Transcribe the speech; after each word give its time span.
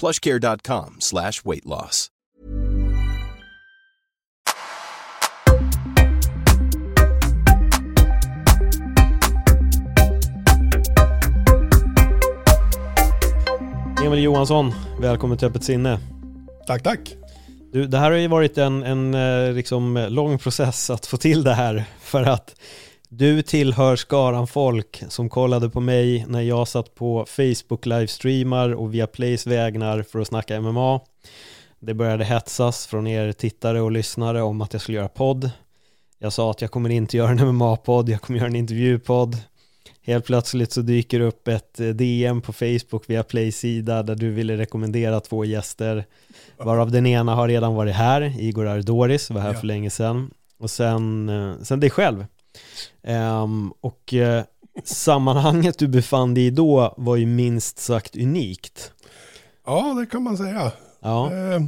plushcare.com 0.00 0.96
slash 0.98 1.44
weight 1.44 1.64
loss. 1.64 2.10
Emil 14.06 14.22
Johansson, 14.22 14.72
välkommen 15.00 15.38
till 15.38 15.48
Öppet 15.48 15.64
sinne. 15.64 16.00
Tack, 16.66 16.82
tack. 16.82 17.16
Du, 17.72 17.86
det 17.86 17.98
här 17.98 18.10
har 18.10 18.18
ju 18.18 18.28
varit 18.28 18.58
en, 18.58 18.82
en 18.82 19.14
eh, 19.14 19.52
liksom, 19.52 20.06
lång 20.10 20.38
process 20.38 20.90
att 20.90 21.06
få 21.06 21.16
till 21.16 21.44
det 21.44 21.54
här 21.54 21.84
för 22.00 22.22
att 22.22 22.54
du 23.08 23.42
tillhör 23.42 23.96
skaran 23.96 24.46
folk 24.46 25.02
som 25.08 25.28
kollade 25.28 25.70
på 25.70 25.80
mig 25.80 26.24
när 26.28 26.40
jag 26.40 26.68
satt 26.68 26.94
på 26.94 27.26
Facebook 27.28 27.86
livestreamar 27.86 28.74
och 28.74 28.94
via 28.94 29.06
Plays 29.06 29.46
vägnar 29.46 30.02
för 30.02 30.18
att 30.18 30.26
snacka 30.28 30.60
MMA. 30.60 31.00
Det 31.80 31.94
började 31.94 32.24
hetsas 32.24 32.86
från 32.86 33.06
er 33.06 33.32
tittare 33.32 33.80
och 33.80 33.92
lyssnare 33.92 34.42
om 34.42 34.60
att 34.60 34.72
jag 34.72 34.82
skulle 34.82 34.98
göra 34.98 35.08
podd. 35.08 35.50
Jag 36.18 36.32
sa 36.32 36.50
att 36.50 36.60
jag 36.60 36.70
kommer 36.70 36.90
inte 36.90 37.16
göra 37.16 37.30
en 37.30 37.38
MMA-podd, 37.54 38.08
jag 38.08 38.20
kommer 38.20 38.38
göra 38.38 38.48
en 38.48 38.56
intervjupodd. 38.56 39.36
Helt 40.02 40.24
plötsligt 40.24 40.72
så 40.72 40.80
dyker 40.80 41.20
upp 41.20 41.48
ett 41.48 41.80
eh, 41.80 41.88
DM 41.88 42.40
på 42.40 42.52
Facebook 42.52 43.04
via 43.10 43.22
Play-sida 43.22 44.02
där 44.02 44.14
du 44.14 44.30
ville 44.30 44.56
rekommendera 44.56 45.20
två 45.20 45.44
gäster 45.44 46.04
varav 46.56 46.90
den 46.90 47.06
ena 47.06 47.34
har 47.34 47.48
redan 47.48 47.74
varit 47.74 47.94
här, 47.94 48.34
Igor 48.40 48.66
Ardoris 48.66 49.30
var 49.30 49.40
här 49.40 49.52
Ja. 49.52 49.58
för 49.60 49.66
länge 49.66 49.90
sedan 49.90 50.30
och 50.58 50.70
sen, 50.70 51.28
eh, 51.28 51.52
sen 51.62 51.80
dig 51.80 51.90
själv. 51.90 52.26
Ehm, 53.02 53.72
och 53.80 54.14
eh, 54.14 54.44
sammanhanget 54.84 55.78
du 55.78 55.88
befann 55.88 56.34
dig 56.34 56.46
i 56.46 56.50
då 56.50 56.94
var 56.96 57.16
ju 57.16 57.26
minst 57.26 57.78
sagt 57.78 58.16
unikt. 58.16 58.92
Ja, 59.66 59.94
det 59.94 60.06
kan 60.06 60.22
man 60.22 60.36
säga. 60.36 60.72
Ja, 61.00 61.32
Eh, 61.32 61.60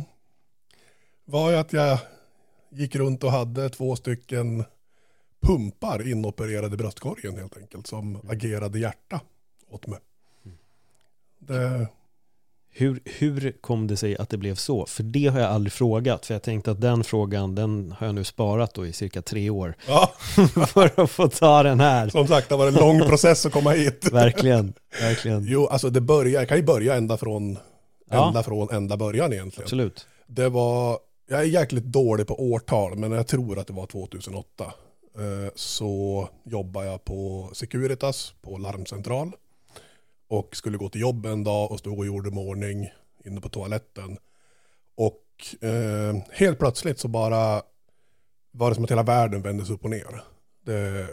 var 1.24 1.50
ju 1.50 1.56
att 1.56 1.72
jag 1.72 1.98
gick 2.70 2.96
runt 2.96 3.24
och 3.24 3.30
hade 3.32 3.70
två 3.70 3.96
stycken 3.96 4.64
pumpar 5.40 6.08
inopererade 6.08 6.74
i 6.74 6.76
bröstkorgen 6.76 7.36
helt 7.36 7.56
enkelt 7.56 7.86
som 7.86 8.20
agerade 8.30 8.78
hjärta 8.78 9.20
åt 9.70 9.86
mig. 9.86 9.98
Det, 11.38 11.88
hur, 12.78 13.00
hur 13.04 13.52
kom 13.60 13.86
det 13.86 13.96
sig 13.96 14.16
att 14.16 14.28
det 14.28 14.36
blev 14.36 14.54
så? 14.54 14.86
För 14.86 15.02
det 15.02 15.26
har 15.26 15.40
jag 15.40 15.50
aldrig 15.50 15.72
frågat, 15.72 16.26
för 16.26 16.34
jag 16.34 16.42
tänkte 16.42 16.70
att 16.70 16.80
den 16.80 17.04
frågan, 17.04 17.54
den 17.54 17.94
har 17.98 18.06
jag 18.06 18.14
nu 18.14 18.24
sparat 18.24 18.74
då 18.74 18.86
i 18.86 18.92
cirka 18.92 19.22
tre 19.22 19.50
år 19.50 19.74
ja, 19.88 20.12
för 20.66 21.00
att 21.00 21.10
få 21.10 21.28
ta 21.28 21.62
den 21.62 21.80
här. 21.80 22.08
som 22.08 22.26
sagt, 22.28 22.48
det 22.48 22.56
var 22.56 22.66
en 22.68 22.74
lång 22.74 23.00
process 23.00 23.46
att 23.46 23.52
komma 23.52 23.70
hit. 23.70 24.08
Verkligen, 24.12 24.72
verkligen. 25.00 25.44
Jo, 25.48 25.66
alltså 25.66 25.90
det 25.90 26.00
börjar, 26.00 26.40
jag 26.40 26.48
kan 26.48 26.56
ju 26.56 26.62
börja 26.62 26.94
ända 26.94 27.16
från, 27.16 27.58
Ja. 28.10 28.28
ända 28.28 28.42
från 28.42 28.70
ända 28.70 28.96
början 28.96 29.32
egentligen. 29.32 29.64
Absolut. 29.64 30.06
Det 30.26 30.48
var, 30.48 30.98
jag 31.30 31.40
är 31.40 31.44
jäkligt 31.44 31.84
dålig 31.84 32.26
på 32.26 32.42
årtal, 32.42 32.96
men 32.98 33.12
jag 33.12 33.26
tror 33.26 33.58
att 33.58 33.66
det 33.66 33.72
var 33.72 33.86
2008. 33.86 34.64
Eh, 35.18 35.52
Så 35.54 36.28
jobbade 36.44 36.86
jag 36.86 37.04
på 37.04 37.50
Securitas 37.52 38.32
på 38.42 38.58
larmcentral. 38.58 39.32
Och 40.28 40.56
skulle 40.56 40.78
gå 40.78 40.88
till 40.88 41.00
jobb 41.00 41.26
en 41.26 41.44
dag 41.44 41.72
och 41.72 41.78
stod 41.78 41.98
och 41.98 42.06
gjorde 42.06 42.30
mig 42.30 42.44
i 42.44 42.48
ordning 42.48 42.90
inne 43.24 43.40
på 43.40 43.48
toaletten. 43.48 44.18
Och 44.94 45.64
eh, 45.68 46.16
helt 46.32 46.58
plötsligt 46.58 46.98
så 46.98 47.08
bara 47.08 47.62
var 48.50 48.68
det 48.68 48.74
som 48.74 48.84
att 48.84 48.90
hela 48.90 49.02
världen 49.02 49.42
vändes 49.42 49.70
upp 49.70 49.84
och 49.84 49.90
ner. 49.90 50.22
Det, 50.64 51.08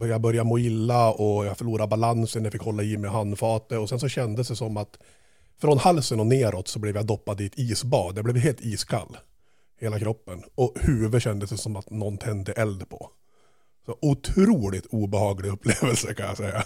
jag 0.00 0.20
började 0.20 0.48
må 0.48 0.58
illa 0.58 1.12
och 1.12 1.46
jag 1.46 1.58
förlorade 1.58 1.88
balansen, 1.88 2.44
jag 2.44 2.52
fick 2.52 2.62
hålla 2.62 2.82
i 2.82 2.96
mig 2.96 3.10
handfatet 3.10 3.78
och 3.78 3.88
sen 3.88 4.00
så 4.00 4.08
kändes 4.08 4.48
det 4.48 4.56
som 4.56 4.76
att 4.76 4.98
från 5.60 5.78
halsen 5.78 6.20
och 6.20 6.26
neråt 6.26 6.68
så 6.68 6.78
blev 6.78 6.96
jag 6.96 7.06
doppad 7.06 7.40
i 7.40 7.46
ett 7.46 7.58
isbad. 7.58 8.18
Jag 8.18 8.24
blev 8.24 8.36
helt 8.36 8.60
iskall. 8.60 9.16
Hela 9.80 9.98
kroppen. 9.98 10.42
Och 10.54 10.74
huvudet 10.80 11.22
kändes 11.22 11.50
det 11.50 11.56
som 11.56 11.76
att 11.76 11.90
någon 11.90 12.18
tände 12.18 12.52
eld 12.52 12.88
på. 12.88 13.10
Så 13.86 13.98
otroligt 14.00 14.86
obehaglig 14.86 15.48
upplevelse 15.52 16.14
kan 16.14 16.26
jag 16.26 16.36
säga. 16.36 16.64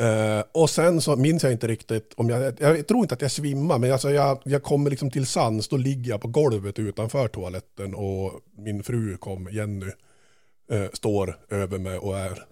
Uh, 0.00 0.42
och 0.52 0.70
sen 0.70 1.00
så 1.00 1.16
minns 1.16 1.42
jag 1.42 1.52
inte 1.52 1.66
riktigt 1.66 2.12
om 2.16 2.28
jag, 2.28 2.60
jag 2.60 2.86
tror 2.86 3.00
inte 3.00 3.14
att 3.14 3.22
jag 3.22 3.30
svimmar, 3.30 3.78
men 3.78 3.92
alltså 3.92 4.10
jag, 4.10 4.38
jag 4.44 4.62
kommer 4.62 4.90
liksom 4.90 5.10
till 5.10 5.26
sans, 5.26 5.68
då 5.68 5.76
ligger 5.76 6.10
jag 6.10 6.20
på 6.20 6.28
golvet 6.28 6.78
utanför 6.78 7.28
toaletten 7.28 7.94
och 7.94 8.40
min 8.56 8.82
fru 8.82 9.16
kom, 9.16 9.48
Jenny, 9.52 9.86
uh, 10.72 10.88
står 10.92 11.38
över 11.48 11.78
mig 11.78 11.98
och 11.98 12.18
är 12.18 12.44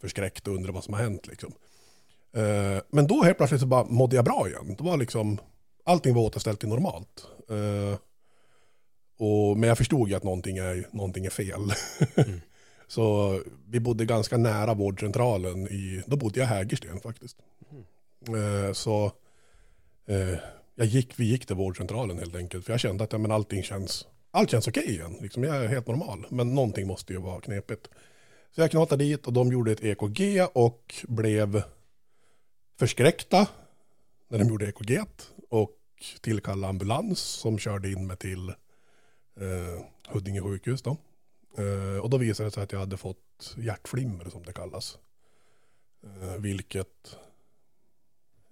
förskräckt 0.00 0.48
och 0.48 0.54
undrar 0.54 0.72
vad 0.72 0.84
som 0.84 0.94
har 0.94 1.00
hänt 1.00 1.26
liksom. 1.26 1.52
Uh, 2.36 2.80
men 2.90 3.06
då 3.06 3.22
helt 3.22 3.36
plötsligt 3.36 3.60
så 3.60 3.66
bara 3.66 3.84
mådde 3.84 4.16
jag 4.16 4.24
bra 4.24 4.48
igen. 4.48 4.74
Det 4.78 4.84
var 4.84 4.96
liksom, 4.96 5.38
allting 5.84 6.14
var 6.14 6.22
återställt 6.22 6.60
till 6.60 6.68
normalt. 6.68 7.26
Och, 9.18 9.58
men 9.58 9.68
jag 9.68 9.78
förstod 9.78 10.08
ju 10.08 10.14
att 10.14 10.22
någonting 10.22 10.58
är, 10.58 10.88
någonting 10.92 11.26
är 11.26 11.30
fel. 11.30 11.60
Mm 12.16 12.40
så 12.92 13.40
vi 13.68 13.80
bodde 13.80 14.04
ganska 14.04 14.36
nära 14.36 14.74
vårdcentralen 14.74 15.68
i, 15.68 16.02
då 16.06 16.16
bodde 16.16 16.40
jag 16.40 16.46
i 16.46 16.48
Hägersten 16.48 17.00
faktiskt. 17.00 17.36
Eh, 18.28 18.72
så 18.72 19.12
eh, 20.06 20.38
jag 20.74 20.86
gick, 20.86 21.20
vi 21.20 21.24
gick 21.24 21.46
till 21.46 21.56
vårdcentralen 21.56 22.18
helt 22.18 22.36
enkelt. 22.36 22.64
För 22.64 22.72
jag 22.72 22.80
kände 22.80 23.04
att 23.04 23.12
ja, 23.12 23.18
men 23.18 23.30
allting 23.30 23.62
känns, 23.62 24.06
allt 24.30 24.50
känns 24.50 24.68
okej 24.68 24.90
igen. 24.90 25.16
Liksom, 25.20 25.44
jag 25.44 25.56
är 25.56 25.68
helt 25.68 25.86
normal. 25.86 26.26
Men 26.28 26.54
någonting 26.54 26.86
måste 26.86 27.12
ju 27.12 27.18
vara 27.18 27.40
knepigt. 27.40 27.88
Så 28.54 28.60
jag 28.60 28.70
knatade 28.70 29.04
dit 29.04 29.26
och 29.26 29.32
de 29.32 29.52
gjorde 29.52 29.72
ett 29.72 29.84
EKG 29.84 30.46
och 30.52 30.94
blev 31.02 31.62
förskräckta 32.78 33.46
när 34.28 34.38
de 34.38 34.48
gjorde 34.48 34.68
EKG 34.68 35.00
och 35.48 35.76
tillkallade 36.20 36.68
ambulans 36.68 37.18
som 37.18 37.58
körde 37.58 37.90
in 37.90 38.06
mig 38.06 38.16
till 38.16 38.48
eh, 38.48 39.84
Huddinge 40.08 40.42
sjukhus 40.42 40.82
då. 40.82 40.96
Eh, 41.58 41.98
och 42.02 42.10
då 42.10 42.16
visade 42.16 42.48
det 42.48 42.54
sig 42.54 42.62
att 42.62 42.72
jag 42.72 42.78
hade 42.78 42.96
fått 42.96 43.54
hjärtflimmer 43.56 44.30
som 44.30 44.42
det 44.42 44.52
kallas. 44.52 44.98
Eh, 46.04 46.36
vilket 46.40 47.16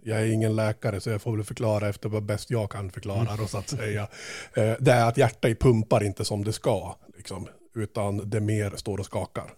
jag 0.02 0.20
är 0.20 0.26
ingen 0.26 0.56
läkare 0.56 1.00
så 1.00 1.10
jag 1.10 1.22
får 1.22 1.36
väl 1.36 1.44
förklara 1.44 1.88
efter 1.88 2.08
vad 2.08 2.24
bäst 2.24 2.50
jag 2.50 2.70
kan 2.70 2.90
förklara 2.90 3.36
då 3.36 3.46
så 3.46 3.58
att 3.58 3.68
säga. 3.68 4.08
Eh, 4.54 4.74
det 4.80 4.92
är 4.92 5.08
att 5.08 5.16
hjärtat 5.16 5.58
pumpar 5.58 6.04
inte 6.04 6.24
som 6.24 6.44
det 6.44 6.52
ska 6.52 6.96
liksom, 7.16 7.48
utan 7.74 8.30
det 8.30 8.40
mer 8.40 8.76
står 8.76 8.98
och 8.98 9.06
skakar. 9.06 9.54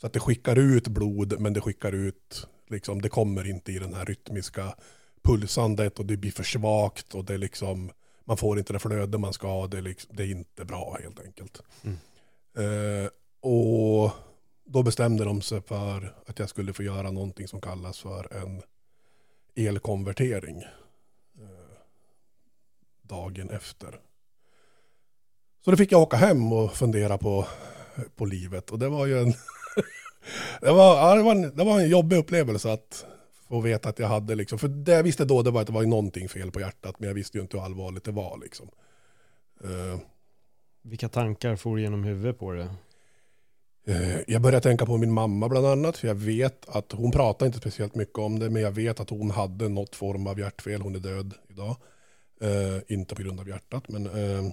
Så 0.00 0.06
att 0.06 0.12
det 0.12 0.20
skickar 0.20 0.58
ut 0.58 0.88
blod 0.88 1.40
men 1.40 1.52
det 1.52 1.60
skickar 1.60 1.92
ut, 1.92 2.46
liksom, 2.70 3.02
det 3.02 3.08
kommer 3.08 3.48
inte 3.48 3.72
i 3.72 3.78
den 3.78 3.94
här 3.94 4.04
rytmiska 4.04 4.74
pulsandet 5.22 5.98
och 5.98 6.06
det 6.06 6.16
blir 6.16 6.30
för 6.30 6.42
svagt 6.42 7.14
och 7.14 7.24
det 7.24 7.38
liksom, 7.38 7.90
man 8.24 8.36
får 8.36 8.58
inte 8.58 8.72
det 8.72 8.78
flöde 8.78 9.18
man 9.18 9.32
ska 9.32 9.46
ha, 9.46 9.66
det 9.66 9.78
är, 9.78 9.82
liksom, 9.82 10.16
det 10.16 10.22
är 10.22 10.30
inte 10.30 10.64
bra 10.64 10.98
helt 11.02 11.20
enkelt. 11.20 11.62
Mm. 11.84 11.98
Eh, 12.56 13.08
och 13.40 14.10
då 14.64 14.82
bestämde 14.82 15.24
de 15.24 15.42
sig 15.42 15.62
för 15.62 16.14
att 16.26 16.38
jag 16.38 16.48
skulle 16.48 16.72
få 16.72 16.82
göra 16.82 17.10
någonting 17.10 17.48
som 17.48 17.60
kallas 17.60 17.98
för 17.98 18.36
en 18.36 18.62
elkonvertering 19.54 20.62
eh, 21.38 21.76
dagen 23.02 23.50
efter. 23.50 24.00
Så 25.64 25.70
då 25.70 25.76
fick 25.76 25.92
jag 25.92 26.02
åka 26.02 26.16
hem 26.16 26.52
och 26.52 26.72
fundera 26.72 27.18
på, 27.18 27.46
på 28.16 28.24
livet 28.24 28.70
och 28.70 28.78
det 28.78 28.88
var 28.88 29.06
ju 29.06 29.18
en 29.18 29.30
det, 30.60 30.72
var, 30.72 30.96
ja, 30.96 31.14
det, 31.14 31.22
var 31.22 31.32
en, 31.32 31.56
det 31.56 31.64
var 31.64 31.80
en 31.80 31.88
jobbig 31.88 32.16
upplevelse 32.16 32.72
att 32.72 33.06
få 33.48 33.60
veta 33.60 33.88
att 33.88 33.98
jag 33.98 34.08
hade 34.08 34.34
liksom, 34.34 34.58
för 34.58 34.68
det 34.68 34.92
jag 34.92 35.02
visste 35.02 35.24
då 35.24 35.42
det 35.42 35.50
var 35.50 35.60
att 35.60 35.66
det 35.66 35.72
var 35.72 35.82
någonting 35.82 36.28
fel 36.28 36.50
på 36.50 36.60
hjärtat 36.60 37.00
men 37.00 37.06
jag 37.08 37.14
visste 37.14 37.38
ju 37.38 37.42
inte 37.42 37.56
hur 37.56 37.64
allvarligt 37.64 38.04
det 38.04 38.12
var 38.12 38.38
liksom. 38.38 38.68
Eh, 39.64 39.98
vilka 40.86 41.08
tankar 41.08 41.56
for 41.56 41.80
genom 41.80 42.04
huvudet 42.04 42.38
på 42.38 42.52
det? 42.52 42.68
Eh, 43.86 44.20
jag 44.26 44.42
började 44.42 44.62
tänka 44.62 44.86
på 44.86 44.96
min 44.96 45.12
mamma 45.12 45.48
bland 45.48 45.66
annat. 45.66 45.96
För 45.96 46.08
jag 46.08 46.14
vet 46.14 46.68
att 46.68 46.92
hon 46.92 47.10
pratar 47.10 47.46
inte 47.46 47.58
speciellt 47.58 47.94
mycket 47.94 48.18
om 48.18 48.38
det. 48.38 48.50
Men 48.50 48.62
jag 48.62 48.70
vet 48.70 49.00
att 49.00 49.10
hon 49.10 49.30
hade 49.30 49.68
något 49.68 49.96
form 49.96 50.26
av 50.26 50.38
hjärtfel. 50.38 50.82
Hon 50.82 50.94
är 50.94 50.98
död 50.98 51.34
idag. 51.48 51.76
Uh, 52.42 52.80
inte 52.88 53.14
på 53.14 53.22
grund 53.22 53.40
av 53.40 53.48
hjärtat. 53.48 53.88
Men, 53.88 54.06
Uh, 54.06 54.52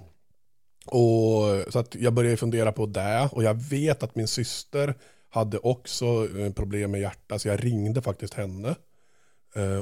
och, 0.86 1.74
så 1.74 1.80
att 1.80 1.95
jag 1.95 2.13
började 2.13 2.38
fundera 2.38 2.72
på 2.72 2.86
det. 2.86 3.30
Och 3.31 3.44
jag 3.44 3.54
vet 3.54 4.04
att 4.04 4.16
min 4.16 4.28
syster 4.28 4.95
hade 5.30 5.57
också 5.57 6.28
problem 6.56 6.92
med 6.92 7.01
hjärtat. 7.01 7.42
Så 7.42 7.48
jag 7.48 7.66
ringde 7.66 8.01
faktiskt 8.01 8.33
henne. 8.33 8.75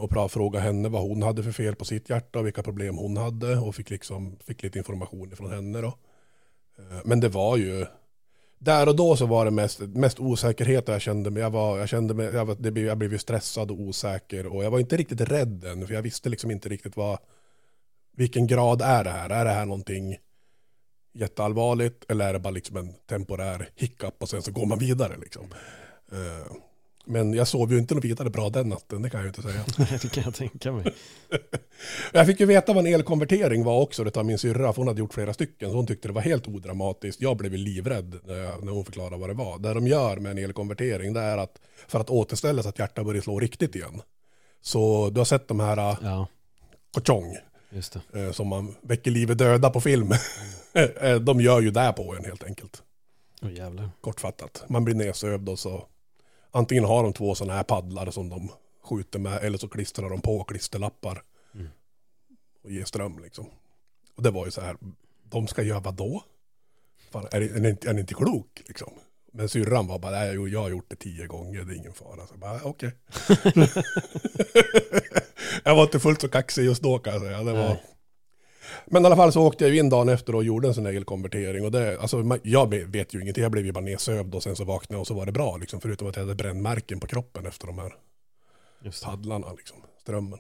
Och 0.01 0.31
frågade 0.31 0.63
henne 0.66 0.90
vad 0.90 1.01
hon 1.01 1.24
hade 1.24 1.44
för 1.44 1.51
fel 1.51 1.75
på 1.75 1.86
sitt 1.86 2.10
hjärta 2.10 2.40
och 2.40 2.46
vilka 2.46 2.63
problem 2.63 2.98
hon 2.98 3.18
hade 3.18 3.57
och 3.57 3.75
fick, 3.75 3.90
liksom, 3.90 4.38
fick 4.46 4.63
lite 4.63 4.78
information 4.78 5.36
från 5.36 5.51
henne 5.51 5.81
då. 5.81 5.94
Eh, 6.79 7.01
men 7.05 7.19
det 7.19 7.29
var 7.29 7.57
ju, 7.57 7.85
där 8.59 8.87
och 8.87 8.95
då 8.95 9.15
så 9.15 9.25
var 9.25 9.45
det 9.45 9.51
mest, 9.51 9.79
mest 9.79 10.19
osäkerhet 10.19 10.87
jag 10.87 11.01
kände 11.01 11.29
mig. 11.29 11.41
Jag, 11.41 11.49
var, 11.49 11.79
jag 11.79 11.89
kände 11.89 12.13
mig, 12.13 12.25
jag, 12.33 12.45
var, 12.45 12.55
det 12.59 12.71
blev, 12.71 12.85
jag 12.85 12.97
blev 12.97 13.11
ju 13.11 13.17
stressad 13.17 13.71
och 13.71 13.79
osäker 13.79 14.45
och 14.47 14.63
jag 14.63 14.71
var 14.71 14.79
inte 14.79 14.97
riktigt 14.97 15.21
rädd 15.21 15.63
än 15.63 15.87
för 15.87 15.93
jag 15.93 16.01
visste 16.01 16.29
liksom 16.29 16.51
inte 16.51 16.69
riktigt 16.69 16.97
vad, 16.97 17.19
vilken 18.17 18.47
grad 18.47 18.81
är 18.81 19.03
det 19.03 19.09
här? 19.09 19.29
Är 19.29 19.45
det 19.45 19.51
här 19.51 19.65
någonting 19.65 20.17
jätteallvarligt 21.13 22.05
eller 22.11 22.29
är 22.29 22.33
det 22.33 22.39
bara 22.39 22.51
liksom 22.51 22.77
en 22.77 22.93
temporär 22.93 23.69
hiccup 23.75 24.21
och 24.21 24.29
sen 24.29 24.41
så 24.41 24.51
går 24.51 24.65
man 24.65 24.79
vidare 24.79 25.17
liksom. 25.17 25.43
Eh, 26.11 26.51
Eh, 27.09 27.13
Men 27.13 27.33
jag 27.33 27.47
sov 27.47 27.71
ju 27.71 27.77
inte 27.77 27.95
något 27.95 28.06
vidare 28.06 28.29
bra 28.29 28.50
den 28.50 28.69
natten, 28.69 29.01
det 29.01 29.09
kan 29.09 29.19
jag 29.19 29.25
ju 29.25 29.29
inte 29.29 29.41
säga. 29.41 29.65
det 30.01 30.11
kan 30.11 30.23
jag 30.23 30.33
tänka 30.35 30.71
mig. 30.71 30.95
Jag 32.13 32.25
fick 32.25 32.39
ju 32.39 32.45
veta 32.45 32.73
vad 32.73 32.88
en 32.88 32.94
elkonvertering 32.94 33.63
var 33.63 33.79
också, 33.81 34.03
det 34.03 34.17
av 34.17 34.25
min 34.25 34.38
syrra, 34.38 34.73
för 34.73 34.77
hon 34.77 34.88
hade 34.88 35.00
gjort 35.00 35.13
flera 35.13 35.33
stycken, 35.33 35.69
så 35.69 35.75
hon 35.75 35.88
tyckte 35.88 36.07
det 36.07 36.13
var 36.13 36.21
helt 36.21 36.47
odramatiskt. 36.47 37.21
Jag 37.21 37.38
blev 37.38 37.53
livrädd 37.53 38.19
när, 38.23 38.35
jag, 38.38 38.63
när 38.63 38.71
hon 38.71 38.85
förklarade 38.85 39.17
vad 39.17 39.29
det 39.29 39.33
var. 39.33 39.59
Det 39.59 39.73
de 39.73 39.88
gör 39.88 40.17
med 40.17 40.31
en 40.31 40.38
elkonvertering, 40.38 41.13
det 41.13 41.21
är 41.21 41.38
att 41.38 41.59
för 41.88 42.00
att 42.00 42.09
återställa 42.09 42.63
så 42.63 42.69
att 42.69 42.79
hjärtat 42.79 43.06
börjar 43.06 43.21
slå 43.21 43.39
riktigt 43.39 43.75
igen. 43.75 44.01
Så 44.62 45.09
du 45.09 45.19
har 45.19 45.25
sett 45.25 45.47
de 45.47 45.59
här 45.59 45.77
Ja, 45.77 46.27
kochong, 46.94 47.38
eh, 48.13 48.31
som 48.31 48.47
man 48.47 48.75
väcker 48.81 49.12
livet 49.12 49.38
döda 49.38 49.69
på 49.69 49.81
film. 49.81 50.12
Eh, 51.01 51.15
de 51.15 51.41
gör 51.41 51.62
ju 51.62 51.71
det 51.71 51.94
på 51.97 52.15
en 52.15 52.25
helt 52.25 52.44
enkelt. 52.44 52.83
Åh 53.41 53.53
jävlar. 53.53 53.89
kortfattat. 54.01 54.63
Man 54.69 54.83
blir 54.85 54.95
nedsövd 54.95 55.50
och 55.50 55.59
så 55.59 55.85
antingen 56.51 56.84
har 56.84 57.04
de 57.04 57.13
två 57.13 57.36
sådana 57.36 57.54
här 57.54 57.63
paddlar 57.63 58.12
som 58.12 58.30
de 58.30 58.51
skjuter 58.84 59.19
med 59.19 59.44
eller 59.44 59.57
så 59.57 59.68
klistrar 59.68 60.10
de 60.10 60.22
på 60.22 60.44
klisterlappar 60.44 61.22
Mm. 61.56 61.68
och 62.63 62.72
ger 62.72 62.86
ström 62.86 63.19
liksom. 63.19 63.46
Och 64.16 64.24
det 64.24 64.31
var 64.31 64.46
ju 64.46 64.51
så 64.51 64.62
här, 64.62 64.78
de 65.24 65.48
ska 65.48 65.63
göra 65.63 65.80
vad 65.80 65.94
då? 65.94 66.24
Fan, 67.12 67.28
är, 67.31 67.42
är, 67.42 67.60
ni, 67.60 67.69
inte- 67.69 67.90
är 67.90 67.94
ni 67.94 68.01
inte 68.01 68.13
klok 68.13 68.62
liksom? 68.68 68.94
Men 69.31 69.50
syrran 69.50 69.88
var 69.88 70.00
bara, 70.00 70.12
nej 70.12 70.51
jag 70.51 70.62
har 70.62 70.69
gjort 70.69 70.90
det 70.90 70.96
tio 70.96 71.28
gånger, 71.28 71.63
det 71.63 71.74
är 71.74 71.78
ingen 71.78 71.94
fara. 71.94 72.28
Så 72.28 72.34
jag 72.34 72.40
bara, 72.40 72.60
okej. 72.63 72.92
jag 75.63 75.75
var 75.75 75.84
inte 75.84 76.00
fullt 76.00 76.22
så 76.22 76.30
kaxig 76.30 76.66
just 76.66 76.84
då 76.84 77.00
kan 77.00 77.13
jag 77.13 77.22
säga. 77.22 77.38
Det 77.44 77.54
var... 77.54 77.60
Nej. 77.69 77.84
Men 78.86 79.04
i 79.04 79.06
alla 79.06 79.16
fall 79.16 79.31
så 79.31 79.42
åkte 79.48 79.63
jag 79.63 79.74
ju 79.74 79.80
in 79.80 79.89
dagen 79.89 80.10
efter 80.10 80.36
och 80.36 80.44
gjorde 80.44 80.68
en 80.68 80.74
sån 80.74 80.86
här 80.86 80.94
elkonvertering. 80.94 81.66
Och 81.66 81.71
det, 81.71 82.00
alltså, 82.00 82.39
jag 82.44 82.74
vet 82.75 83.13
ju 83.13 83.21
ingenting, 83.21 83.42
jag 83.44 83.51
blev 83.51 83.66
ju 83.66 83.71
bara 83.71 83.83
nedsövd 83.83 84.36
och 84.36 84.44
sen 84.44 84.56
så 84.56 84.63
vaknade 84.63 84.94
jag 84.95 85.01
och 85.01 85.07
så 85.07 85.13
var 85.13 85.25
det 85.25 85.31
bra. 85.31 85.57
Liksom, 85.57 85.81
förutom 85.81 86.07
att 86.07 86.16
jag 86.16 86.24
hade 86.24 86.36
brännmärken 86.36 87.00
på 87.00 87.07
kroppen 87.07 87.45
efter 87.45 87.68
de 87.68 87.77
här 87.80 87.95
Just 88.81 89.04
paddlarna, 89.06 89.54
liksom, 89.54 89.77
strömmen. 90.01 90.39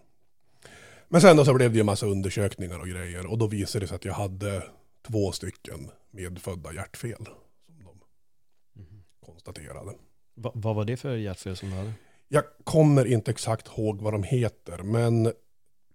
Men 1.07 1.21
sen 1.21 1.37
då 1.37 1.45
så 1.45 1.53
blev 1.53 1.69
det 1.71 1.75
ju 1.75 1.79
en 1.79 1.85
massa 1.85 2.05
undersökningar 2.05 2.79
och 2.79 2.87
grejer. 2.87 3.25
Och 3.25 3.37
då 3.37 3.47
visade 3.47 3.83
det 3.83 3.87
sig 3.87 3.95
att 3.95 4.05
jag 4.05 4.13
hade 4.13 4.63
två 5.07 5.31
stycken 5.31 5.91
medfödda 6.11 6.73
hjärtfel. 6.73 7.25
Som 7.67 7.75
de 7.83 8.81
Mhm. 8.81 9.03
konstaterade. 9.25 9.91
Va, 10.35 10.51
vad 10.55 10.75
var 10.75 10.85
det 10.85 10.97
för 10.97 11.15
hjärtfel 11.15 11.55
som 11.55 11.69
du 11.69 11.75
hade? 11.75 11.93
Jag 12.27 12.43
kommer 12.63 13.05
inte 13.05 13.31
exakt 13.31 13.67
ihåg 13.67 14.01
vad 14.01 14.13
de 14.13 14.23
heter, 14.23 14.77
men 14.83 15.33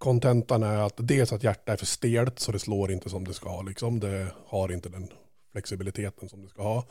kontentan 0.05 0.63
är 0.63 0.79
att 0.79 0.95
dels 0.97 1.33
att 1.33 1.43
hjärtat 1.43 1.69
är 1.69 1.77
för 1.77 1.87
stelt 1.87 2.39
så 2.39 2.53
det 2.53 2.59
slår 2.59 2.93
inte 2.93 3.11
som 3.11 3.25
det 3.27 3.35
ska. 3.35 3.63
Liksom. 3.63 4.01
Det 4.01 4.29
har 4.47 4.73
inte 4.73 4.89
den 4.89 5.09
flexibiliteten 5.53 6.29
som 6.29 6.43
det 6.43 6.49
ska 6.49 6.63
ha. 6.63 6.85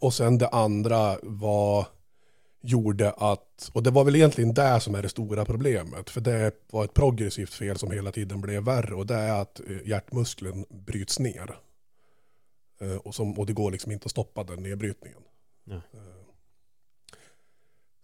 Och 0.00 0.14
sen 0.14 0.38
det 0.38 0.48
andra 0.48 1.18
var 1.22 1.86
gjorde 2.60 3.10
att, 3.10 3.70
och 3.72 3.82
det 3.82 3.90
var 3.90 4.04
väl 4.04 4.16
egentligen 4.16 4.54
det 4.54 4.80
som 4.80 4.94
är 4.94 5.02
det 5.02 5.08
stora 5.08 5.44
problemet, 5.44 6.10
för 6.10 6.20
det 6.20 6.52
var 6.70 6.84
ett 6.84 6.94
progressivt 6.94 7.54
fel 7.54 7.78
som 7.78 7.90
hela 7.90 8.12
tiden 8.12 8.40
blev 8.40 8.62
värre 8.62 8.94
och 8.94 9.06
det 9.06 9.14
är 9.14 9.40
att 9.40 9.60
eh, 9.60 9.88
hjärtmuskeln 9.88 10.64
bryts 10.70 11.18
ner. 11.18 11.58
Eh, 12.80 12.96
Och, 12.96 13.14
som, 13.14 13.38
och 13.38 13.46
det 13.46 13.52
går 13.52 13.70
liksom 13.70 13.92
inte 13.92 14.04
att 14.04 14.10
stoppa 14.10 14.44
den 14.44 14.62
nedbrytningen. 14.62 15.22
Ja. 15.64 15.80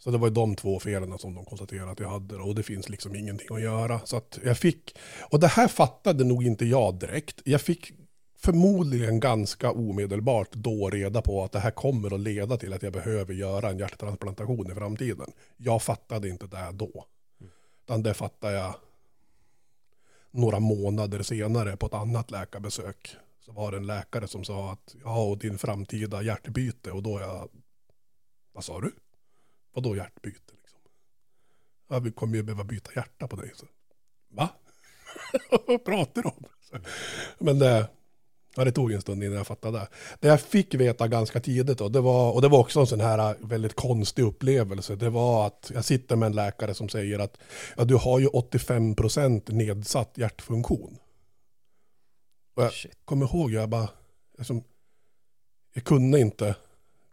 Så 0.04 0.10
det 0.10 0.19
var 0.19 0.28
ju 0.28 0.34
de 0.34 0.56
två 0.56 0.81
felen 0.81 1.19
som 1.19 1.34
de 1.34 1.44
konstaterade 1.44 1.90
att 1.90 2.00
jag 2.00 2.08
hade 2.08 2.37
och 2.37 2.54
det 2.54 2.62
finns 2.62 2.88
liksom 2.88 3.14
ingenting 3.14 3.56
att 3.56 3.62
göra. 3.62 4.00
Så 4.04 4.16
att 4.16 4.38
jag 4.44 4.58
fick, 4.58 4.99
och 5.31 5.40
det 5.40 5.46
här 5.46 5.69
fattade 5.69 6.25
nog 6.25 6.44
inte 6.46 6.64
jag 6.64 6.99
direkt. 6.99 7.40
Jag 7.44 7.60
fick 7.60 7.93
förmodligen 8.38 9.20
ganska 9.20 9.70
omedelbart 9.70 10.52
då 10.52 10.90
reda 10.90 11.22
på 11.22 11.44
att 11.44 11.52
det 11.52 11.58
här 11.58 11.70
kommer 11.70 12.14
att 12.14 12.20
leda 12.20 12.56
till 12.56 12.72
att 12.72 12.82
jag 12.82 12.93
behöver 12.93 13.34
göra 13.34 13.70
en 13.70 13.78
hjärttransplantation 13.78 14.72
i 14.72 14.75
framtiden. 14.75 15.32
Jag 15.56 15.82
fattade 15.82 16.28
inte 16.28 16.46
det 16.46 16.69
då. 16.72 17.06
Utan 17.84 18.02
det 18.02 18.14
fattade 18.14 18.54
jag 18.54 18.75
några 20.31 20.60
månader 20.60 21.22
senare 21.22 21.76
på 21.76 21.87
ett 21.87 21.94
annat 21.94 22.31
läkarbesök. 22.31 23.16
Så 23.40 23.52
var 23.52 23.70
det 23.70 23.76
en 23.76 23.87
läkare 23.87 24.28
som 24.28 24.44
sa 24.44 24.72
att 24.72 24.94
ja, 25.04 25.22
och 25.22 25.38
din 25.38 25.58
framtida 25.58 26.22
hjärtbyte 26.22 26.90
och 26.90 27.02
då 27.02 27.20
jag, 27.20 27.49
vad 28.52 28.64
sa 28.64 28.81
du? 28.81 28.93
Vadå 29.73 29.97
hjärtbyte 29.97 30.53
liksom? 30.63 30.81
Ja, 31.89 31.99
vi 31.99 32.13
kommer 32.13 32.37
ju 32.37 32.43
behöva 32.43 32.65
byta 32.65 32.91
hjärta 32.97 33.29
på 33.29 33.37
dig. 33.37 33.53
Så, 33.55 33.67
Va? 34.29 34.49
Vad 35.67 35.85
pratar 35.85 36.23
du 36.23 36.29
om? 36.29 36.45
Så, 36.61 36.77
men 37.39 37.59
det, 37.59 37.89
ja, 38.57 38.65
det 38.65 38.73
tog 38.73 38.93
en 38.93 39.01
stund 39.01 39.25
innan 39.25 39.37
jag 39.37 39.47
fattade 39.47 39.79
det. 39.79 39.89
Det 40.21 40.29
jag 40.29 40.41
fick 40.41 40.75
veta 40.75 41.09
ganska 41.09 41.41
tidigt 41.41 41.79
då, 41.79 41.89
det 41.89 42.01
var, 42.01 42.33
och 42.33 42.43
det 42.43 42.49
var 42.49 42.59
också 42.59 42.81
en 42.81 42.87
sån 42.87 43.01
här 43.01 43.37
väldigt 43.41 43.77
konstig 43.77 44.23
upplevelse. 44.23 44.97
Det 44.97 45.11
var 45.11 45.47
att 45.47 45.71
jag 45.75 45.85
sitter 45.85 46.17
med 46.17 46.27
en 46.27 46.35
läkare 46.35 46.75
som 46.75 46.89
säger 46.89 47.19
att 47.19 47.39
ja, 47.77 47.85
du 47.85 47.95
har 47.95 48.19
ju 48.19 48.29
85% 48.29 49.53
nedsatt 49.53 50.13
hjärtfunktion. 50.19 50.99
Och 52.55 52.63
jag 52.63 52.73
Shit. 52.73 52.99
kommer 53.05 53.27
ihåg, 53.27 53.53
jag 53.53 53.69
bara, 53.69 53.89
liksom, 54.39 54.65
jag 55.75 55.85
kunde 55.85 56.21
inte 56.21 56.55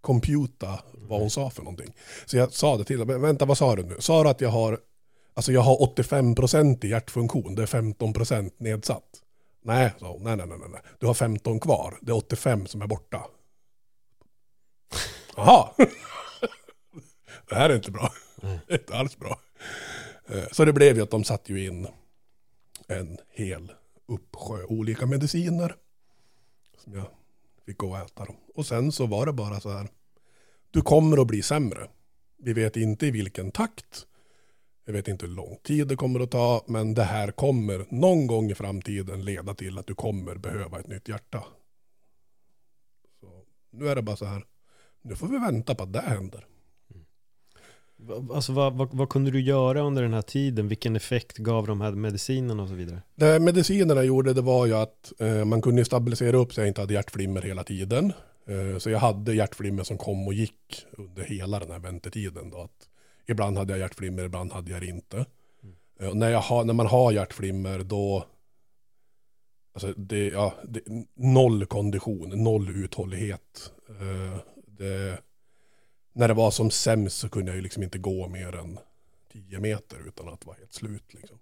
computa 0.01 0.79
vad 0.93 1.19
hon 1.19 1.29
sa 1.29 1.49
för 1.49 1.61
någonting. 1.61 1.93
Så 2.25 2.37
jag 2.37 2.53
sa 2.53 2.77
det 2.77 2.83
till 2.83 2.99
henne, 2.99 3.11
"Men 3.13 3.21
vänta 3.21 3.45
vad 3.45 3.57
sa 3.57 3.75
du 3.75 3.83
nu? 3.83 3.95
Sa 3.99 4.23
du 4.23 4.29
att 4.29 4.41
jag 4.41 4.49
har, 4.49 4.79
alltså 5.33 5.51
jag 5.51 5.61
har 5.61 5.81
85% 5.81 6.83
i 6.85 6.89
hjärtfunktion, 6.89 7.55
det 7.55 7.61
är 7.61 7.65
15% 7.65 8.53
nedsatt? 8.59 9.23
Nej, 9.63 9.93
sa 9.99 10.11
hon, 10.11 10.23
nej, 10.23 10.35
nej, 10.37 10.47
nej, 10.47 10.57
nej, 10.71 10.81
du 10.99 11.07
har 11.07 11.13
15 11.13 11.59
kvar, 11.59 11.97
det 12.01 12.11
är 12.11 12.15
85 12.15 12.67
som 12.67 12.81
är 12.81 12.87
borta. 12.87 13.25
Jaha, 15.35 15.69
det 17.49 17.55
här 17.55 17.69
är 17.69 17.75
inte 17.75 17.91
bra, 17.91 18.11
Nej. 18.41 18.59
det 18.67 18.73
är 18.73 18.79
inte 18.79 18.95
alls 18.97 19.17
bra. 19.17 19.39
Eh, 20.29 20.43
Så 20.51 20.65
det 20.65 20.73
blev 20.73 20.95
ju 20.97 21.03
att 21.03 21.11
de 21.11 21.23
satte 21.23 21.53
ju 21.53 21.65
in 21.67 21.87
en 22.87 23.17
hel 23.29 23.71
uppsjö 24.07 24.63
olika 24.63 25.05
mediciner. 25.05 25.75
Som 26.83 26.93
jag 26.93 27.05
fick 27.69 27.77
gå 27.77 27.89
och 27.89 27.97
äta 27.97 28.25
dem. 28.25 28.35
Och 28.55 28.65
sen 28.65 28.91
så 28.91 29.05
var 29.05 29.25
det 29.25 29.33
bara 29.33 29.59
så 29.59 29.69
här. 29.69 29.89
Du 30.71 30.81
kommer 30.81 31.21
att 31.21 31.27
bli 31.27 31.41
sämre. 31.41 31.89
Vi 32.37 32.53
vet 32.53 32.77
inte 32.77 33.07
i 33.07 33.11
vilken 33.11 33.51
takt. 33.51 34.05
Jag 34.85 34.93
vet 34.93 35.07
inte 35.07 35.25
hur 35.25 35.33
lång 35.33 35.57
tid 35.63 35.87
det 35.87 35.95
kommer 35.95 36.19
att 36.19 36.31
ta. 36.31 36.63
Men 36.67 36.93
det 36.93 37.03
här 37.03 37.31
kommer 37.31 37.85
någon 37.89 38.27
gång 38.27 38.51
i 38.51 38.55
framtiden 38.55 39.25
leda 39.25 39.53
till 39.53 39.77
att 39.77 39.87
du 39.87 39.95
kommer 39.95 40.35
behöva 40.35 40.79
ett 40.79 40.87
nytt 40.87 41.07
hjärta. 41.07 41.43
Så 43.19 43.43
nu 43.71 43.87
är 43.87 43.95
det 43.95 44.01
bara 44.01 44.15
så 44.15 44.25
här. 44.25 44.45
Nu 45.01 45.15
får 45.15 45.27
vi 45.27 45.37
vänta 45.37 45.75
på 45.75 45.83
att 45.83 45.93
det 45.93 46.01
händer. 46.01 46.45
Alltså 48.33 48.53
vad, 48.53 48.73
vad, 48.73 48.89
vad 48.93 49.09
kunde 49.09 49.31
du 49.31 49.41
göra 49.41 49.81
under 49.81 50.01
den 50.01 50.13
här 50.13 50.21
tiden? 50.21 50.67
Vilken 50.67 50.95
effekt 50.95 51.37
gav 51.37 51.67
de 51.67 51.81
här 51.81 51.91
medicinerna 51.91 52.63
och 52.63 52.69
så 52.69 52.75
vidare? 52.75 53.01
Det 53.15 53.39
medicinerna 53.39 54.03
gjorde 54.03 54.33
det 54.33 54.41
var 54.41 54.65
ju 54.65 54.73
att 54.73 55.13
eh, 55.19 55.45
man 55.45 55.61
kunde 55.61 55.85
stabilisera 55.85 56.37
upp 56.37 56.53
så 56.53 56.61
jag 56.61 56.67
inte 56.67 56.81
hade 56.81 56.93
hjärtflimmer 56.93 57.41
hela 57.41 57.63
tiden. 57.63 58.13
Eh, 58.47 58.77
så 58.77 58.89
jag 58.89 58.99
hade 58.99 59.33
hjärtflimmer 59.33 59.83
som 59.83 59.97
kom 59.97 60.27
och 60.27 60.33
gick 60.33 60.85
under 60.97 61.23
hela 61.23 61.59
den 61.59 61.71
här 61.71 61.79
väntetiden. 61.79 62.49
Då. 62.49 62.57
Att 62.57 62.89
ibland 63.27 63.57
hade 63.57 63.73
jag 63.73 63.79
hjärtflimmer, 63.79 64.23
ibland 64.23 64.51
hade 64.51 64.71
jag 64.71 64.81
det 64.81 64.87
inte. 64.87 65.25
Eh, 65.99 66.09
och 66.09 66.17
när, 66.17 66.29
jag 66.29 66.39
har, 66.39 66.63
när 66.63 66.73
man 66.73 66.87
har 66.87 67.11
hjärtflimmer 67.11 67.79
då, 67.79 68.25
alltså 69.73 69.93
det, 69.97 70.27
ja, 70.27 70.53
det, 70.63 70.81
noll 71.15 71.65
kondition, 71.65 72.43
noll 72.43 72.69
uthållighet. 72.69 73.73
Eh, 73.89 74.39
det, 74.67 75.19
när 76.13 76.27
det 76.27 76.33
var 76.33 76.51
som 76.51 76.71
sämst 76.71 77.17
så 77.17 77.29
kunde 77.29 77.51
jag 77.51 77.55
ju 77.55 77.61
liksom 77.61 77.83
inte 77.83 77.97
gå 77.97 78.27
mer 78.27 78.55
än 78.55 78.79
10 79.31 79.59
meter 79.59 79.97
utan 80.07 80.29
att 80.29 80.45
vara 80.45 80.57
helt 80.57 80.73
slut. 80.73 81.13
Liksom. 81.13 81.37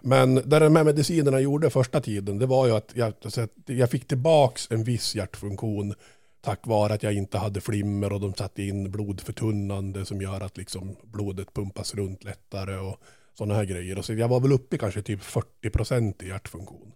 Men 0.00 0.34
det 0.34 0.58
de 0.58 0.76
här 0.76 0.84
medicinerna 0.84 1.40
gjorde 1.40 1.70
första 1.70 2.00
tiden, 2.00 2.38
det 2.38 2.46
var 2.46 2.66
ju 2.66 2.72
att 2.72 2.92
jag, 2.94 3.12
alltså, 3.24 3.48
jag 3.66 3.90
fick 3.90 4.08
tillbaks 4.08 4.70
en 4.70 4.84
viss 4.84 5.14
hjärtfunktion 5.14 5.94
tack 6.40 6.66
vare 6.66 6.94
att 6.94 7.02
jag 7.02 7.12
inte 7.12 7.38
hade 7.38 7.60
flimmer 7.60 8.12
och 8.12 8.20
de 8.20 8.34
satte 8.34 8.62
in 8.62 8.90
blodförtunnande 8.90 10.04
som 10.04 10.22
gör 10.22 10.40
att 10.40 10.56
liksom 10.56 10.96
blodet 11.02 11.54
pumpas 11.54 11.94
runt 11.94 12.24
lättare 12.24 12.76
och 12.76 13.00
sådana 13.34 13.54
här 13.54 13.64
grejer. 13.64 13.98
Och 13.98 14.04
så 14.04 14.14
jag 14.14 14.28
var 14.28 14.40
väl 14.40 14.52
uppe 14.52 14.76
i 14.76 14.78
kanske 14.78 15.02
typ 15.02 15.22
40 15.22 15.70
procent 15.70 16.22
i 16.22 16.28
hjärtfunktion 16.28 16.92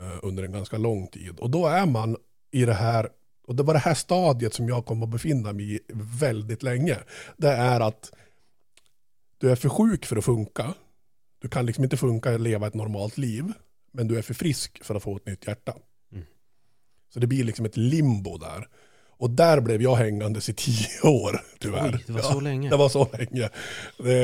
eh, 0.00 0.18
under 0.22 0.42
en 0.42 0.52
ganska 0.52 0.78
lång 0.78 1.06
tid. 1.06 1.38
Och 1.38 1.50
då 1.50 1.66
är 1.66 1.86
man 1.86 2.16
i 2.50 2.64
det 2.64 2.74
här, 2.74 3.08
och 3.46 3.56
det 3.56 3.62
var 3.62 3.74
det 3.74 3.80
här 3.80 3.94
stadiet 3.94 4.54
som 4.54 4.68
jag 4.68 4.86
kommer 4.86 5.06
att 5.06 5.12
befinna 5.12 5.52
mig 5.52 5.74
i 5.74 5.80
väldigt 6.20 6.62
länge. 6.62 6.98
Det 7.36 7.48
är 7.48 7.80
att 7.80 8.12
du 9.38 9.50
är 9.50 9.56
för 9.56 9.68
sjuk 9.68 10.06
för 10.06 10.16
att 10.16 10.24
funka 10.24 10.74
Du 11.38 11.48
kan 11.48 11.66
liksom 11.66 11.84
inte 11.84 11.96
funka 11.96 12.34
och 12.34 12.40
leva 12.40 12.66
ett 12.66 12.74
normalt 12.74 13.18
liv, 13.18 13.52
men 13.92 14.08
du 14.08 14.18
är 14.18 14.22
för 14.22 14.34
frisk 14.34 14.84
för 14.84 14.94
att 14.94 15.02
få 15.02 15.16
ett 15.16 15.26
nytt 15.26 15.46
hjärta. 15.46 15.74
Mm. 16.12 16.24
Så 17.14 17.20
det 17.20 17.26
blir 17.26 17.44
liksom 17.44 17.64
ett 17.64 17.76
limbo 17.76 18.38
där. 18.38 18.68
Och 19.22 19.30
där 19.30 19.60
blev 19.60 19.82
jag 19.82 19.96
hängandes 19.96 20.48
i 20.48 20.54
tio 20.54 21.02
år, 21.02 21.40
tyvärr. 21.58 21.94
Oj, 21.94 22.04
det 22.06 22.12
var 22.12 22.22
så 22.22 22.40
länge. 22.40 22.70
Det 22.70 22.76
var 22.76 22.88
så 22.88 23.08
länge. 23.18 23.48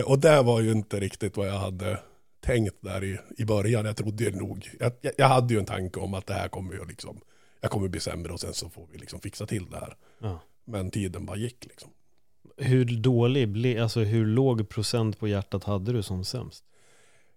Och 0.04 0.18
det 0.18 0.42
var 0.42 0.60
ju 0.60 0.72
inte 0.72 1.00
riktigt 1.00 1.36
vad 1.36 1.48
jag 1.48 1.58
hade 1.58 1.98
tänkt 2.40 2.76
där 2.80 3.04
i, 3.04 3.18
i 3.38 3.44
början. 3.44 3.84
Jag 3.84 3.96
trodde 3.96 4.24
ju 4.24 4.30
nog, 4.30 4.70
jag, 4.80 4.92
jag 5.16 5.28
hade 5.28 5.54
ju 5.54 5.60
en 5.60 5.66
tanke 5.66 6.00
om 6.00 6.14
att 6.14 6.26
det 6.26 6.34
här 6.34 6.48
kommer 6.48 6.74
ju 6.74 6.84
liksom, 6.84 7.20
jag 7.60 7.70
kommer 7.70 7.88
bli 7.88 8.00
sämre 8.00 8.32
och 8.32 8.40
sen 8.40 8.54
så 8.54 8.68
får 8.68 8.86
vi 8.92 8.98
liksom 8.98 9.20
fixa 9.20 9.46
till 9.46 9.70
det 9.70 9.76
här. 9.76 9.96
Ja. 10.18 10.40
Men 10.64 10.90
tiden 10.90 11.26
bara 11.26 11.36
gick 11.36 11.64
liksom. 11.64 11.90
Hur 12.56 12.84
dålig, 12.84 13.48
ble, 13.48 13.82
alltså 13.82 14.00
hur 14.00 14.26
låg 14.26 14.68
procent 14.68 15.18
på 15.18 15.28
hjärtat 15.28 15.64
hade 15.64 15.92
du 15.92 16.02
som 16.02 16.24
sämst? 16.24 16.64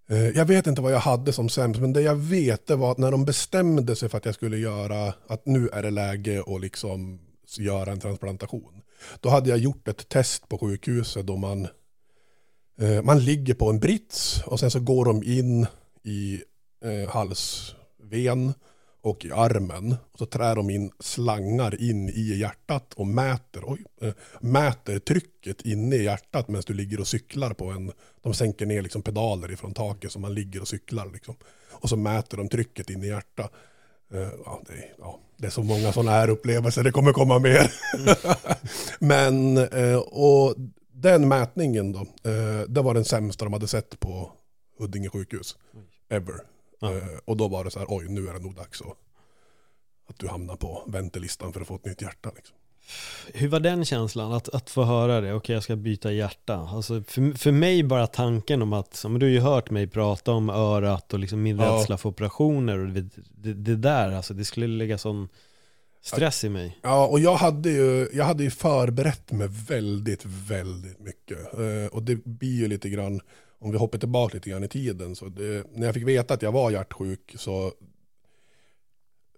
Eh, 0.09 0.29
Jag 0.29 0.45
vet 0.45 0.67
inte 0.67 0.81
vad 0.81 0.91
jag 0.93 0.99
hade 0.99 1.33
som 1.33 1.49
sämst, 1.49 1.81
men 1.81 1.93
det 1.93 2.01
jag 2.01 2.15
vet 2.15 2.67
det 2.67 2.75
var 2.75 2.91
att 2.91 2.97
när 2.97 3.11
de 3.11 3.25
bestämde 3.25 3.95
sig 3.95 4.09
för 4.09 4.17
att 4.17 4.25
jag 4.25 4.35
skulle 4.35 4.57
göra, 4.57 5.13
att 5.27 5.45
nu 5.45 5.69
är 5.69 5.83
det 5.83 5.91
läge 5.91 6.43
att 6.47 6.61
liksom 6.61 7.19
göra 7.57 7.91
en 7.91 7.99
transplantation. 7.99 8.81
Då 9.19 9.29
hade 9.29 9.49
jag 9.49 9.59
gjort 9.59 9.87
ett 9.87 10.09
test 10.09 10.49
på 10.49 10.57
sjukhuset 10.57 11.27
då 11.27 11.37
man, 11.37 11.67
eh, 12.81 13.01
man 13.03 13.19
ligger 13.19 13.53
på 13.53 13.69
en 13.69 13.79
brits 13.79 14.43
och 14.45 14.59
sen 14.59 14.71
så 14.71 14.79
går 14.79 15.05
de 15.05 15.23
in 15.23 15.65
i 16.03 16.41
eh, 16.83 17.09
halsven 17.09 18.53
och 19.01 19.25
i 19.25 19.31
armen. 19.31 19.95
Och 20.11 20.19
så 20.19 20.25
trär 20.25 20.55
de 20.55 20.69
in 20.69 20.91
slangar 20.99 21.81
in 21.81 22.09
i 22.09 22.35
hjärtat 22.37 22.93
och 22.93 23.07
mäter, 23.07 23.63
oj, 23.65 23.83
eh, 24.01 24.13
mäter 24.39 24.99
trycket 24.99 25.61
inne 25.61 25.95
i 25.95 26.03
hjärtat 26.03 26.47
medan 26.47 26.63
du 26.67 26.73
ligger 26.73 26.99
och 26.99 27.07
cyklar 27.07 27.53
på 27.53 27.65
en, 27.65 27.91
de 28.21 28.33
sänker 28.33 28.65
ner 28.65 28.81
liksom 28.81 29.01
pedaler 29.01 29.51
ifrån 29.51 29.73
taket 29.73 30.11
så 30.11 30.19
man 30.19 30.33
ligger 30.33 30.61
och 30.61 30.67
cyklar 30.67 31.09
liksom. 31.13 31.35
Och 31.71 31.89
så 31.89 31.95
mäter 31.97 32.37
de 32.37 32.49
trycket 32.49 32.89
in 32.89 33.03
i 33.03 33.07
hjärtat. 33.07 33.51
Eh, 34.13 34.19
ja, 34.45 34.61
det, 34.67 34.73
är- 34.73 34.93
ja, 34.99 35.19
det 35.37 35.45
är 35.47 35.51
så 35.51 35.63
många 35.63 35.93
sådana 35.93 36.11
här 36.11 36.29
upplevelser, 36.29 36.83
det 36.83 36.91
kommer 36.91 37.13
komma 37.13 37.39
mer. 37.39 37.71
Men, 38.99 39.57
eh, 39.57 39.97
och 39.97 40.55
den 40.93 41.27
mätningen 41.27 41.91
då, 41.91 42.05
det 42.67 42.81
var 42.81 42.93
den 42.93 43.05
sämsta 43.05 43.45
de 43.45 43.53
hade 43.53 43.67
sett 43.67 43.99
på 43.99 44.31
Huddinge 44.79 45.09
sjukhus. 45.09 45.55
Ever. 46.09 46.35
Eh, 46.81 47.17
och 47.25 47.37
då 47.37 47.47
var 47.47 47.63
det 47.63 47.71
så 47.71 47.79
här, 47.79 47.85
oj 47.89 48.05
nu 48.09 48.27
är 48.27 48.33
det 48.33 48.39
nog 48.39 48.55
dags 48.55 48.81
att, 48.81 48.97
att 50.09 50.19
du 50.19 50.27
hamnar 50.27 50.55
på 50.55 50.83
väntelistan 50.87 51.53
för 51.53 51.61
att 51.61 51.67
få 51.67 51.75
ett 51.75 51.85
nytt 51.85 52.01
hjärta. 52.01 52.31
Liksom. 52.35 52.55
Hur 53.33 53.47
var 53.47 53.59
den 53.59 53.85
känslan 53.85 54.33
att, 54.33 54.49
att 54.49 54.69
få 54.69 54.83
höra 54.83 55.21
det? 55.21 55.33
Okej, 55.33 55.53
jag 55.53 55.63
ska 55.63 55.75
byta 55.75 56.11
hjärta. 56.11 56.55
Alltså 56.55 57.03
för, 57.03 57.37
för 57.37 57.51
mig 57.51 57.83
bara 57.83 58.07
tanken 58.07 58.61
om 58.61 58.73
att, 58.73 59.01
men 59.03 59.19
du 59.19 59.25
har 59.25 59.31
ju 59.31 59.39
hört 59.39 59.69
mig 59.69 59.87
prata 59.87 60.31
om 60.31 60.49
örat 60.49 61.13
och 61.13 61.19
liksom 61.19 61.43
min 61.43 61.59
Ja. 61.59 61.65
rädsla 61.65 61.97
för 61.97 62.09
operationer 62.09 62.77
och 62.79 62.87
det, 62.89 63.01
det, 63.35 63.53
det 63.53 63.75
där, 63.75 64.11
alltså 64.11 64.33
det 64.33 64.45
skulle 64.45 64.67
lägga 64.67 64.97
sån 64.97 65.29
stress 66.01 66.43
i 66.43 66.49
mig. 66.49 66.79
Ja, 66.83 67.07
och 67.07 67.19
jag 67.19 67.35
hade, 67.35 67.69
ju, 67.69 68.09
jag 68.13 68.25
hade 68.25 68.43
ju 68.43 68.51
förberett 68.51 69.31
mig 69.31 69.47
väldigt, 69.67 70.25
väldigt 70.25 70.99
mycket. 70.99 71.53
Eh, 71.53 71.85
och 71.91 72.03
det 72.03 72.15
blir 72.25 72.55
ju 72.59 72.67
lite 72.67 72.89
grann, 72.89 73.21
om 73.61 73.71
vi 73.71 73.77
hoppar 73.77 73.99
tillbaka 73.99 74.33
lite 74.33 74.49
grann 74.49 74.63
i 74.63 74.67
tiden, 74.67 75.15
så 75.15 75.25
det, 75.25 75.65
när 75.73 75.85
jag 75.85 75.93
fick 75.93 76.07
veta 76.07 76.33
att 76.33 76.41
jag 76.41 76.51
var 76.51 76.71
hjärtsjuk 76.71 77.35
så 77.37 77.73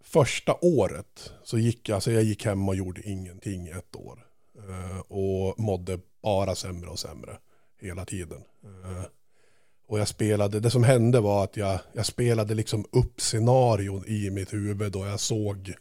första 0.02 0.56
året 0.62 1.32
så 1.44 1.58
gick 1.58 1.90
jag, 1.90 1.96
alltså 1.96 2.12
jag 2.12 2.24
gick 2.24 2.46
hem 2.46 2.70
och 2.70 2.76
gjorde 2.76 3.10
ingenting 3.10 3.68
ett 3.68 3.96
år. 3.96 4.26
Eh, 4.58 5.00
och 5.00 5.60
mådde 5.60 6.00
bara 6.22 6.56
sämre 6.56 6.90
och 6.90 7.00
sämre 7.00 7.38
hela 7.82 8.06
tiden. 8.06 8.44
Eh, 8.64 9.04
och 9.88 10.00
jag 10.00 10.08
spelade, 10.08 10.60
det 10.60 10.70
som 10.70 10.84
hände 10.84 11.20
var 11.20 11.44
att 11.44 11.58
jag, 11.58 11.80
jag 11.94 12.06
spelade 12.06 12.54
liksom 12.54 12.86
upp 12.92 13.22
scenarion 13.22 14.06
i 14.08 14.30
mitt 14.30 14.54
huvud 14.54 14.96
och 14.96 15.08
jag 15.08 15.20
såg 15.20 15.74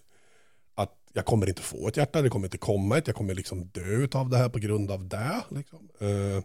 att 0.75 0.97
jag 1.13 1.25
kommer 1.25 1.49
inte 1.49 1.63
få 1.63 1.89
ett 1.89 1.97
hjärta, 1.97 2.23
det 2.23 2.29
kommer 2.29 2.47
inte 2.47 2.59
komma 2.59 2.99
ett, 2.99 3.07
jag 3.07 3.17
kommer 3.17 3.35
liksom 3.35 3.65
dö 3.65 4.09
av 4.13 4.29
det 4.29 4.37
här 4.37 4.49
på 4.49 4.59
grund 4.59 4.91
av 4.91 5.09
det. 5.09 5.43
Liksom. 5.49 5.89
Eh, 5.99 6.45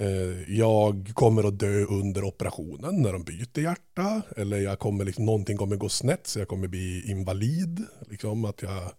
Eh, 0.00 0.56
jag 0.56 1.10
kommer 1.14 1.48
att 1.48 1.58
dö 1.58 1.84
under 1.84 2.24
operationen 2.24 3.02
när 3.02 3.12
de 3.12 3.24
byter 3.24 3.60
hjärta. 3.60 4.22
Eller 4.36 4.58
jag 4.58 4.78
kommer 4.78 5.04
liksom, 5.04 5.24
någonting 5.24 5.56
kommer 5.56 5.76
gå 5.76 5.88
snett 5.88 6.26
så 6.26 6.38
jag 6.38 6.48
kommer 6.48 6.68
bli 6.68 7.10
invalid. 7.10 7.84
Liksom, 8.08 8.44
att 8.44 8.62
jag, 8.62 8.92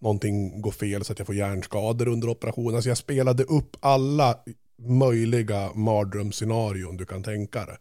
någonting 0.00 0.60
går 0.60 0.70
fel 0.70 1.04
så 1.04 1.12
att 1.12 1.18
jag 1.18 1.26
får 1.26 1.34
hjärnskador 1.34 2.08
under 2.08 2.28
operationen. 2.28 2.74
Alltså 2.74 2.88
jag 2.88 2.98
spelade 2.98 3.44
upp 3.44 3.76
alla 3.80 4.38
möjliga 4.78 5.70
mardrömsscenarion 5.74 6.96
du 6.96 7.06
kan 7.06 7.22
tänka 7.22 7.66
dig. 7.66 7.76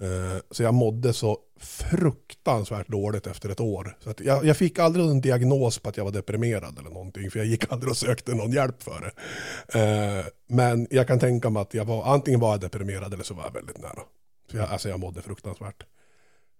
Eh, 0.00 0.40
så 0.50 0.62
jag 0.62 0.74
mådde 0.74 1.12
så 1.12 1.38
fruktansvärt 1.64 2.88
dåligt 2.88 3.26
efter 3.26 3.48
ett 3.48 3.60
år. 3.60 3.96
Så 4.00 4.10
att 4.10 4.20
jag, 4.20 4.44
jag 4.44 4.56
fick 4.56 4.78
aldrig 4.78 5.06
en 5.06 5.20
diagnos 5.20 5.78
på 5.78 5.88
att 5.88 5.96
jag 5.96 6.04
var 6.04 6.12
deprimerad 6.12 6.78
eller 6.78 6.90
någonting. 6.90 7.30
För 7.30 7.38
jag 7.38 7.46
gick 7.46 7.72
aldrig 7.72 7.90
och 7.90 7.96
sökte 7.96 8.34
någon 8.34 8.52
hjälp 8.52 8.82
för 8.82 9.00
det. 9.00 9.12
Eh, 9.80 10.24
Men 10.46 10.86
jag 10.90 11.06
kan 11.06 11.18
tänka 11.18 11.50
mig 11.50 11.62
att 11.62 11.74
jag 11.74 11.84
var, 11.84 12.04
antingen 12.04 12.40
var 12.40 12.50
jag 12.50 12.60
deprimerad 12.60 13.14
eller 13.14 13.24
så 13.24 13.34
var 13.34 13.44
jag 13.44 13.52
väldigt 13.52 13.78
nära. 13.78 14.02
Så 14.50 14.56
jag, 14.56 14.70
alltså 14.70 14.88
jag 14.88 15.00
mådde 15.00 15.22
fruktansvärt. 15.22 15.82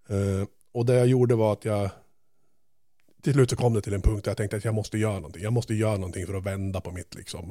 Eh, 0.08 0.48
Och 0.72 0.86
det 0.86 0.94
jag 0.94 1.06
gjorde 1.06 1.34
var 1.34 1.52
att 1.52 1.64
jag 1.64 1.90
till 3.22 3.32
slut 3.32 3.50
så 3.50 3.56
kom 3.56 3.74
det 3.74 3.80
till 3.82 3.94
en 3.94 4.02
punkt 4.02 4.24
där 4.24 4.30
jag 4.30 4.36
tänkte 4.36 4.56
att 4.56 4.64
jag 4.64 4.74
måste 4.74 4.98
göra 4.98 5.14
någonting. 5.14 5.42
Jag 5.42 5.52
måste 5.52 5.74
göra 5.74 5.96
någonting 5.96 6.26
för 6.26 6.34
att 6.34 6.44
vända 6.46 6.80
på 6.80 6.90
mitt, 6.90 7.14
liksom, 7.14 7.50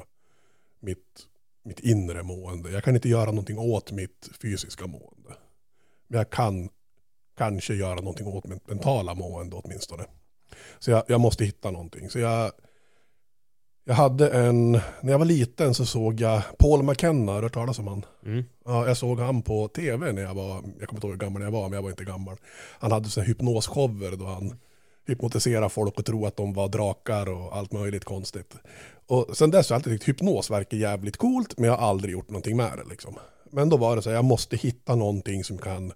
mitt, 0.80 1.26
mitt 1.64 1.80
inre 1.80 2.22
mående. 2.22 2.70
Jag 2.70 2.84
kan 2.84 2.94
inte 2.94 3.08
göra 3.08 3.26
någonting 3.26 3.58
åt 3.58 3.92
mitt 3.92 4.30
fysiska 4.42 4.86
mående. 4.86 5.30
Men 6.08 6.18
jag 6.18 6.30
kan 6.30 6.68
kanske 7.36 7.74
göra 7.74 7.94
någonting 7.94 8.26
åt 8.26 8.46
mitt 8.46 8.68
mentala 8.68 9.14
mående 9.14 9.56
åtminstone. 9.56 10.04
Så 10.78 10.90
jag, 10.90 11.02
jag 11.08 11.20
måste 11.20 11.44
hitta 11.44 11.70
någonting. 11.70 12.10
Så 12.10 12.18
jag, 12.18 12.52
jag 13.84 13.94
hade 13.94 14.30
en, 14.30 14.72
när 14.72 15.10
jag 15.10 15.18
var 15.18 15.26
liten 15.26 15.74
så 15.74 15.86
såg 15.86 16.20
jag 16.20 16.42
Paul 16.58 16.82
McKenna, 16.82 17.32
har 17.32 17.38
du 17.38 17.44
hört 17.44 17.54
talas 17.54 17.78
om 17.78 17.86
han? 17.86 18.04
Mm. 18.26 18.44
Ja, 18.64 18.86
jag 18.86 18.96
såg 18.96 19.20
han 19.20 19.42
på 19.42 19.68
tv 19.68 20.12
när 20.12 20.22
jag 20.22 20.34
var, 20.34 20.54
jag 20.54 20.88
kommer 20.88 20.96
inte 20.96 21.06
ihåg 21.06 21.12
hur 21.12 21.20
gammal 21.20 21.42
jag 21.42 21.50
var, 21.50 21.62
men 21.62 21.72
jag 21.72 21.82
var 21.82 21.90
inte 21.90 22.04
gammal. 22.04 22.36
Han 22.78 22.92
hade 22.92 23.08
så 23.08 23.20
här 23.20 23.26
hypnosshower 23.26 24.16
då 24.16 24.24
han 24.24 24.58
hypnotiserade 25.06 25.68
folk 25.68 25.98
och 25.98 26.04
tro 26.04 26.26
att 26.26 26.36
de 26.36 26.52
var 26.52 26.68
drakar 26.68 27.28
och 27.28 27.56
allt 27.56 27.72
möjligt 27.72 28.04
konstigt. 28.04 28.54
Och 29.06 29.36
sen 29.36 29.50
dess 29.50 29.70
har 29.70 29.74
jag 29.74 29.78
alltid 29.78 29.92
tyckt 29.92 30.08
hypnos 30.08 30.50
verkar 30.50 30.76
jävligt 30.76 31.16
coolt, 31.16 31.58
men 31.58 31.70
jag 31.70 31.76
har 31.76 31.88
aldrig 31.88 32.12
gjort 32.12 32.28
någonting 32.28 32.56
med 32.56 32.78
det 32.78 32.90
liksom. 32.90 33.18
Men 33.50 33.68
då 33.68 33.76
var 33.76 33.96
det 33.96 34.02
så 34.02 34.10
här, 34.10 34.16
jag 34.16 34.24
måste 34.24 34.56
hitta 34.56 34.94
någonting 34.94 35.44
som 35.44 35.58
kan, 35.58 35.92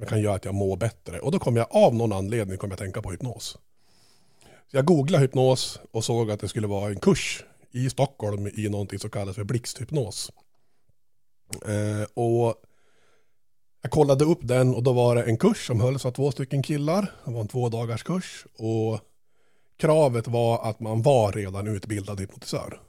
som 0.00 0.08
kan 0.08 0.20
göra 0.20 0.34
att 0.34 0.44
jag 0.44 0.54
mår 0.54 0.76
bättre. 0.76 1.20
Och 1.20 1.32
då 1.32 1.38
kom 1.38 1.56
jag 1.56 1.66
av 1.70 1.94
någon 1.94 2.12
anledning 2.12 2.58
kom 2.58 2.70
jag 2.70 2.78
tänka 2.78 3.02
på 3.02 3.10
hypnos. 3.10 3.58
Så 4.70 4.76
jag 4.76 4.84
googlade 4.84 5.24
hypnos 5.24 5.80
och 5.90 6.04
såg 6.04 6.30
att 6.30 6.40
det 6.40 6.48
skulle 6.48 6.66
vara 6.66 6.90
en 6.90 7.00
kurs 7.00 7.44
i 7.70 7.90
Stockholm 7.90 8.46
i 8.54 8.68
någonting 8.68 8.98
som 8.98 9.10
kallas 9.10 9.36
för 9.36 9.44
blixthypnos. 9.44 10.32
Eh, 11.66 12.08
och 12.14 12.54
jag 13.82 13.90
kollade 13.90 14.24
upp 14.24 14.38
den 14.42 14.74
och 14.74 14.82
då 14.82 14.92
var 14.92 15.14
det 15.14 15.22
en 15.22 15.36
kurs 15.36 15.66
som 15.66 15.80
hölls 15.80 16.06
av 16.06 16.10
två 16.10 16.32
stycken 16.32 16.62
killar. 16.62 17.12
Det 17.24 17.30
var 17.30 17.40
en 17.40 17.48
två 17.48 17.68
dagars 17.68 18.02
kurs 18.02 18.46
och 18.58 19.00
kravet 19.76 20.28
var 20.28 20.70
att 20.70 20.80
man 20.80 21.02
var 21.02 21.32
redan 21.32 21.66
utbildad 21.66 22.20
hypnotisör. 22.20 22.80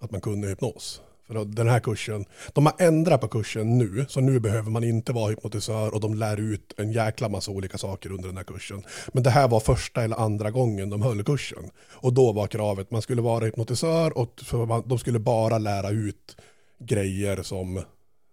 Att 0.00 0.10
man 0.10 0.20
kunde 0.20 0.48
hypnos. 0.48 1.00
För 1.26 1.44
den 1.44 1.68
här 1.68 1.80
kursen, 1.80 2.24
de 2.52 2.66
har 2.66 2.74
ändrat 2.78 3.20
på 3.20 3.28
kursen 3.28 3.78
nu, 3.78 4.06
så 4.08 4.20
nu 4.20 4.40
behöver 4.40 4.70
man 4.70 4.84
inte 4.84 5.12
vara 5.12 5.30
hypnotisör 5.30 5.94
och 5.94 6.00
de 6.00 6.14
lär 6.14 6.40
ut 6.40 6.74
en 6.78 6.92
jäkla 6.92 7.28
massa 7.28 7.50
olika 7.50 7.78
saker 7.78 8.12
under 8.12 8.28
den 8.28 8.36
här 8.36 8.44
kursen. 8.44 8.82
Men 9.12 9.22
det 9.22 9.30
här 9.30 9.48
var 9.48 9.60
första 9.60 10.04
eller 10.04 10.16
andra 10.16 10.50
gången 10.50 10.90
de 10.90 11.02
höll 11.02 11.24
kursen. 11.24 11.70
Och 11.90 12.12
då 12.12 12.32
var 12.32 12.46
kravet, 12.46 12.90
man 12.90 13.02
skulle 13.02 13.22
vara 13.22 13.44
hypnotisör 13.44 14.18
och 14.18 14.40
de 14.86 14.98
skulle 14.98 15.18
bara 15.18 15.58
lära 15.58 15.90
ut 15.90 16.36
grejer 16.78 17.42
som, 17.42 17.82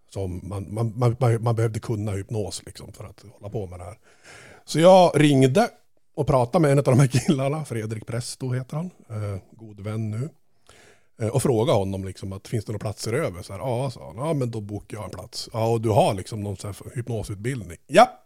som 0.09 0.41
man, 0.43 0.73
man, 0.73 0.93
man, 0.95 1.15
man, 1.19 1.43
man 1.43 1.55
behövde 1.55 1.79
kunna 1.79 2.11
hypnos 2.11 2.61
liksom 2.65 2.93
för 2.93 3.03
att 3.03 3.25
hålla 3.31 3.49
på 3.49 3.67
med 3.67 3.79
det 3.79 3.83
här. 3.83 3.97
Så 4.65 4.79
jag 4.79 5.11
ringde 5.15 5.69
och 6.15 6.27
pratade 6.27 6.61
med 6.61 6.71
en 6.71 6.77
av 6.77 6.83
de 6.83 6.99
här 6.99 7.07
killarna, 7.07 7.65
Fredrik 7.65 8.05
Presto 8.05 8.51
heter 8.51 8.77
han, 8.77 8.91
eh, 9.09 9.41
god 9.51 9.79
vän 9.79 10.11
nu. 10.11 10.29
Eh, 11.21 11.27
och 11.27 11.43
frågade 11.43 11.77
honom 11.77 12.05
liksom 12.05 12.33
att 12.33 12.47
finns 12.47 12.65
det 12.65 12.71
några 12.71 12.83
platser 12.83 13.13
över? 13.13 13.41
Så 13.41 13.53
här, 13.53 13.59
ja, 13.59 13.91
sa 13.91 14.07
han. 14.07 14.27
Ja, 14.27 14.33
men 14.33 14.51
då 14.51 14.61
bokar 14.61 14.97
jag 14.97 15.03
en 15.05 15.11
plats. 15.11 15.49
Ja, 15.53 15.67
och 15.67 15.81
du 15.81 15.89
har 15.89 16.13
liksom 16.13 16.43
någon 16.43 16.57
så 16.57 16.67
här 16.67 16.75
hypnosutbildning? 16.95 17.77
Ja, 17.87 18.19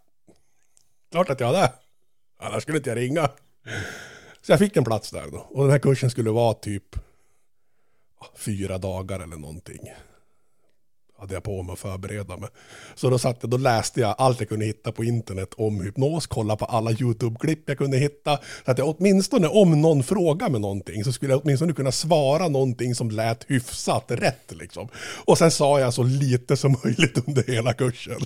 klart 1.11 1.29
att 1.29 1.39
jag 1.39 1.47
har 1.47 1.53
det. 1.53 1.73
Annars 2.39 2.63
skulle 2.63 2.77
inte 2.77 2.89
jag 2.89 2.97
ringa. 2.97 3.29
Så 4.41 4.51
jag 4.51 4.59
fick 4.59 4.77
en 4.77 4.83
plats 4.83 5.11
där 5.11 5.27
då. 5.31 5.37
Och 5.37 5.63
den 5.63 5.71
här 5.71 5.79
kursen 5.79 6.09
skulle 6.09 6.31
vara 6.31 6.53
typ 6.53 6.95
fyra 8.35 8.77
dagar 8.77 9.19
eller 9.19 9.37
någonting 9.37 9.79
hade 11.17 11.33
jag 11.33 11.43
på 11.43 11.63
mig 11.63 11.73
att 11.73 11.79
förbereda 11.79 12.37
mig. 12.37 12.49
Så 12.95 13.09
då, 13.09 13.17
satt 13.19 13.37
jag, 13.41 13.49
då 13.49 13.57
läste 13.57 14.01
jag 14.01 14.15
allt 14.17 14.39
jag 14.39 14.49
kunde 14.49 14.65
hitta 14.65 14.91
på 14.91 15.03
internet 15.03 15.53
om 15.57 15.81
hypnos, 15.81 16.27
Kollade 16.27 16.59
på 16.59 16.65
alla 16.65 16.91
YouTube-klipp 16.91 17.69
jag 17.69 17.77
kunde 17.77 17.97
hitta. 17.97 18.39
Så 18.65 18.71
att 18.71 18.77
jag 18.77 18.95
åtminstone, 18.97 19.47
om 19.47 19.81
någon 19.81 20.03
frågar 20.03 20.49
mig 20.49 20.61
någonting, 20.61 21.03
så 21.03 21.11
skulle 21.11 21.33
jag 21.33 21.41
åtminstone 21.43 21.73
kunna 21.73 21.91
svara 21.91 22.47
någonting 22.47 22.95
som 22.95 23.11
lät 23.11 23.43
hyfsat 23.43 24.05
rätt. 24.07 24.51
Liksom. 24.51 24.87
Och 25.25 25.37
sen 25.37 25.51
sa 25.51 25.79
jag 25.79 25.93
så 25.93 26.03
lite 26.03 26.57
som 26.57 26.75
möjligt 26.83 27.27
under 27.27 27.43
hela 27.43 27.73
kursen. 27.73 28.19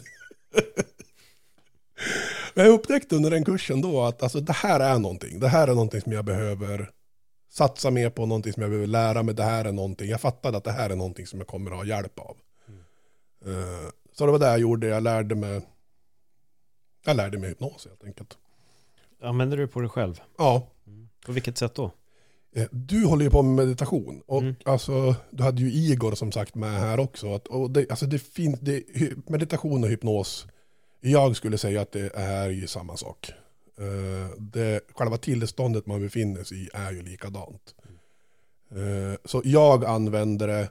Men 2.53 2.65
jag 2.65 2.73
upptäckte 2.73 3.15
under 3.15 3.29
den 3.29 3.45
kursen 3.45 3.81
då 3.81 4.01
att 4.01 4.23
alltså, 4.23 4.39
det 4.39 4.53
här 4.53 4.79
är 4.79 4.99
någonting. 4.99 5.39
Det 5.39 5.47
här 5.47 5.67
är 5.67 5.73
någonting 5.73 6.01
som 6.01 6.11
jag 6.11 6.25
behöver 6.25 6.89
satsa 7.51 7.91
mer 7.91 8.09
på, 8.09 8.25
någonting 8.25 8.53
som 8.53 8.61
jag 8.61 8.69
behöver 8.69 8.87
lära 8.87 9.23
mig. 9.23 9.35
Det 9.35 9.43
här 9.43 9.65
är 9.65 9.71
någonting. 9.71 10.09
Jag 10.09 10.21
fattade 10.21 10.57
att 10.57 10.63
det 10.63 10.71
här 10.71 10.89
är 10.89 10.95
någonting 10.95 11.27
som 11.27 11.39
jag 11.39 11.47
kommer 11.47 11.71
att 11.71 11.77
ha 11.77 11.85
hjälp 11.85 12.19
av. 12.19 12.37
Mm. 13.45 13.91
Så 14.11 14.25
det 14.25 14.31
var 14.31 14.39
det 14.39 14.45
jag 14.45 14.59
gjorde. 14.59 14.87
Jag 14.87 15.03
lärde 15.03 15.35
mig, 15.35 15.61
jag 17.05 17.15
lärde 17.15 17.37
mig 17.37 17.49
hypnos 17.49 17.85
helt 17.85 18.03
enkelt. 18.03 18.37
Använder 19.21 19.57
du 19.57 19.67
på 19.67 19.79
dig 19.79 19.89
själv? 19.89 20.21
Ja. 20.37 20.67
Mm. 20.87 21.09
På 21.25 21.31
vilket 21.31 21.57
sätt 21.57 21.75
då? 21.75 21.91
Eh, 22.55 22.67
du 22.71 23.05
håller 23.05 23.23
ju 23.25 23.31
på 23.31 23.41
med 23.41 23.65
meditation 23.65 24.21
och 24.25 24.41
mm. 24.41 24.55
alltså, 24.65 25.15
du 25.29 25.43
hade 25.43 25.61
ju 25.61 25.71
Igor 25.71 26.15
som 26.15 26.31
sagt 26.31 26.55
med 26.55 26.79
här 26.79 26.99
också. 26.99 27.33
Att, 27.33 27.47
och 27.47 27.71
det, 27.71 27.89
alltså 27.89 28.05
det 28.05 28.19
finns, 28.19 28.59
det, 28.59 28.83
meditation 29.29 29.83
och 29.83 29.89
hypnos, 29.89 30.47
jag 31.01 31.35
skulle 31.35 31.57
säga 31.57 31.81
att 31.81 31.91
det 31.91 32.11
är 32.15 32.49
ju 32.49 32.67
samma 32.67 32.97
sak. 32.97 33.31
Uh, 33.81 34.29
det, 34.37 34.81
själva 34.95 35.17
tillståndet 35.17 35.85
man 35.85 36.01
befinner 36.01 36.43
sig 36.43 36.63
i 36.63 36.69
är 36.73 36.91
ju 36.91 37.01
likadant. 37.01 37.75
Uh, 38.75 39.15
så 39.25 39.41
jag 39.45 39.85
använder 39.85 40.47
det, 40.47 40.69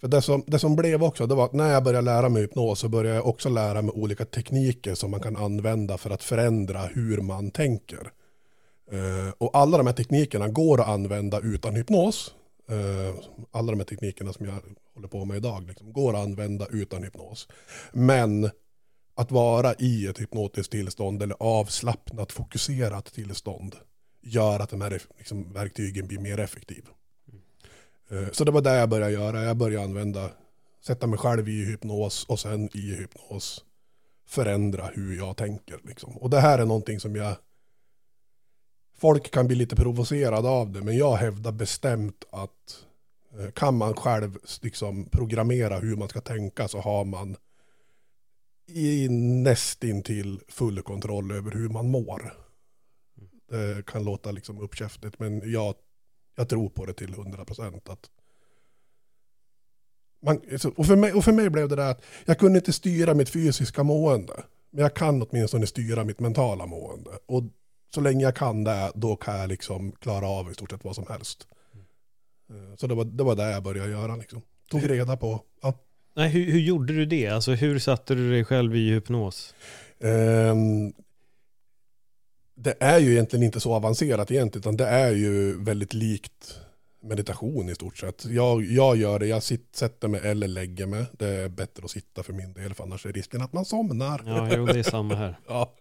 för 0.00 0.08
det 0.08 0.22
som, 0.22 0.44
det 0.46 0.58
som 0.58 0.76
blev 0.76 1.02
också, 1.02 1.26
det 1.26 1.34
var 1.34 1.44
att 1.44 1.52
när 1.52 1.72
jag 1.72 1.84
började 1.84 2.04
lära 2.04 2.28
mig 2.28 2.42
hypnos 2.42 2.78
så 2.78 2.88
började 2.88 3.16
jag 3.16 3.26
också 3.26 3.48
lära 3.48 3.82
mig 3.82 3.92
olika 3.94 4.24
tekniker 4.24 4.94
som 4.94 5.10
man 5.10 5.20
kan 5.20 5.36
använda 5.36 5.98
för 5.98 6.10
att 6.10 6.22
förändra 6.22 6.80
hur 6.80 7.20
man 7.20 7.50
tänker. 7.50 8.12
Uh, 8.92 9.32
och 9.38 9.56
alla 9.56 9.78
de 9.78 9.86
här 9.86 9.94
teknikerna 9.94 10.48
går 10.48 10.80
att 10.80 10.88
använda 10.88 11.40
utan 11.40 11.74
hypnos. 11.74 12.34
Eh, 12.68 13.14
alla 13.50 13.72
de 13.72 13.78
här 13.78 13.84
teknikerna 13.84 14.32
som 14.32 14.46
jag 14.46 14.54
håller 14.94 15.08
på 15.08 15.24
med 15.24 15.36
idag 15.36 15.66
liksom, 15.66 15.92
går 15.92 16.14
att 16.16 16.22
använda 16.24 16.66
utan 16.66 17.02
hypnos. 17.02 17.48
Men 17.92 18.50
att 19.14 19.30
vara 19.30 19.74
i 19.74 20.06
ett 20.06 20.20
hypnotiskt 20.20 20.72
tillstånd 20.72 21.22
eller 21.22 21.36
avslappnat 21.40 22.32
fokuserat 22.32 23.12
tillstånd 23.12 23.76
gör 24.22 24.60
att 24.60 24.70
de 24.70 24.80
här 24.80 25.02
liksom, 25.18 25.52
verktygen 25.52 26.06
blir 26.06 26.18
mer 26.18 26.40
effektiva. 26.40 26.88
Mm. 28.10 28.28
Så 28.32 28.44
det 28.44 28.50
var 28.50 28.60
det 28.60 28.74
jag 28.74 28.88
började 28.88 29.12
göra. 29.12 29.42
Jag 29.42 29.56
började 29.56 29.84
använda, 29.84 30.30
sätta 30.86 31.06
mig 31.06 31.18
själv 31.18 31.48
i 31.48 31.64
hypnos 31.64 32.24
och 32.24 32.40
sen 32.40 32.76
i 32.76 32.94
hypnos 32.94 33.64
förändra 34.26 34.86
hur 34.94 35.16
jag 35.16 35.36
tänker. 35.36 35.80
Liksom. 35.84 36.16
Och 36.16 36.30
det 36.30 36.40
här 36.40 36.58
är 36.58 36.66
någonting 36.66 37.00
som 37.00 37.16
jag, 37.16 37.36
folk 38.98 39.30
kan 39.30 39.46
bli 39.46 39.56
lite 39.56 39.76
provocerade 39.76 40.48
av 40.48 40.72
det, 40.72 40.80
men 40.82 40.96
jag 40.96 41.16
hävdar 41.16 41.52
bestämt 41.52 42.24
att 42.30 42.84
eh, 43.38 43.50
kan 43.50 43.76
man 43.76 43.94
själv 43.94 44.38
liksom 44.62 45.04
programmera 45.04 45.78
hur 45.78 45.96
man 45.96 46.08
ska 46.08 46.20
tänka 46.20 46.68
så 46.68 46.80
har 46.80 47.04
man 47.04 47.36
i 48.68 49.08
nästintill 49.08 50.40
full 50.48 50.82
kontroll 50.82 51.32
över 51.32 51.50
hur 51.50 51.68
man 51.68 51.90
mår. 51.90 52.34
Det 53.48 53.86
kan 53.86 54.04
låta 54.04 54.30
liksom 54.30 54.60
uppkäftigt 54.60 55.18
men 55.18 55.52
jag, 55.52 55.74
jag 56.36 56.48
tror 56.48 56.68
på 56.68 56.86
det 56.86 56.92
till 56.92 57.12
100 57.12 57.44
procent. 57.44 57.88
och, 60.76 60.86
för 60.86 60.96
mig, 60.96 61.12
och 61.12 61.24
för 61.24 61.32
mig 61.32 61.50
blev 61.50 61.68
det 61.68 61.76
där 61.76 61.90
att 61.90 62.04
jag 62.24 62.38
kunde 62.38 62.58
inte 62.58 62.72
styra 62.72 63.14
mitt 63.14 63.28
fysiska 63.28 63.82
mående. 63.82 64.42
Men 64.70 64.82
jag 64.82 64.94
kan 64.94 65.22
åtminstone 65.22 65.66
styra 65.66 66.04
mitt 66.04 66.20
mentala 66.20 66.66
mående. 66.66 67.10
Och 67.26 67.42
så 67.94 68.00
länge 68.00 68.24
jag 68.24 68.36
kan 68.36 68.64
det, 68.64 68.92
då 68.94 69.16
kan 69.16 69.38
jag 69.38 69.48
liksom 69.48 69.92
klara 69.92 70.28
av 70.28 70.50
i 70.50 70.54
stort 70.54 70.70
sett 70.70 70.84
vad 70.84 70.94
som 70.94 71.06
helst. 71.08 71.46
Mm. 72.50 72.76
Så 72.76 72.86
det 72.86 72.94
var, 72.94 73.04
det 73.04 73.24
var 73.24 73.36
det 73.36 73.50
jag 73.50 73.62
började 73.62 73.90
göra 73.90 74.16
liksom. 74.16 74.42
Tog 74.70 74.90
reda 74.90 75.16
på, 75.16 75.40
ja. 75.62 75.74
Nej, 76.16 76.28
hur, 76.28 76.52
hur 76.52 76.60
gjorde 76.60 76.92
du 76.92 77.06
det? 77.06 77.28
Alltså 77.28 77.52
hur 77.52 77.78
satte 77.78 78.14
du 78.14 78.30
dig 78.30 78.44
själv 78.44 78.76
i 78.76 78.90
hypnos? 78.90 79.54
Um, 79.98 80.92
det 82.56 82.74
är 82.80 82.98
ju 82.98 83.12
egentligen 83.12 83.42
inte 83.42 83.60
så 83.60 83.74
avancerat 83.74 84.30
egentligen, 84.30 84.62
utan 84.62 84.76
det 84.76 84.86
är 84.86 85.10
ju 85.10 85.64
väldigt 85.64 85.94
likt 85.94 86.60
meditation 87.02 87.68
i 87.68 87.74
stort 87.74 87.98
sett. 87.98 88.24
Jag, 88.24 88.64
jag 88.64 88.96
gör 88.96 89.18
det, 89.18 89.26
jag 89.26 89.42
sitt, 89.42 89.76
sätter 89.76 90.08
mig 90.08 90.20
eller 90.24 90.48
lägger 90.48 90.86
mig. 90.86 91.04
Det 91.12 91.26
är 91.26 91.48
bättre 91.48 91.84
att 91.84 91.90
sitta 91.90 92.22
för 92.22 92.32
min 92.32 92.52
del, 92.52 92.74
för 92.74 92.84
annars 92.84 93.06
är 93.06 93.12
risken 93.12 93.42
att 93.42 93.52
man 93.52 93.64
somnar. 93.64 94.22
Ja, 94.26 94.48
jo, 94.56 94.66
det 94.66 94.78
är 94.78 94.82
samma 94.82 95.14
här. 95.14 95.38
ja. 95.48 95.72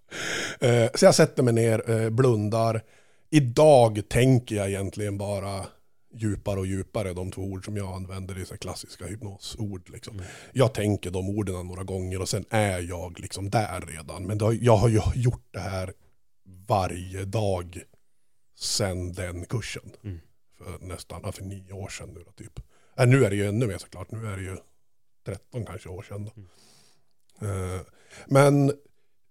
Uh, 0.63 0.87
så 0.95 1.05
jag 1.05 1.15
sätter 1.15 1.43
mig 1.43 1.53
ner, 1.53 1.89
uh, 1.89 2.09
blundar. 2.09 2.81
Idag 3.29 4.01
tänker 4.09 4.55
jag 4.55 4.69
egentligen 4.69 5.17
bara 5.17 5.65
djupare 6.13 6.59
och 6.59 6.67
djupare, 6.67 7.13
de 7.13 7.31
två 7.31 7.41
ord 7.41 7.65
som 7.65 7.77
jag 7.77 7.95
använder 7.95 8.41
i 8.41 8.45
så 8.45 8.57
klassiska 8.57 9.05
hypnosord. 9.05 9.89
Liksom. 9.89 10.13
Mm. 10.13 10.25
Jag 10.53 10.73
tänker 10.73 11.11
de 11.11 11.29
orden 11.29 11.67
några 11.67 11.83
gånger 11.83 12.21
och 12.21 12.29
sen 12.29 12.45
är 12.49 12.79
jag 12.79 13.19
liksom 13.19 13.49
där 13.49 13.81
redan. 13.87 14.23
Men 14.23 14.41
har, 14.41 14.57
jag 14.61 14.77
har 14.77 14.89
ju 14.89 15.01
gjort 15.15 15.47
det 15.51 15.59
här 15.59 15.93
varje 16.67 17.25
dag 17.25 17.81
sen 18.55 19.13
den 19.13 19.45
kursen. 19.45 19.91
Mm. 20.03 20.19
För 20.57 20.79
nästan, 20.79 21.33
för 21.33 21.43
nio 21.43 21.73
år 21.73 21.89
sedan 21.89 22.09
nu 22.09 22.23
då, 22.25 22.31
typ. 22.31 22.59
Äh, 22.97 23.07
nu 23.07 23.25
är 23.25 23.29
det 23.29 23.35
ju 23.35 23.47
ännu 23.47 23.67
mer 23.67 23.77
såklart, 23.77 24.11
nu 24.11 24.27
är 24.27 24.37
det 24.37 24.43
ju 24.43 24.57
13 25.25 25.65
kanske 25.65 25.89
år 25.89 26.01
sedan. 26.01 26.29
Mm. 26.35 26.49
Uh, 27.41 27.81
men 28.27 28.73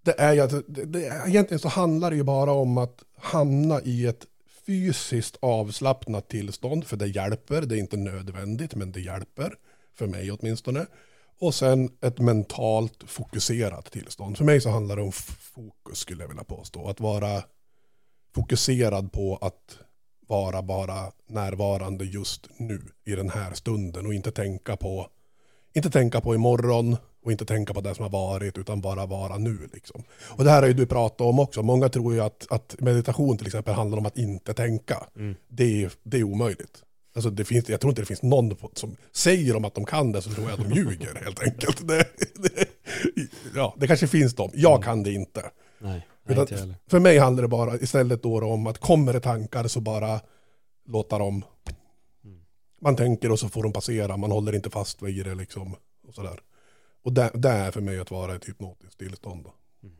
det 0.04 0.14
är 0.18 0.32
ju, 0.32 0.62
det, 0.66 0.84
det, 0.84 1.22
egentligen 1.26 1.58
så 1.58 1.68
handlar 1.68 2.10
det 2.10 2.16
ju 2.16 2.22
bara 2.22 2.52
om 2.52 2.78
att 2.78 3.04
hamna 3.16 3.80
i 3.80 4.06
ett 4.06 4.26
fysiskt 4.66 5.36
avslappnat 5.40 6.28
tillstånd, 6.28 6.86
för 6.86 6.96
det 6.96 7.06
hjälper, 7.06 7.62
det 7.62 7.76
är 7.76 7.78
inte 7.78 7.96
nödvändigt, 7.96 8.74
men 8.74 8.92
det 8.92 9.00
hjälper, 9.00 9.54
för 9.94 10.06
mig 10.06 10.30
åtminstone. 10.30 10.86
Och 11.40 11.54
sen 11.54 11.90
ett 12.00 12.18
mentalt 12.18 13.04
fokuserat 13.06 13.92
tillstånd. 13.92 14.38
För 14.38 14.44
mig 14.44 14.60
så 14.60 14.70
handlar 14.70 14.96
det 14.96 15.02
om 15.02 15.12
fokus 15.12 15.98
skulle 15.98 16.22
jag 16.22 16.28
vilja 16.28 16.44
påstå. 16.44 16.88
Att 16.88 17.00
vara 17.00 17.42
fokuserad 18.34 19.12
på 19.12 19.38
att 19.40 19.78
vara 20.26 20.62
bara 20.62 21.12
närvarande 21.26 22.04
just 22.04 22.48
nu 22.56 22.82
i 23.04 23.10
den 23.10 23.30
här 23.30 23.54
stunden 23.54 24.06
och 24.06 24.14
inte 24.14 24.30
tänka 24.30 24.76
på, 24.76 25.08
inte 25.74 25.90
tänka 25.90 26.20
på 26.20 26.34
imorgon, 26.34 26.96
och 27.24 27.32
inte 27.32 27.44
tänka 27.44 27.74
på 27.74 27.80
det 27.80 27.94
som 27.94 28.02
har 28.02 28.10
varit 28.10 28.58
utan 28.58 28.80
bara 28.80 29.06
vara 29.06 29.38
nu. 29.38 29.68
Liksom. 29.72 30.02
Och 30.22 30.44
det 30.44 30.50
här 30.50 30.62
har 30.62 30.68
ju 30.68 30.74
du 30.74 30.86
pratat 30.86 31.20
om 31.20 31.38
också. 31.38 31.62
Många 31.62 31.88
tror 31.88 32.14
ju 32.14 32.20
att, 32.20 32.46
att 32.50 32.76
meditation 32.78 33.38
till 33.38 33.46
exempel 33.46 33.74
handlar 33.74 33.98
om 33.98 34.06
att 34.06 34.18
inte 34.18 34.54
tänka. 34.54 35.06
Mm. 35.16 35.34
Det, 35.48 35.84
är, 35.84 35.92
det 36.02 36.18
är 36.18 36.24
omöjligt. 36.24 36.82
Alltså 37.14 37.30
det 37.30 37.44
finns, 37.44 37.68
jag 37.68 37.80
tror 37.80 37.90
inte 37.90 38.02
det 38.02 38.06
finns 38.06 38.22
någon 38.22 38.56
som 38.72 38.96
säger 39.12 39.56
om 39.56 39.64
att 39.64 39.74
de 39.74 39.84
kan 39.84 40.12
det 40.12 40.22
så 40.22 40.30
tror 40.30 40.50
jag 40.50 40.60
att 40.60 40.68
de 40.68 40.74
ljuger 40.74 41.14
helt 41.24 41.42
enkelt. 41.42 41.88
Det, 41.88 42.06
det, 42.34 42.68
ja, 43.54 43.74
det 43.76 43.86
kanske 43.86 44.06
finns 44.06 44.34
de. 44.34 44.50
Jag 44.54 44.84
kan 44.84 45.02
det 45.02 45.12
inte. 45.12 45.50
Nej, 45.78 46.06
nej 46.24 46.40
inte 46.40 46.74
för 46.86 47.00
mig 47.00 47.18
handlar 47.18 47.42
det 47.42 47.48
bara 47.48 47.76
istället 47.76 48.22
då 48.22 48.44
om 48.44 48.66
att 48.66 48.78
kommer 48.78 49.12
det 49.12 49.20
tankar 49.20 49.68
så 49.68 49.80
bara 49.80 50.20
låta 50.86 51.18
dem. 51.18 51.44
Mm. 52.24 52.40
Man 52.80 52.96
tänker 52.96 53.32
och 53.32 53.38
så 53.38 53.48
får 53.48 53.62
de 53.62 53.72
passera. 53.72 54.16
Man 54.16 54.30
håller 54.30 54.54
inte 54.54 54.70
fast 54.70 55.02
vid 55.02 55.24
det 55.24 55.34
liksom. 55.34 55.76
Och 56.08 56.14
sådär. 56.14 56.40
Och 57.02 57.12
det, 57.12 57.30
det 57.34 57.48
är 57.48 57.70
för 57.70 57.80
mig 57.80 58.00
att 58.00 58.10
vara 58.10 58.34
ett 58.34 58.48
hypnotiskt 58.48 58.98
tillstånd. 58.98 59.46
Mm. 59.82 59.96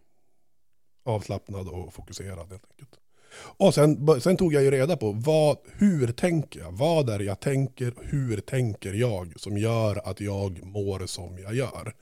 Avslappnad 1.04 1.68
och 1.68 1.94
fokuserad 1.94 2.48
helt 2.50 2.64
enkelt. 2.70 2.98
Och 3.36 3.74
sen, 3.74 4.20
sen 4.20 4.36
tog 4.36 4.52
jag 4.54 4.62
ju 4.62 4.70
reda 4.70 4.96
på 4.96 5.12
vad, 5.12 5.56
hur 5.72 6.12
tänker 6.12 6.60
jag? 6.60 6.72
Vad 6.72 7.10
är 7.10 7.18
det 7.18 7.24
jag 7.24 7.40
tänker? 7.40 7.94
Hur 8.02 8.40
tänker 8.40 8.92
jag 8.94 9.32
som 9.36 9.58
gör 9.58 10.08
att 10.08 10.20
jag 10.20 10.64
mår 10.64 11.06
som 11.06 11.38
jag 11.38 11.54
gör? 11.54 11.94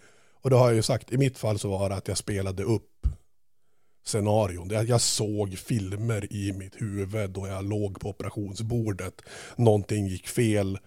Och 0.42 0.50
då 0.50 0.56
har 0.56 0.66
jag 0.66 0.74
ju 0.74 0.82
sagt, 0.82 1.12
i 1.12 1.18
mitt 1.18 1.38
fall 1.38 1.58
så 1.58 1.68
var 1.68 1.88
det 1.88 1.94
att 1.94 2.08
jag 2.08 2.18
spelade 2.18 2.62
upp 2.62 3.06
scenarion. 4.04 4.86
Jag 4.86 5.00
såg 5.00 5.58
filmer 5.58 6.32
i 6.32 6.52
mitt 6.52 6.82
huvud 6.82 7.30
då 7.30 7.46
jag 7.46 7.64
låg 7.64 8.00
på 8.00 8.08
operationsbordet. 8.08 9.22
Någonting 9.56 10.06
gick 10.06 10.28
fel. 10.28 10.78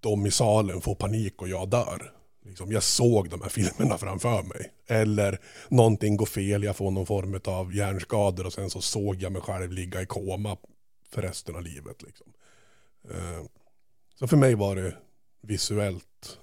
De 0.00 0.26
i 0.26 0.30
salen 0.30 0.80
får 0.80 0.94
panik 0.94 1.42
och 1.42 1.48
jag 1.48 1.68
dör. 1.68 2.12
Liksom, 2.48 2.72
jag 2.72 2.82
såg 2.82 3.30
de 3.30 3.42
här 3.42 3.48
filmerna 3.58 3.98
framför 3.98 4.42
mig. 4.42 4.72
Eller 4.86 5.40
någonting 5.68 6.16
går 6.16 6.26
fel, 6.26 6.62
jag 6.62 6.76
får 6.76 6.90
någon 6.90 7.06
form 7.06 7.40
av 7.44 7.74
hjärnskador 7.74 8.46
och 8.46 8.52
sen 8.52 8.70
så 8.70 8.80
såg 8.80 9.16
jag 9.16 9.32
mig 9.32 9.42
själv 9.42 9.72
ligga 9.72 10.02
i 10.02 10.06
koma 10.06 10.56
för 11.08 11.22
resten 11.22 11.56
av 11.56 11.62
livet. 11.62 12.02
Liksom. 12.02 12.32
Eh, 13.10 13.44
så 14.18 14.28
för 14.28 14.36
mig 14.36 14.54
var 14.54 14.76
det 14.76 14.96
visuellt 15.42 16.38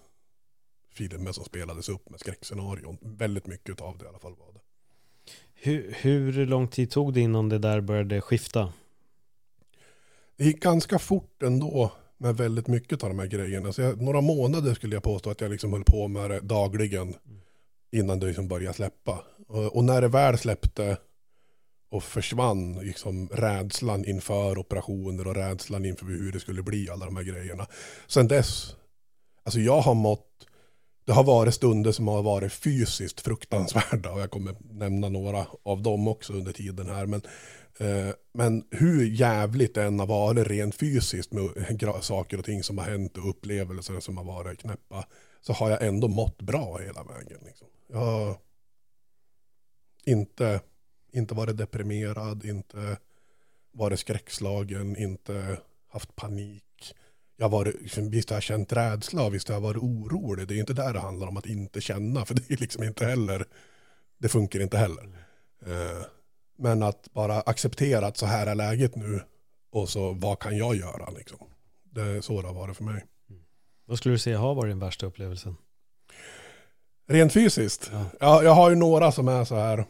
filmer 0.94 1.32
som 1.32 1.46
spelades 1.46 1.89
upp 1.89 2.10
med 2.10 2.20
skräckscenarion. 2.20 2.98
Väldigt 3.02 3.48
mycket 3.48 3.82
av 3.82 3.98
det 3.98 4.06
i 4.06 4.08
alla 4.08 4.20
fall 4.20 4.36
var 4.36 4.54
det. 4.54 4.60
Hur, 5.54 5.96
hur 6.02 6.46
lång 6.46 6.68
tid 6.68 6.91
tog 6.91 7.13
det 7.13 7.22
innan 7.22 7.50
det 7.50 7.58
där 7.60 7.82
började 7.82 8.22
skifta? 8.22 8.74
Det 10.38 10.46
gick 10.46 10.62
ganska 10.62 11.00
fort 11.00 11.44
ändå 11.44 11.91
med 12.17 12.38
väldigt 12.38 12.67
mycket 12.67 13.04
av 13.04 13.10
de 13.10 13.19
här 13.19 13.28
grejerna. 13.28 13.73
Så 13.73 13.82
jag, 13.82 14.01
några 14.01 14.21
månader 14.21 14.73
skulle 14.73 14.95
jag 14.95 15.04
påstå 15.04 15.30
att 15.30 15.41
jag 15.41 15.51
liksom 15.51 15.73
höll 15.73 15.84
på 15.84 16.08
med 16.08 16.30
det 16.30 16.39
dagligen 16.39 17.15
innan 17.91 18.19
det 18.19 18.28
liksom 18.28 18.47
började 18.47 18.73
släppa. 18.73 19.23
Och, 19.47 19.75
och 19.75 19.84
när 19.84 20.01
det 20.01 20.08
väl 20.08 20.38
släppte 20.38 20.97
och 21.89 22.04
försvann 22.04 22.73
liksom 22.73 23.28
rädslan 23.28 24.06
inför 24.06 24.58
operationer 24.58 25.28
och 25.28 25.36
rädslan 25.36 25.86
inför 25.86 26.06
hur 26.06 26.32
det 26.32 26.39
skulle 26.39 26.63
bli, 26.63 26.89
alla 26.89 27.06
de 27.06 27.15
här 27.15 27.23
grejerna. 27.23 27.67
Sen 28.08 28.28
dess, 28.28 28.75
alltså 29.43 29.60
jag 29.60 29.82
har 29.82 29.93
mått, 29.93 30.47
det 31.06 31.13
har 31.13 31.23
varit 31.23 31.54
stunder 31.54 31.91
som 31.91 32.08
har 32.08 32.23
varit 32.23 32.54
fysiskt 32.54 33.21
fruktansvärda 33.21 34.12
och 34.12 34.19
jag 34.19 34.32
kommer 34.32 34.56
nämna 34.71 35.10
några 35.10 35.45
av 35.63 35.82
dem 35.82 36.08
också 36.08 36.34
under 36.34 36.51
tiden 36.51 36.89
här. 36.89 37.06
Men, 37.06 37.21
men 38.33 38.63
hur 38.71 39.05
jävligt 39.05 39.73
det 39.73 39.83
än 39.83 39.99
har 39.99 40.07
varit 40.07 40.47
rent 40.47 40.75
fysiskt 40.75 41.31
med 41.31 41.49
saker 42.01 42.39
och 42.39 42.45
ting 42.45 42.63
som 42.63 42.77
har 42.77 42.85
hänt 42.85 43.17
och 43.17 43.29
upplevelser 43.29 43.99
som 43.99 44.17
har 44.17 44.23
varit 44.23 44.59
knäppa 44.59 45.07
så 45.41 45.53
har 45.53 45.69
jag 45.69 45.85
ändå 45.85 46.07
mått 46.07 46.41
bra 46.41 46.77
hela 46.77 47.03
vägen. 47.03 47.39
Liksom. 47.45 47.67
Jag 47.88 47.97
har 47.97 48.38
inte 50.05 50.61
inte 51.15 51.33
varit 51.33 51.57
deprimerad, 51.57 52.45
inte 52.45 52.97
varit 53.71 53.99
skräckslagen, 53.99 54.97
inte 54.97 55.57
haft 55.89 56.15
panik. 56.15 56.95
Jag 57.38 57.45
har 57.45 57.57
varit, 57.57 57.81
liksom, 57.81 58.09
visst 58.09 58.29
har 58.29 58.35
jag 58.35 58.43
känt 58.43 58.73
rädsla, 58.73 59.29
visst 59.29 59.47
har 59.47 59.55
jag 59.55 59.61
varit 59.61 59.83
orolig. 59.83 60.47
Det 60.47 60.55
är 60.55 60.59
inte 60.59 60.73
där 60.73 60.93
det 60.93 60.99
handlar 60.99 61.27
om 61.27 61.38
att 61.38 61.45
inte 61.45 61.81
känna, 61.81 62.25
för 62.25 62.35
det 62.35 62.51
är 62.51 62.57
liksom 62.57 62.83
inte 62.83 63.05
heller, 63.05 63.45
det 64.17 64.29
funkar 64.29 64.59
inte 64.59 64.77
heller. 64.77 65.25
Eh, 65.65 66.05
men 66.58 66.84
att 66.84 67.13
bara 67.13 67.41
acceptera 67.41 68.08
att 68.08 68.18
så 68.18 68.26
här 68.26 68.48
är 68.48 68.56
läget 68.56 68.96
nu 68.96 69.22
och 69.72 69.89
så 69.89 70.12
vad 70.13 70.39
kan 70.39 70.58
jag 70.58 70.76
göra 70.76 71.10
liksom. 71.10 71.38
Det 71.84 72.02
är 72.02 72.22
så 72.22 72.41
det 72.41 72.48
har 72.48 72.56
varit 72.56 72.78
för 72.78 72.84
mig. 72.84 73.06
Vad 73.86 73.98
skulle 73.98 74.15
du 74.15 74.20
säga 74.20 74.38
har 74.38 74.56
varit 74.56 74.72
den 74.72 74.80
värsta 74.80 75.06
upplevelsen? 75.06 75.56
Rent 77.08 77.34
fysiskt? 77.34 77.89
Ja. 77.94 78.06
ja. 78.20 78.44
jag 78.44 78.52
har 78.52 78.70
ju 78.70 78.76
några 78.76 79.12
som 79.12 79.28
är 79.28 79.46
så 79.46 79.56
här 79.56 79.86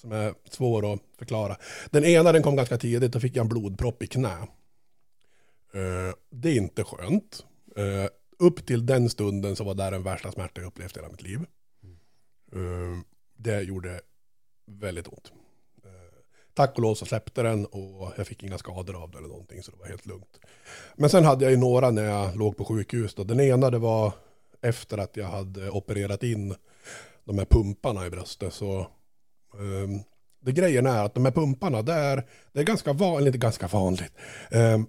som 0.00 0.12
är 0.12 0.34
svår 0.50 0.92
att 0.92 1.00
förklara. 1.18 1.56
Den 1.90 2.04
ena 2.04 2.32
den 2.32 2.42
kom 2.42 2.56
ganska 2.56 2.78
tidigt, 2.78 3.12
då 3.12 3.20
fick 3.20 3.36
jag 3.36 3.42
en 3.42 3.48
blodpropp 3.48 4.02
i 4.02 4.06
knä. 4.06 4.36
Uh, 5.74 6.12
det 6.30 6.48
är 6.48 6.56
inte 6.56 6.84
skönt. 6.84 7.44
Uh, 7.78 8.06
upp 8.38 8.66
till 8.66 8.86
den 8.86 9.10
stunden 9.10 9.56
så 9.56 9.64
var 9.64 9.74
det 9.74 9.90
den 9.90 10.02
värsta 10.02 10.32
smärta 10.32 10.60
jag 10.60 10.68
upplevt 10.68 10.96
i 10.96 10.98
hela 10.98 11.10
mitt 11.10 11.22
liv. 11.22 11.40
Uh, 12.56 13.00
det 13.36 13.62
gjorde 13.62 14.00
väldigt 14.66 15.08
ont. 15.08 15.32
Tack 16.54 16.76
och 16.76 16.82
lov 16.82 16.94
så 16.94 17.06
släppte 17.06 17.42
den 17.42 17.66
och 17.66 18.12
jag 18.16 18.26
fick 18.26 18.42
inga 18.42 18.58
skador 18.58 19.02
av 19.02 19.10
det 19.10 19.18
eller 19.18 19.28
någonting 19.28 19.62
så 19.62 19.70
det 19.70 19.78
var 19.78 19.86
helt 19.86 20.06
lugnt. 20.06 20.40
Men 20.96 21.10
sen 21.10 21.24
hade 21.24 21.44
jag 21.44 21.52
ju 21.52 21.58
några 21.58 21.90
när 21.90 22.04
jag 22.04 22.36
låg 22.36 22.56
på 22.56 22.64
sjukhus. 22.64 23.14
Då. 23.14 23.24
Den 23.24 23.40
ena 23.40 23.70
det 23.70 23.78
var 23.78 24.12
efter 24.62 24.98
att 24.98 25.16
jag 25.16 25.26
hade 25.26 25.70
opererat 25.70 26.22
in 26.22 26.54
de 27.24 27.38
här 27.38 27.44
pumparna 27.44 28.06
i 28.06 28.10
bröstet 28.10 28.52
så 28.54 28.86
Um, 29.58 30.02
det 30.42 30.52
grejen 30.52 30.86
är 30.86 31.04
att 31.04 31.14
de 31.14 31.24
här 31.24 31.32
pumparna, 31.32 31.82
det 31.82 31.92
är, 31.92 32.26
det 32.52 32.60
är 32.60 32.64
ganska 32.64 32.92
vanligt, 32.92 33.26
inte 33.26 33.38
ganska 33.38 33.66
vanligt. 33.66 34.12
Um, 34.50 34.86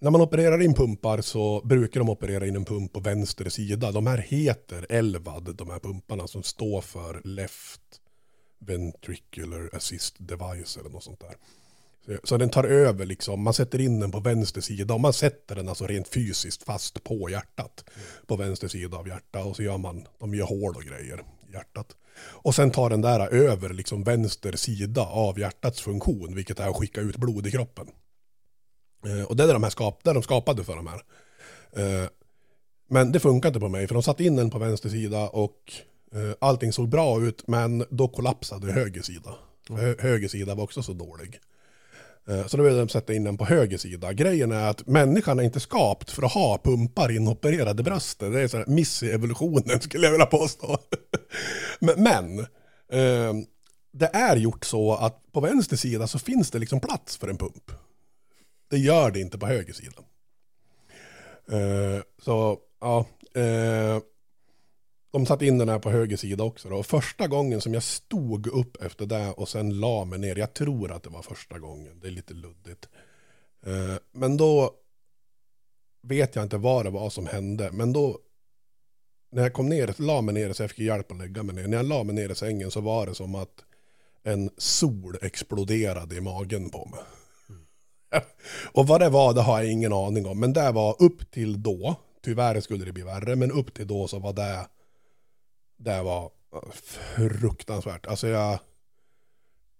när 0.00 0.10
man 0.10 0.20
opererar 0.20 0.62
in 0.62 0.74
pumpar 0.74 1.20
så 1.20 1.60
brukar 1.64 2.00
de 2.00 2.08
operera 2.08 2.46
in 2.46 2.56
en 2.56 2.64
pump 2.64 2.92
på 2.92 3.00
vänster 3.00 3.48
sida. 3.48 3.92
De 3.92 4.06
här 4.06 4.18
heter 4.18 4.86
Elvad, 4.88 5.56
de 5.56 5.70
här 5.70 5.78
pumparna 5.78 6.26
som 6.26 6.42
står 6.42 6.80
för 6.80 7.20
Left 7.24 7.80
Ventricular 8.66 9.70
Assist 9.72 10.16
Device 10.18 10.76
eller 10.76 10.90
något 10.90 11.04
sånt 11.04 11.20
där. 11.20 11.36
Så, 12.24 12.36
den 12.36 12.50
tar 12.50 12.64
över 12.64 13.06
liksom, 13.06 13.42
man 13.42 13.54
sätter 13.54 13.80
in 13.80 14.00
den 14.00 14.10
på 14.10 14.20
vänster 14.20 14.60
sida 14.60 14.94
och 14.94 15.00
man 15.00 15.12
sätter 15.12 15.54
den 15.56 15.68
alltså 15.68 15.86
rent 15.86 16.08
fysiskt 16.08 16.62
fast 16.62 17.04
på 17.04 17.30
hjärtat. 17.30 17.84
På 18.26 18.36
vänster 18.36 18.68
sida 18.68 18.96
av 18.96 19.08
hjärtat 19.08 19.46
och 19.46 19.56
så 19.56 19.62
gör 19.62 19.78
man, 19.78 20.06
de 20.18 20.34
gör 20.34 20.46
hål 20.46 20.76
och 20.76 20.82
grejer 20.82 21.24
i 21.48 21.52
hjärtat. 21.52 21.96
Och 22.18 22.54
sen 22.54 22.70
tar 22.70 22.90
den 22.90 23.00
där 23.00 23.28
över 23.28 23.68
liksom 23.68 24.04
vänster 24.04 24.52
sida 24.52 25.02
av 25.02 25.38
hjärtats 25.38 25.80
funktion, 25.80 26.34
vilket 26.34 26.60
är 26.60 26.68
att 26.68 26.76
skicka 26.76 27.00
ut 27.00 27.16
blod 27.16 27.46
i 27.46 27.50
kroppen. 27.50 27.86
Eh, 29.06 29.24
och 29.24 29.36
det 29.36 29.44
är 29.44 29.52
de 29.52 29.62
här 29.62 29.70
skap, 29.70 30.04
det 30.04 30.12
de 30.12 30.22
skapade 30.22 30.64
för 30.64 30.76
de 30.76 30.86
här. 30.86 31.02
Eh, 31.72 32.08
men 32.88 33.12
det 33.12 33.20
funkar 33.20 33.48
inte 33.48 33.60
på 33.60 33.68
mig, 33.68 33.86
för 33.86 33.94
de 33.94 34.02
satte 34.02 34.24
in 34.24 34.36
den 34.36 34.50
på 34.50 34.58
vänster 34.58 34.88
sida 34.88 35.28
och 35.28 35.72
allting 36.38 36.72
såg 36.72 36.88
bra 36.88 37.22
ut, 37.22 37.48
men 37.48 37.84
då 37.90 38.08
kollapsade 38.08 38.72
höger 38.72 39.02
sida. 39.02 39.34
Hö, 39.68 39.94
höger 39.98 40.28
sida 40.28 40.54
var 40.54 40.64
också 40.64 40.82
så 40.82 40.92
dålig. 40.92 41.40
Eh, 42.28 42.46
så 42.46 42.56
då 42.56 42.62
vill 42.62 42.76
de 42.76 42.88
sätta 42.88 43.14
in 43.14 43.24
den 43.24 43.38
på 43.38 43.44
höger 43.44 43.78
sida. 43.78 44.12
Grejen 44.12 44.52
är 44.52 44.70
att 44.70 44.86
människan 44.86 45.38
är 45.38 45.42
inte 45.42 45.60
skapt 45.60 46.10
för 46.10 46.22
att 46.22 46.32
ha 46.32 46.58
pumpar 46.58 47.10
inopererade 47.10 47.82
bröstet. 47.82 48.32
Det 48.32 48.40
är 48.40 48.48
så 48.48 48.56
här 48.56 48.66
miss 48.66 49.02
i 49.02 49.10
evolutionen 49.10 49.80
skulle 49.80 50.06
jag 50.06 50.12
vilja 50.12 50.26
påstå. 50.26 50.78
men, 51.80 52.38
eh, 52.92 53.34
det 53.92 54.10
är 54.12 54.36
gjort 54.36 54.64
så 54.64 54.94
att 54.94 55.32
på 55.32 55.40
vänster 55.40 55.76
sida 55.76 56.06
så 56.06 56.18
finns 56.18 56.50
det 56.50 56.58
liksom 56.58 56.80
plats 56.80 57.16
för 57.16 57.28
en 57.28 57.38
pump. 57.38 57.72
Det 58.70 58.78
gör 58.78 59.10
det 59.10 59.20
inte 59.20 59.38
på 59.38 59.46
höger 59.46 59.72
sida. 59.72 60.02
Eh, 61.50 62.02
så 62.22 62.58
ja, 62.80 63.06
eh, 63.34 64.02
de 65.12 65.26
satte 65.26 65.46
in 65.46 65.58
den 65.58 65.68
här 65.68 65.78
på 65.78 65.90
höger 65.90 66.16
sida 66.16 66.44
också. 66.44 66.68
Då. 66.68 66.76
Och 66.76 66.86
första 66.86 67.28
gången 67.28 67.60
som 67.60 67.74
jag 67.74 67.82
stod 67.82 68.46
upp 68.46 68.82
efter 68.82 69.06
det 69.06 69.30
och 69.30 69.48
sen 69.48 69.80
la 69.80 70.04
mig 70.04 70.18
ner, 70.18 70.36
jag 70.36 70.54
tror 70.54 70.92
att 70.92 71.02
det 71.02 71.10
var 71.10 71.22
första 71.22 71.58
gången, 71.58 72.00
det 72.00 72.06
är 72.06 72.10
lite 72.10 72.34
luddigt. 72.34 72.88
Eh, 73.66 73.96
men 74.12 74.36
då 74.36 74.74
vet 76.02 76.36
jag 76.36 76.44
inte 76.44 76.56
vad 76.56 76.86
det 76.86 76.90
var 76.90 77.10
som 77.10 77.26
hände, 77.26 77.70
men 77.72 77.92
då 77.92 78.18
när 79.32 79.42
jag 79.42 79.52
kom 79.52 79.68
ner, 79.68 79.94
la 79.98 80.20
mig 80.20 80.34
ner 80.34 80.52
så 80.52 80.62
jag 80.62 80.70
fick 80.70 80.78
hjälp 80.78 81.12
att 81.12 81.18
lägga 81.18 81.42
mig 81.42 81.54
ner. 81.54 81.68
När 81.68 81.76
jag 81.76 81.86
la 81.86 82.02
mig 82.02 82.14
ner 82.14 82.30
i 82.32 82.34
sängen 82.34 82.70
så 82.70 82.80
var 82.80 83.06
det 83.06 83.14
som 83.14 83.34
att 83.34 83.64
en 84.22 84.50
sol 84.56 85.16
exploderade 85.22 86.16
i 86.16 86.20
magen 86.20 86.70
på 86.70 86.88
mig. 86.90 87.00
Mm. 87.48 87.62
och 88.72 88.86
vad 88.86 89.00
det 89.00 89.08
var, 89.08 89.34
det 89.34 89.40
har 89.40 89.62
jag 89.62 89.72
ingen 89.72 89.92
aning 89.92 90.26
om. 90.26 90.40
Men 90.40 90.52
det 90.52 90.72
var 90.72 91.02
upp 91.02 91.30
till 91.30 91.62
då, 91.62 91.94
tyvärr 92.24 92.60
skulle 92.60 92.84
det 92.84 92.92
bli 92.92 93.02
värre, 93.02 93.36
men 93.36 93.52
upp 93.52 93.74
till 93.74 93.86
då 93.86 94.08
så 94.08 94.18
var 94.18 94.32
det 94.32 94.66
det 95.84 96.02
var 96.02 96.30
fruktansvärt. 97.16 98.06
Alltså 98.06 98.28
jag, 98.28 98.58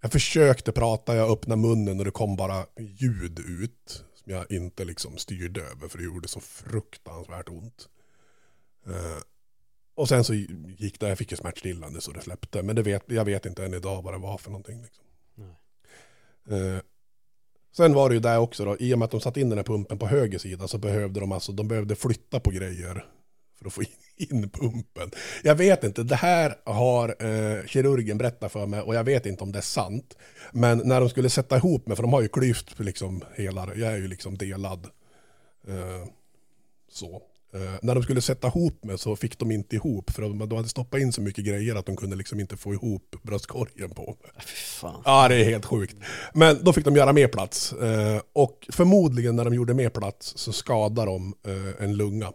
jag 0.01 0.13
försökte 0.13 0.73
prata, 0.73 1.17
jag 1.17 1.31
öppnade 1.31 1.63
munnen 1.63 1.99
och 1.99 2.05
det 2.05 2.11
kom 2.11 2.37
bara 2.37 2.67
ljud 2.79 3.39
ut. 3.39 4.05
Som 4.15 4.33
jag 4.33 4.53
inte 4.53 4.85
liksom 4.85 5.17
styrde 5.17 5.61
över 5.61 5.89
för 5.89 5.99
det 5.99 6.05
gjorde 6.05 6.29
så 6.29 6.41
fruktansvärt 6.41 7.49
ont. 7.49 7.89
Uh, 8.89 9.19
och 9.95 10.09
sen 10.09 10.25
så 10.25 10.35
gick 10.79 11.01
det, 11.01 11.09
jag 11.09 11.19
fick 11.19 11.31
ju 11.31 11.37
smärtstillande 11.37 12.01
så 12.01 12.13
det 12.13 12.21
släppte. 12.21 12.63
Men 12.63 12.77
det 12.77 12.83
vet, 12.83 13.03
jag 13.07 13.25
vet 13.25 13.47
inte 13.47 13.65
än 13.65 13.75
idag 13.75 14.03
vad 14.03 14.15
det 14.15 14.19
var 14.19 14.39
för 14.39 14.51
någonting. 14.51 14.83
Liksom. 14.83 15.05
Uh, 16.51 16.81
sen 17.73 17.95
var 17.95 18.09
det 18.09 18.15
ju 18.15 18.21
där 18.21 18.39
också 18.39 18.65
då, 18.65 18.77
i 18.79 18.95
och 18.95 18.99
med 18.99 19.05
att 19.05 19.11
de 19.11 19.21
satte 19.21 19.41
in 19.41 19.49
den 19.49 19.59
här 19.59 19.65
pumpen 19.65 19.99
på 19.99 20.07
höger 20.07 20.39
sida 20.39 20.69
så 20.69 20.79
behövde 20.79 21.21
de 21.21 21.33
alltså, 21.33 21.53
de 21.53 21.69
behövde 21.69 21.97
flytta 21.97 22.41
på 22.41 22.51
grejer 22.51 23.07
för 23.63 23.69
att 23.69 23.75
få 23.75 23.83
in 24.17 24.51
pumpen. 24.51 25.11
Jag 25.43 25.55
vet 25.55 25.85
inte, 25.85 26.03
det 26.03 26.17
här 26.17 26.55
har 26.65 27.09
eh, 27.09 27.67
kirurgen 27.67 28.19
berättat 28.19 28.53
för 28.53 28.67
mig 28.67 28.81
och 28.81 28.95
jag 28.95 29.05
vet 29.05 29.27
inte 29.27 29.45
om 29.45 29.53
det 29.53 29.59
är 29.59 29.63
sant. 29.63 30.17
Men 30.53 30.79
när 30.85 31.01
de 31.01 31.09
skulle 31.09 31.31
sätta 31.31 31.57
ihop 31.57 31.87
mig, 31.87 31.97
för 31.97 32.03
de 32.03 32.13
har 32.13 32.23
ju 32.23 32.29
klyft 32.29 32.81
liksom 32.81 33.25
hela, 33.35 33.69
jag 33.75 33.93
är 33.93 33.97
ju 33.97 34.09
liksom 34.09 34.39
delad. 34.39 34.87
Eh, 35.69 36.09
så. 36.91 37.23
Eh, 37.55 37.75
när 37.83 37.95
de 37.95 38.03
skulle 38.03 38.21
sätta 38.21 38.49
ihop 38.49 38.85
mig 38.85 38.99
så 38.99 39.17
fick 39.17 39.39
de 39.39 39.51
inte 39.51 39.77
ihop 39.77 40.11
för 40.11 40.23
de, 40.23 40.39
de 40.39 40.57
hade 40.57 40.69
stoppat 40.69 41.01
in 41.01 41.13
så 41.13 41.21
mycket 41.21 41.45
grejer 41.45 41.75
att 41.75 41.87
de 41.87 41.97
kunde 41.97 42.17
liksom 42.17 42.41
inte 42.41 42.57
få 42.57 42.75
ihop 42.75 43.17
bröstkorgen 43.23 43.91
på 43.91 44.07
mig. 44.07 44.47
Fan. 44.81 45.03
Ja, 45.05 45.29
det 45.29 45.35
är 45.35 45.45
helt 45.45 45.67
sjukt. 45.67 45.97
Men 46.35 46.65
då 46.65 46.73
fick 46.73 46.85
de 46.85 46.97
göra 46.97 47.13
mer 47.13 47.29
plats. 47.29 47.73
Eh, 47.73 48.21
och 48.33 48.69
förmodligen 48.73 49.37
när 49.37 49.45
de 49.45 49.55
gjorde 49.55 49.75
mer 49.75 49.91
plats 49.91 50.33
så 50.37 50.53
skadade 50.53 51.11
de 51.11 51.35
eh, 51.47 51.85
en 51.85 51.97
lunga. 51.97 52.33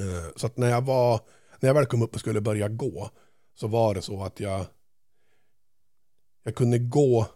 Eh, 0.00 0.30
så 0.36 0.46
att 0.46 0.56
när 0.56 0.70
jag 0.70 0.82
var, 0.82 1.20
när 1.60 1.68
jag 1.68 1.74
väl 1.74 1.86
kom 1.86 2.02
upp 2.02 2.14
och 2.14 2.20
skulle 2.20 2.40
börja 2.40 2.68
gå 2.68 3.10
så 3.54 3.66
var 3.66 3.94
det 3.94 4.02
så 4.02 4.22
att 4.22 4.40
jag 4.40 4.66
jag 6.46 6.54
kunde 6.54 6.78
gå 6.78 7.26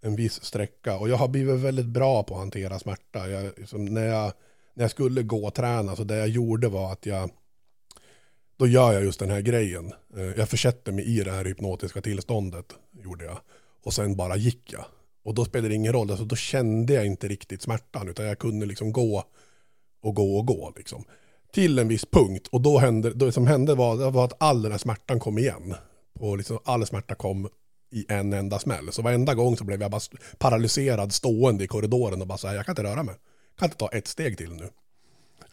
en 0.00 0.16
viss 0.16 0.44
sträcka 0.44 0.98
och 0.98 1.08
jag 1.08 1.16
har 1.16 1.28
blivit 1.28 1.60
väldigt 1.60 1.86
bra 1.86 2.22
på 2.22 2.34
att 2.34 2.40
hantera 2.40 2.78
smärta. 2.78 3.28
Jag, 3.28 3.52
liksom, 3.56 3.84
när, 3.84 4.06
jag, 4.06 4.32
när 4.74 4.84
jag 4.84 4.90
skulle 4.90 5.22
gå 5.22 5.46
och 5.46 5.54
träna 5.54 5.96
så 5.96 6.04
det 6.04 6.16
jag 6.16 6.28
gjorde 6.28 6.68
var 6.68 6.92
att 6.92 7.06
jag 7.06 7.30
då 8.56 8.66
gör 8.66 8.92
jag 8.92 9.04
just 9.04 9.20
den 9.20 9.30
här 9.30 9.40
grejen. 9.40 9.92
Eh, 10.16 10.22
jag 10.22 10.48
försätter 10.48 10.92
mig 10.92 11.04
i 11.04 11.24
det 11.24 11.30
här 11.32 11.44
hypnotiska 11.44 12.02
tillståndet 12.02 12.74
gjorde 13.02 13.24
jag 13.24 13.38
och 13.82 13.92
sen 13.92 14.16
bara 14.16 14.36
gick 14.36 14.72
jag. 14.72 14.84
Och 15.22 15.34
då 15.34 15.44
spelade 15.44 15.68
det 15.68 15.74
ingen 15.74 15.92
roll, 15.92 16.10
alltså 16.10 16.24
då 16.24 16.36
kände 16.36 16.92
jag 16.92 17.06
inte 17.06 17.28
riktigt 17.28 17.62
smärtan 17.62 18.08
utan 18.08 18.26
jag 18.26 18.38
kunde 18.38 18.66
liksom 18.66 18.92
gå 18.92 19.24
och 20.00 20.14
gå 20.14 20.38
och 20.38 20.46
gå 20.46 20.72
liksom 20.76 21.04
till 21.56 21.78
en 21.78 21.88
viss 21.88 22.04
punkt 22.04 22.48
och 22.52 22.60
då 22.60 22.78
hände, 22.78 23.10
det 23.10 23.32
som 23.32 23.46
hände 23.46 23.74
var, 23.74 24.10
var 24.10 24.24
att 24.24 24.42
all 24.42 24.62
den 24.62 24.72
här 24.72 24.78
smärtan 24.78 25.20
kom 25.20 25.38
igen. 25.38 25.74
Och 26.18 26.36
liksom 26.36 26.58
all 26.64 26.86
smärta 26.86 27.14
kom 27.14 27.48
i 27.90 28.06
en 28.08 28.32
enda 28.32 28.58
smäll. 28.58 28.92
Så 28.92 29.02
varenda 29.02 29.34
gång 29.34 29.56
så 29.56 29.64
blev 29.64 29.82
jag 29.82 29.90
bara 29.90 30.00
paralyserad 30.38 31.12
stående 31.12 31.64
i 31.64 31.66
korridoren 31.66 32.20
och 32.20 32.26
bara 32.26 32.38
så 32.38 32.48
här, 32.48 32.54
jag 32.54 32.66
kan 32.66 32.72
inte 32.72 32.82
röra 32.82 33.02
mig. 33.02 33.14
kan 33.58 33.66
inte 33.66 33.76
ta 33.76 33.88
ett 33.88 34.06
steg 34.06 34.38
till 34.38 34.52
nu. 34.52 34.64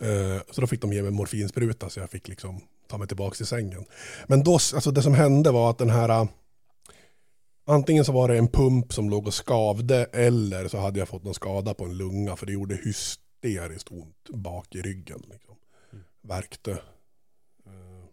Eh, 0.08 0.42
så 0.52 0.62
då 0.62 0.68
fick 0.68 0.82
de 0.82 0.94
ge 0.94 1.02
mig 1.02 1.12
morfinspruta 1.12 1.90
så 1.90 2.00
jag 2.00 2.10
fick 2.10 2.28
liksom 2.28 2.62
ta 2.90 2.98
mig 2.98 3.08
tillbaka 3.08 3.36
till 3.36 3.46
sängen. 3.46 3.86
Men 4.28 4.44
då, 4.44 4.54
alltså 4.54 4.92
det 4.92 5.02
som 5.02 5.14
hände 5.14 5.52
var 5.52 5.70
att 5.70 5.78
den 5.78 5.90
här, 5.90 6.28
antingen 7.68 8.06
så 8.06 8.12
var 8.12 8.28
det 8.28 8.38
en 8.38 8.48
pump 8.48 8.94
som 8.94 9.10
låg 9.10 9.28
och 9.28 9.34
skavde 9.34 10.06
eller 10.14 10.68
så 10.68 10.78
hade 10.78 11.00
jag 11.00 11.08
fått 11.08 11.24
någon 11.24 11.34
skada 11.34 11.74
på 11.74 11.86
en 11.86 11.98
lunga 11.98 12.36
för 12.36 12.46
det 12.46 12.54
gjorde 12.54 12.76
hysteriskt 12.76 13.92
ont 13.92 14.30
bak 14.30 14.76
i 14.76 14.82
ryggen. 14.82 15.22
Liksom. 15.32 15.53
Värkte. 16.24 16.72
Eh, 17.66 18.06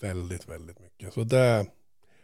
väldigt, 0.00 0.48
väldigt 0.48 0.80
mycket. 0.80 1.14
Så 1.14 1.24
det, 1.24 1.66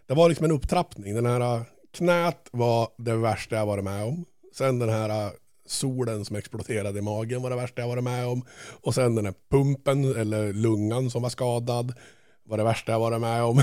det 0.07 0.14
var 0.14 0.29
liksom 0.29 0.44
en 0.44 0.53
upptrappning. 0.53 1.14
Den 1.14 1.27
här 1.27 1.40
eh, 1.40 1.62
knät 1.92 2.49
var 2.53 2.88
det 2.99 3.16
värsta 3.16 3.57
jag 3.57 3.66
varit 3.66 3.85
med 3.85 4.05
om. 4.05 4.25
Sen 4.55 4.79
den 4.79 4.88
här 4.88 5.27
eh, 5.27 5.33
solen 5.66 6.25
som 6.25 6.37
exploderade 6.37 6.99
i 6.99 7.03
magen 7.03 7.42
var 7.42 7.51
det 7.51 7.57
värsta 7.57 7.83
jag 7.83 7.88
varit 7.88 8.05
med 8.05 8.27
om. 8.27 8.44
Och 8.83 8.94
sen 8.94 9.14
den 9.14 9.25
här 9.25 9.35
pumpen 9.51 10.16
eller 10.16 10.53
lungan 10.53 11.11
som 11.11 11.23
var 11.23 11.31
skadad 11.31 11.94
var 12.42 12.59
det 12.59 12.64
värsta 12.64 12.92
jag 12.92 13.01
varit 13.01 13.21
med 13.21 13.42
om. 13.42 13.62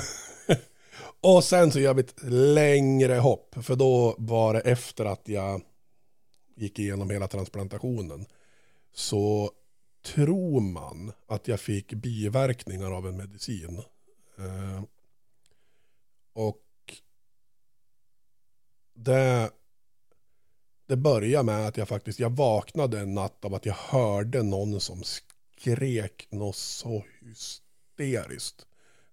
och 1.21 1.43
sen 1.43 1.71
så 1.71 1.79
gör 1.79 1.93
vi 1.93 2.01
ett 2.01 2.23
längre 2.31 3.13
hopp. 3.13 3.55
För 3.61 3.75
då 3.75 4.15
var 4.17 4.53
det 4.53 4.59
efter 4.59 5.05
att 5.05 5.27
jag 5.27 5.61
gick 6.55 6.79
igenom 6.79 7.09
hela 7.09 7.27
transplantationen. 7.27 8.25
Så 8.93 9.51
tror 10.05 10.61
man 10.61 11.11
att 11.27 11.47
jag 11.47 11.59
fick 11.59 11.93
biverkningar 11.93 12.91
av 12.91 13.07
en 13.07 13.17
medicin. 13.17 13.81
Eh, 14.37 14.83
och 16.33 16.61
det 18.93 19.51
det 20.87 20.95
började 20.95 21.43
med 21.43 21.67
att 21.67 21.77
jag 21.77 21.87
faktiskt, 21.87 22.19
jag 22.19 22.29
vaknade 22.29 22.99
en 22.99 23.13
natt 23.13 23.45
av 23.45 23.53
att 23.53 23.65
jag 23.65 23.73
hörde 23.73 24.43
någon 24.43 24.79
som 24.79 25.03
skrek 25.03 26.27
något 26.31 26.55
så 26.55 27.05
hysteriskt. 27.21 28.65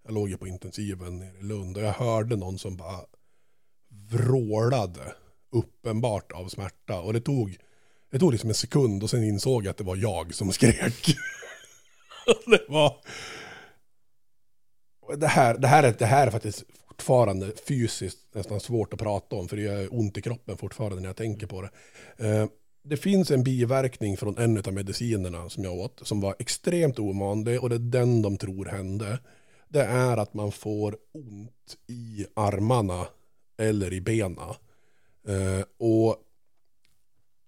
Jag 0.03 0.15
låg 0.15 0.29
ju 0.29 0.37
på 0.37 0.47
intensiven 0.47 1.19
nere 1.19 1.39
i 1.39 1.43
Lund 1.43 1.77
och 1.77 1.83
jag 1.83 1.93
hörde 1.93 2.37
någon 2.37 2.59
som 2.59 2.77
bara 2.77 3.01
vrålade 3.89 5.15
uppenbart 5.51 6.33
av 6.33 6.49
smärta. 6.49 7.01
Och 7.01 7.13
det 7.13 7.21
tog, 7.21 7.59
det 8.13 8.19
tog 8.19 8.33
liksom 8.33 8.49
en 8.51 8.55
sekund 8.55 9.03
och 9.03 9.11
sen 9.11 9.25
insåg 9.25 9.65
jag 9.65 9.71
att 9.71 9.77
det 9.77 9.85
var 9.85 9.97
jag 9.97 10.35
som 10.35 10.53
skrek. 10.53 11.17
det 12.47 12.65
var... 12.69 12.97
Det 15.17 15.27
här, 15.27 15.59
det, 15.59 15.69
här 15.69 15.83
är, 15.83 15.95
det 15.99 16.07
här 16.07 16.27
är 16.27 16.31
faktiskt 16.31 16.65
fortfarande 16.89 17.53
fysiskt 17.69 18.19
nästan 18.33 18.61
svårt 18.61 18.93
att 18.93 18.99
prata 18.99 19.37
om 19.37 19.49
för 19.49 19.57
det 19.57 19.63
gör 19.63 19.95
ont 19.95 20.19
i 20.19 20.23
kroppen 20.23 20.57
fortfarande 20.57 21.01
när 21.01 21.09
jag 21.09 21.17
tänker 21.17 21.47
på 21.47 21.63
det. 21.63 21.71
Eh, 22.29 22.47
det 22.85 22.97
finns 22.97 23.31
en 23.31 23.45
biverkning 23.45 24.17
från 24.17 24.39
en 24.39 24.59
av 24.59 24.73
medicinerna 24.73 25.49
som 25.49 25.65
jag 25.65 25.75
åt 25.75 26.01
som 26.03 26.21
var 26.21 26.37
extremt 26.39 26.99
ovanlig 26.99 27.63
och 27.63 27.69
det 27.69 27.75
är 27.75 27.79
den 27.79 28.23
de 28.23 28.37
tror 28.37 28.65
hände. 28.65 29.19
Det 29.69 29.85
är 29.85 30.17
att 30.17 30.35
man 30.35 30.53
får 30.53 30.97
ont 31.13 31.77
i 31.87 32.27
armarna 32.35 33.07
eller 33.59 33.93
i 33.93 34.01
benen. 34.01 34.39
Eh, 35.29 35.65
och 35.79 36.17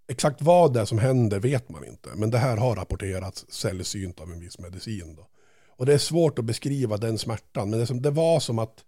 exakt 0.09 0.43
vad 0.43 0.73
det 0.73 0.81
är 0.81 0.85
som 0.85 0.99
händer 0.99 1.41
vet 1.41 1.69
man 1.69 1.85
inte. 1.85 2.11
Men 2.15 2.31
det 2.31 2.39
här 2.39 2.57
har 2.57 2.77
rapporterats 2.77 3.47
sällsynt 3.49 4.21
av 4.21 4.33
en 4.33 4.41
viss 4.41 4.59
medicin. 4.59 5.15
Då. 5.17 5.29
Och 5.77 5.87
det 5.87 5.95
är 5.95 5.99
svårt 5.99 6.39
att 6.39 6.45
beskriva 6.45 6.97
den 6.97 7.19
smärtan. 7.19 7.71
Men 7.71 7.79
det, 7.79 7.87
som, 7.87 8.03
det 8.03 8.11
var 8.11 8.41
som 8.41 8.59
att 8.59 8.85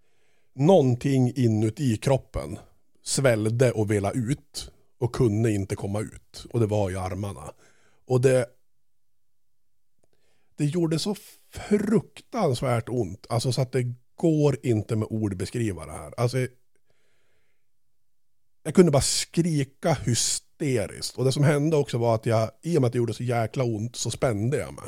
någonting 0.55 1.33
inuti 1.37 1.97
kroppen 1.97 2.59
svällde 3.03 3.73
och 3.73 3.91
vela 3.91 4.13
ut 4.13 4.73
och 4.99 5.15
kunde 5.15 5.53
inte 5.53 5.77
komma 5.77 6.01
ut. 6.01 6.47
Och 6.53 6.61
det 6.61 6.67
var 6.67 6.91
i 6.91 6.97
armarna. 6.97 7.53
Och 8.07 8.21
det, 8.21 8.47
det 10.57 10.65
gjorde 10.65 10.99
så 10.99 11.17
fruktansvärt 11.51 12.89
ont. 12.89 13.27
Alltså 13.29 13.53
så 13.53 13.63
att 13.63 13.73
det 13.73 13.95
går 14.17 14.57
inte 14.63 14.97
med 14.97 15.09
ord 15.11 15.37
beskriva 15.37 15.87
det 15.87 15.93
här. 15.93 16.15
Alltså, 16.17 16.47
jag 18.67 18.75
kunde 18.75 18.93
bara 18.93 19.03
skrika 19.03 19.93
hysteriskt. 19.93 21.19
Och 21.19 21.25
det 21.25 21.33
som 21.33 21.45
hände 21.45 21.77
också 21.77 21.99
var 21.99 22.15
att 22.15 22.27
jag, 22.27 22.51
i 22.63 22.77
och 22.77 22.81
med 22.81 22.87
att 22.87 22.93
det 22.93 22.99
gjorde 22.99 23.15
så 23.15 23.23
jäkla 23.23 23.65
ont, 23.65 23.97
så 23.97 24.11
spände 24.11 24.57
jag 24.57 24.75
mig. 24.75 24.85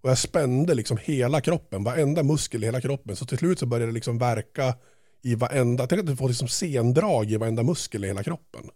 Och 0.00 0.10
jag 0.10 0.18
spände 0.18 0.74
liksom 0.74 0.98
hela 1.02 1.40
kroppen, 1.40 1.84
varenda 1.84 2.22
muskel 2.22 2.62
i 2.62 2.66
hela 2.66 2.80
kroppen. 2.80 3.16
Så 3.16 3.26
till 3.26 3.38
slut 3.38 3.58
så 3.58 3.66
började 3.66 3.92
det 3.92 3.94
liksom 3.94 4.18
verka 4.18 4.74
i 5.22 5.34
varenda, 5.34 5.86
tänk 5.86 6.00
att 6.00 6.06
du 6.06 6.16
får 6.16 6.28
liksom 6.28 6.48
sendrag 6.48 7.30
i 7.30 7.36
varenda 7.36 7.62
muskel 7.62 8.04
i 8.04 8.06
hela 8.06 8.22
kroppen. 8.22 8.70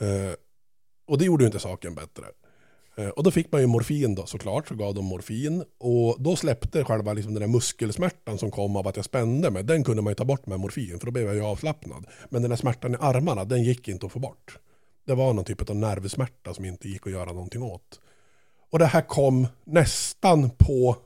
Eh, 0.00 0.34
och 1.06 1.18
det 1.18 1.24
gjorde 1.24 1.44
ju 1.44 1.46
inte 1.46 1.60
saken 1.60 1.94
bättre. 1.94 2.24
Eh, 2.96 3.08
och 3.08 3.22
då 3.22 3.30
fick 3.30 3.52
man 3.52 3.60
ju 3.60 3.66
morfin 3.66 4.14
då 4.14 4.26
såklart, 4.26 4.68
så 4.68 4.74
gav 4.74 4.94
de 4.94 5.04
morfin. 5.04 5.64
Och 5.78 6.16
då 6.22 6.36
släppte 6.36 6.84
själva 6.84 7.12
liksom 7.12 7.34
den 7.34 7.40
där 7.40 7.48
muskelsmärtan 7.48 8.38
som 8.38 8.50
kom 8.50 8.76
av 8.76 8.88
att 8.88 8.96
jag 8.96 9.04
spände 9.04 9.50
mig, 9.50 9.64
den 9.64 9.84
kunde 9.84 10.02
man 10.02 10.10
ju 10.10 10.14
ta 10.14 10.24
bort 10.24 10.46
med 10.46 10.60
morfin, 10.60 10.98
för 10.98 11.06
då 11.06 11.12
blev 11.12 11.26
jag 11.26 11.34
ju 11.34 11.42
avslappnad. 11.42 12.06
Men 12.28 12.42
den 12.42 12.50
där 12.50 12.56
smärtan 12.56 12.94
i 12.94 12.96
armarna, 13.00 13.44
den 13.44 13.62
gick 13.62 13.88
inte 13.88 14.06
att 14.06 14.12
få 14.12 14.18
bort. 14.18 14.58
Det 15.06 15.14
var 15.14 15.32
någon 15.32 15.44
typ 15.44 15.70
av 15.70 15.76
nervsmärta 15.76 16.54
som 16.54 16.64
inte 16.64 16.88
gick 16.88 17.06
att 17.06 17.12
göra 17.12 17.32
någonting 17.32 17.62
åt. 17.62 18.00
Och 18.70 18.78
det 18.78 18.86
här 18.86 19.02
kom 19.02 19.46
nästan 19.64 20.50
på, 20.50 20.96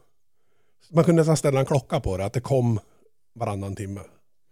man 0.90 1.04
kunde 1.04 1.20
nästan 1.20 1.36
ställa 1.36 1.60
en 1.60 1.66
klocka 1.66 2.00
på 2.00 2.16
det, 2.16 2.24
att 2.24 2.32
det 2.32 2.40
kom 2.40 2.80
varannan 3.34 3.76
timme 3.76 4.00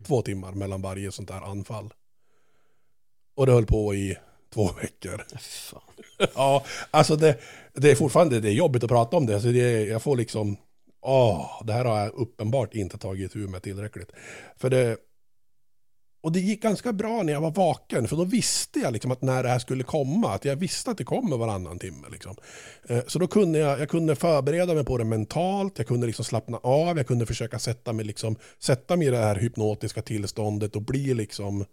två 0.07 0.23
timmar 0.23 0.53
mellan 0.53 0.83
varje 0.83 1.13
sånt 1.13 1.29
där 1.29 1.41
anfall. 1.41 1.93
Och 3.35 3.47
det 3.47 3.53
höll 3.53 3.67
på 3.67 3.95
i 3.95 4.17
två 4.55 4.71
veckor. 4.83 5.25
Ja, 6.35 6.65
alltså 6.91 7.17
det, 7.17 7.39
det 7.75 7.91
är 7.91 7.95
fortfarande 7.95 8.41
det 8.41 8.49
är 8.49 8.53
jobbigt 8.53 8.85
att 8.85 8.91
prata 8.91 9.17
om 9.17 9.27
det. 9.27 9.35
Alltså 9.35 9.49
det 9.49 9.85
jag 9.85 10.03
får 10.03 10.17
liksom, 10.17 10.57
åh, 11.03 11.63
det 11.65 11.73
här 11.73 11.85
har 11.85 12.01
jag 12.01 12.15
uppenbart 12.15 12.75
inte 12.75 12.99
tagit 12.99 13.33
tur 13.33 13.49
med 13.49 13.63
tillräckligt. 13.63 14.13
För 14.57 14.71
det, 14.71 14.97
och 16.23 16.33
det 16.33 16.41
gick 16.41 16.63
ganska 16.63 16.93
bra 16.93 17.23
när 17.23 17.33
jag 17.33 17.41
var 17.41 17.51
vaken, 17.51 18.09
för 18.09 18.17
då 18.17 18.25
visste 18.25 18.79
jag 18.79 18.93
liksom 18.93 19.11
att 19.11 19.23
när 19.23 19.43
det 19.43 19.49
här 19.49 19.59
skulle 19.59 19.85
komma, 19.85 20.35
att 20.35 20.45
jag 20.45 20.57
visste 20.57 20.91
att 20.91 20.99
det 20.99 21.05
kommer 21.05 21.37
varannan 21.37 21.79
timme. 21.79 22.07
Liksom. 22.13 22.37
Eh, 22.89 23.03
så 23.07 23.19
då 23.19 23.27
kunde 23.27 23.59
jag, 23.59 23.81
jag 23.81 23.89
kunde 23.89 24.17
förbereda 24.17 24.75
mig 24.75 24.85
på 24.85 24.99
det 24.99 25.05
mentalt, 25.05 25.79
jag 25.79 25.87
kunde 25.87 26.07
liksom 26.07 26.25
slappna 26.25 26.59
av, 26.59 26.97
jag 26.97 27.07
kunde 27.07 27.27
försöka 27.27 27.59
sätta 27.59 27.93
mig, 27.93 28.05
liksom, 28.05 28.37
sätta 28.59 28.97
mig 28.97 29.07
i 29.07 29.11
det 29.11 29.17
här 29.17 29.37
hypnotiska 29.37 30.03
tillståndet 30.03 30.77
och 30.77 30.83
bli 30.83 31.15
liksom 31.15 31.65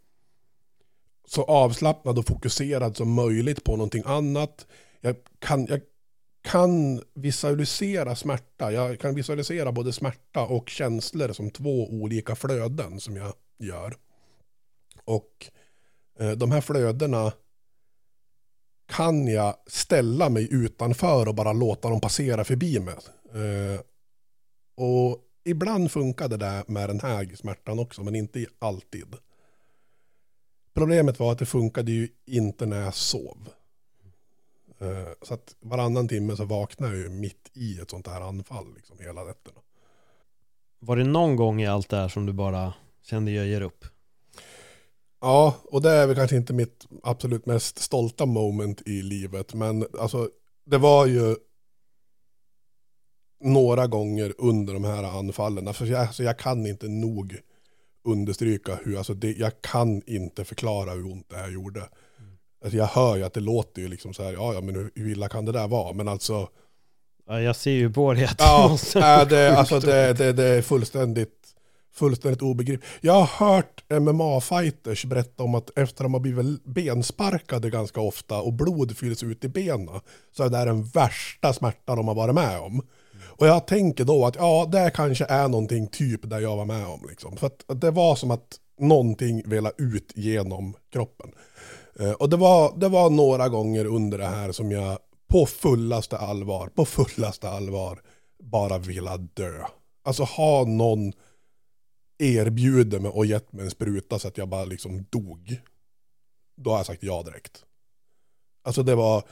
så 1.29 1.43
avslappnad 1.43 2.19
och 2.19 2.27
fokuserad 2.27 2.97
som 2.97 3.13
möjligt 3.13 3.63
på 3.63 3.71
någonting 3.71 4.03
annat. 4.05 4.67
Jag 5.01 5.15
kan, 5.39 5.65
jag 5.65 5.81
kan 6.41 7.03
visualisera 7.13 8.15
smärta, 8.15 8.71
jag 8.71 8.99
kan 8.99 9.15
visualisera 9.15 9.71
både 9.71 9.93
smärta 9.93 10.45
och 10.45 10.69
känslor 10.69 11.33
som 11.33 11.49
två 11.49 11.89
olika 11.89 12.35
flöden 12.35 12.99
som 12.99 13.15
jag 13.15 13.33
gör. 13.59 13.95
Och 15.05 15.49
eh, 16.19 16.31
de 16.31 16.51
här 16.51 16.61
flödena 16.61 17.33
kan 18.87 19.27
jag 19.27 19.55
ställa 19.67 20.29
mig 20.29 20.47
utanför 20.51 21.27
och 21.27 21.35
bara 21.35 21.53
låta 21.53 21.89
dem 21.89 22.01
passera 22.01 22.43
förbi 22.43 22.79
mig. 22.79 22.95
Eh, 23.33 23.81
och 24.75 25.17
ibland 25.45 25.91
funkade 25.91 26.37
det 26.37 26.45
där 26.45 26.63
med 26.67 26.89
den 26.89 26.99
här 26.99 27.35
smärtan 27.35 27.79
också, 27.79 28.03
men 28.03 28.15
inte 28.15 28.45
alltid. 28.59 29.15
Problemet 30.79 31.19
var 31.19 31.31
att 31.31 31.39
det 31.39 31.45
funkade 31.45 31.91
ju 31.91 32.07
inte 32.25 32.65
när 32.65 32.81
jag 32.81 32.93
sov. 32.93 33.49
Eh, 34.79 35.07
så 35.21 35.33
att 35.33 35.55
varannan 35.59 36.07
timme 36.07 36.35
så 36.35 36.45
vaknade 36.45 36.93
jag 36.93 37.03
ju 37.03 37.09
mitt 37.09 37.51
i 37.53 37.79
ett 37.79 37.89
sånt 37.89 38.07
här 38.07 38.21
anfall 38.21 38.73
liksom 38.75 38.99
hela 38.99 39.23
nätterna. 39.23 39.59
Var 40.79 40.95
det 40.95 41.03
någon 41.03 41.35
gång 41.35 41.61
i 41.61 41.67
allt 41.67 41.89
det 41.89 41.97
här 41.97 42.07
som 42.07 42.25
du 42.25 42.33
bara 42.33 42.73
kände 43.03 43.31
jag 43.31 43.47
ger 43.47 43.61
upp? 43.61 43.85
Ja, 45.21 45.55
och 45.63 45.81
det 45.81 45.89
är 45.89 46.07
väl 46.07 46.15
kanske 46.15 46.35
inte 46.35 46.53
mitt 46.53 46.87
absolut 47.03 47.45
mest 47.45 47.79
stolta 47.79 48.25
moment 48.25 48.81
i 48.87 49.01
livet, 49.01 49.53
men 49.53 49.85
alltså 49.99 50.29
det 50.65 50.77
var 50.77 51.05
ju 51.05 51.35
några 53.43 53.87
gånger 53.87 54.33
under 54.37 54.73
de 54.73 54.83
här 54.83 55.03
anfallen. 55.03 55.67
Alltså 55.67 55.85
jag, 55.85 56.01
alltså 56.01 56.23
jag 56.23 56.39
kan 56.39 56.65
inte 56.65 56.87
nog 56.87 57.39
understryka 58.03 58.79
hur, 58.83 58.97
alltså 58.97 59.13
det, 59.13 59.31
jag 59.31 59.61
kan 59.61 60.01
inte 60.05 60.45
förklara 60.45 60.91
hur 60.91 61.05
ont 61.05 61.29
det 61.29 61.35
här 61.35 61.49
gjorde. 61.49 61.79
Mm. 61.79 62.31
Alltså 62.63 62.77
jag 62.77 62.85
hör 62.85 63.15
ju 63.15 63.23
att 63.23 63.33
det 63.33 63.39
låter 63.39 63.81
ju 63.81 63.87
liksom 63.87 64.13
så 64.13 64.23
här, 64.23 64.33
ja, 64.33 64.53
ja 64.53 64.61
men 64.61 64.75
hur, 64.75 64.91
hur 64.95 65.11
illa 65.11 65.29
kan 65.29 65.45
det 65.45 65.51
där 65.51 65.67
vara? 65.67 65.93
Men 65.93 66.07
alltså... 66.07 66.49
Ja, 67.27 67.41
jag 67.41 67.55
ser 67.55 67.71
ju 67.71 67.93
på 67.93 68.13
dig 68.13 68.25
att 68.25 68.39
ja, 68.95 69.25
det, 69.25 69.57
alltså 69.57 69.79
det, 69.79 70.13
det, 70.13 70.33
det 70.33 70.45
är 70.45 70.61
fullständigt 70.61 71.39
fullständigt 71.99 72.41
obegripligt. 72.41 72.89
Jag 73.01 73.13
har 73.13 73.47
hört 73.47 73.83
MMA-fighters 73.89 75.05
berätta 75.05 75.43
om 75.43 75.55
att 75.55 75.69
efter 75.69 75.81
att 75.81 75.97
de 75.97 76.13
har 76.13 76.19
blivit 76.19 76.65
bensparkade 76.65 77.69
ganska 77.69 78.01
ofta 78.01 78.41
och 78.41 78.53
blod 78.53 78.97
fylls 78.97 79.23
ut 79.23 79.43
i 79.43 79.47
benen 79.47 79.99
så 80.31 80.43
är 80.43 80.49
det 80.49 80.65
den 80.65 80.83
värsta 80.83 81.53
smärta 81.53 81.95
de 81.95 82.07
har 82.07 82.15
varit 82.15 82.35
med 82.35 82.59
om. 82.59 82.81
Och 83.39 83.47
jag 83.47 83.67
tänker 83.67 84.05
då 84.05 84.25
att 84.25 84.35
ja, 84.35 84.69
det 84.71 84.91
kanske 84.95 85.25
är 85.25 85.47
någonting 85.47 85.87
typ 85.87 86.29
där 86.29 86.39
jag 86.39 86.57
var 86.57 86.65
med 86.65 86.87
om. 86.87 87.05
Liksom. 87.09 87.37
För 87.37 87.47
att 87.47 87.81
det 87.81 87.91
var 87.91 88.15
som 88.15 88.31
att 88.31 88.59
någonting 88.79 89.49
ville 89.49 89.71
ut 89.77 90.11
genom 90.15 90.75
kroppen. 90.91 91.31
Eh, 91.99 92.11
och 92.11 92.29
det 92.29 92.37
var, 92.37 92.73
det 92.77 92.89
var 92.89 93.09
några 93.09 93.49
gånger 93.49 93.85
under 93.85 94.17
det 94.17 94.27
här 94.27 94.51
som 94.51 94.71
jag 94.71 94.99
på 95.27 95.45
fullaste 95.45 96.17
allvar, 96.17 96.67
på 96.67 96.85
fullaste 96.85 97.49
allvar 97.49 98.01
bara 98.43 98.77
ville 98.77 99.17
dö. 99.17 99.65
Alltså 100.03 100.23
ha 100.23 100.65
någon 100.65 101.13
erbjuder 102.17 102.99
mig 102.99 103.11
och 103.11 103.25
gett 103.25 103.53
mig 103.53 103.65
en 103.65 103.71
spruta 103.71 104.19
så 104.19 104.27
att 104.27 104.37
jag 104.37 104.47
bara 104.47 104.65
liksom 104.65 105.05
dog. 105.09 105.61
Då 106.57 106.69
har 106.69 106.77
jag 106.77 106.85
sagt 106.85 107.03
ja 107.03 107.23
direkt. 107.23 107.65
Alltså 108.63 108.83
det 108.83 108.95
var... 108.95 109.23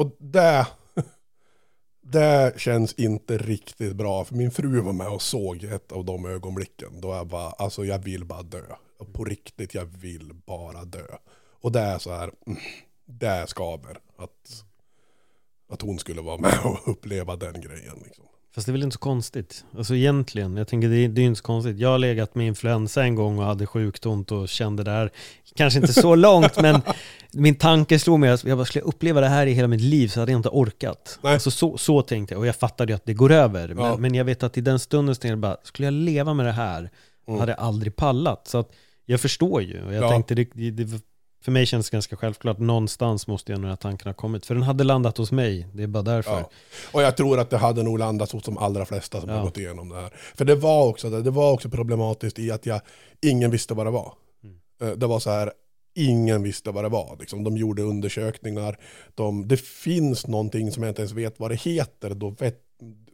Och 0.00 0.16
det... 0.18 0.66
Det 2.02 2.60
känns 2.60 2.92
inte 2.92 3.38
riktigt 3.38 3.96
bra. 3.96 4.24
För 4.24 4.34
min 4.34 4.50
fru 4.50 4.80
var 4.80 4.92
med 4.92 5.08
och 5.08 5.22
såg 5.22 5.64
ett 5.64 5.92
av 5.92 6.04
de 6.04 6.26
ögonblicken. 6.26 7.00
Då 7.00 7.08
jag 7.08 7.26
bara, 7.26 7.50
alltså 7.50 7.84
jag 7.84 7.98
vill 7.98 8.24
bara 8.24 8.42
dö. 8.42 8.62
På 9.12 9.24
riktigt, 9.24 9.74
jag 9.74 9.84
vill 9.84 10.32
bara 10.46 10.84
dö. 10.84 11.06
Och 11.60 11.72
det 11.72 11.80
är 11.80 11.98
så 11.98 12.10
här, 12.10 12.30
mm, 12.46 12.58
det 13.04 13.46
skaver. 13.48 13.98
Att, 14.16 14.64
att 15.68 15.82
hon 15.82 15.98
skulle 15.98 16.20
vara 16.22 16.38
med 16.38 16.58
och 16.64 16.78
uppleva 16.88 17.36
den 17.36 17.60
grejen. 17.60 18.02
Liksom. 18.04 18.24
Fast 18.54 18.66
det 18.66 18.70
är 18.70 18.72
väl 18.72 18.82
inte 18.82 18.94
så 18.94 19.00
konstigt? 19.00 19.64
Alltså 19.78 19.94
egentligen, 19.94 20.56
jag 20.56 20.68
tänker 20.68 20.88
det 20.88 20.96
är, 20.96 21.08
det 21.08 21.20
är 21.20 21.24
inte 21.24 21.38
så 21.38 21.44
konstigt. 21.44 21.78
Jag 21.78 21.88
har 21.88 21.98
legat 21.98 22.34
med 22.34 22.46
influensa 22.46 23.02
en 23.04 23.14
gång 23.14 23.38
och 23.38 23.44
hade 23.44 23.66
sjukt 23.66 24.06
ont 24.06 24.32
och 24.32 24.48
kände 24.48 24.84
det 24.84 24.90
här, 24.90 25.10
kanske 25.54 25.80
inte 25.80 25.92
så 25.92 26.14
långt, 26.26 26.60
men 26.62 26.82
min 27.32 27.54
tanke 27.54 27.98
slog 27.98 28.20
mig 28.20 28.30
att 28.30 28.44
jag 28.44 28.58
bara 28.58 28.64
skulle 28.64 28.84
uppleva 28.84 29.20
det 29.20 29.28
här 29.28 29.46
i 29.46 29.52
hela 29.52 29.68
mitt 29.68 29.80
liv 29.80 30.08
så 30.08 30.20
hade 30.20 30.32
jag 30.32 30.38
inte 30.38 30.48
orkat. 30.48 31.18
Nej. 31.22 31.32
Alltså 31.34 31.50
så, 31.50 31.78
så 31.78 32.02
tänkte 32.02 32.34
jag, 32.34 32.40
och 32.40 32.46
jag 32.46 32.56
fattade 32.56 32.92
ju 32.92 32.96
att 32.96 33.06
det 33.06 33.14
går 33.14 33.32
över. 33.32 33.68
Ja. 33.68 33.74
Men, 33.74 34.00
men 34.00 34.14
jag 34.14 34.24
vet 34.24 34.42
att 34.42 34.58
i 34.58 34.60
den 34.60 34.78
stunden 34.78 35.14
så 35.14 35.18
tänkte 35.20 35.32
jag 35.32 35.38
bara, 35.38 35.56
skulle 35.62 35.86
jag 35.86 35.94
leva 35.94 36.34
med 36.34 36.46
det 36.46 36.52
här, 36.52 36.90
Mm. 37.28 37.40
hade 37.40 37.52
jag 37.52 37.60
aldrig 37.60 37.96
pallat. 37.96 38.48
Så 38.48 38.58
att 38.58 38.70
jag 39.06 39.20
förstår 39.20 39.62
ju, 39.62 39.84
och 39.86 39.94
jag 39.94 40.04
Ja. 40.04 40.08
tänkte, 40.10 40.34
det, 40.34 40.44
det, 40.70 41.00
för 41.40 41.52
mig 41.52 41.66
känns 41.66 41.90
det 41.90 41.94
ganska 41.94 42.16
självklart, 42.16 42.58
någonstans 42.58 43.26
måste 43.26 43.52
jag 43.52 43.60
den 43.60 43.68
här 43.70 43.76
tanken 43.76 44.06
ha 44.08 44.14
kommit. 44.14 44.46
För 44.46 44.54
den 44.54 44.62
hade 44.62 44.84
landat 44.84 45.16
hos 45.18 45.32
mig, 45.32 45.66
det 45.74 45.82
är 45.82 45.86
bara 45.86 46.02
därför. 46.02 46.30
Ja. 46.38 46.50
Och 46.92 47.02
jag 47.02 47.16
tror 47.16 47.40
att 47.40 47.50
det 47.50 47.56
hade 47.56 47.82
nog 47.82 47.98
landat 47.98 48.32
hos 48.32 48.42
de 48.44 48.58
allra 48.58 48.86
flesta 48.86 49.20
som 49.20 49.30
Ja. 49.30 49.36
har 49.36 49.44
gått 49.44 49.58
igenom 49.58 49.88
det 49.88 49.94
här. 49.94 50.10
För 50.34 50.44
det 50.44 50.54
var 50.54 50.86
också, 50.86 51.10
det, 51.10 51.30
var 51.30 51.52
också 51.52 51.70
problematiskt 51.70 52.38
i 52.38 52.50
att 52.50 52.66
jag, 52.66 52.80
ingen 53.22 53.50
visste 53.50 53.74
vad 53.74 53.86
det 53.86 53.90
var. 53.90 54.12
Mm. 54.44 54.56
Eh, 54.82 54.98
Det 54.98 55.06
var 55.06 55.20
så 55.20 55.30
här, 55.30 55.52
ingen 55.94 56.42
visste 56.42 56.70
vad 56.70 56.84
det 56.84 56.88
var. 56.88 57.16
Liksom. 57.20 57.44
De 57.44 57.56
gjorde 57.56 57.82
undersökningar. 57.82 58.78
De, 59.14 59.48
det 59.48 59.60
finns 59.60 60.26
någonting 60.26 60.72
som 60.72 60.82
jag 60.82 60.90
inte 60.90 61.02
ens 61.02 61.12
vet 61.12 61.40
vad 61.40 61.50
det 61.50 61.60
heter. 61.60 62.14
Då, 62.14 62.30
vet, 62.30 62.58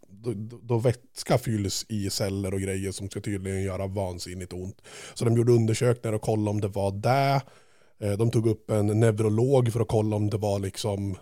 då, 0.08 0.32
då 0.62 0.78
vätska 0.78 1.38
fylls 1.38 1.86
i 1.88 2.10
celler 2.10 2.54
och 2.54 2.60
grejer 2.60 2.92
som 2.92 3.10
ska 3.10 3.20
tydligen 3.20 3.62
göra 3.62 3.86
vansinnigt 3.86 4.52
ont. 4.52 4.82
Så 5.14 5.24
de 5.24 5.36
gjorde 5.36 5.52
undersökningar 5.52 6.14
och 6.14 6.22
kollade 6.22 6.50
om 6.50 6.60
det 6.60 6.68
var 6.68 6.90
det. 6.90 7.42
Eh, 7.98 8.12
De 8.12 8.30
tog 8.30 8.46
upp 8.46 8.70
en 8.70 8.86
neurolog 8.86 9.72
för 9.72 9.80
att 9.80 9.88
kolla 9.88 10.16
om 10.16 10.30
det 10.30 10.38
var 10.38 10.58
liksom 10.58 11.16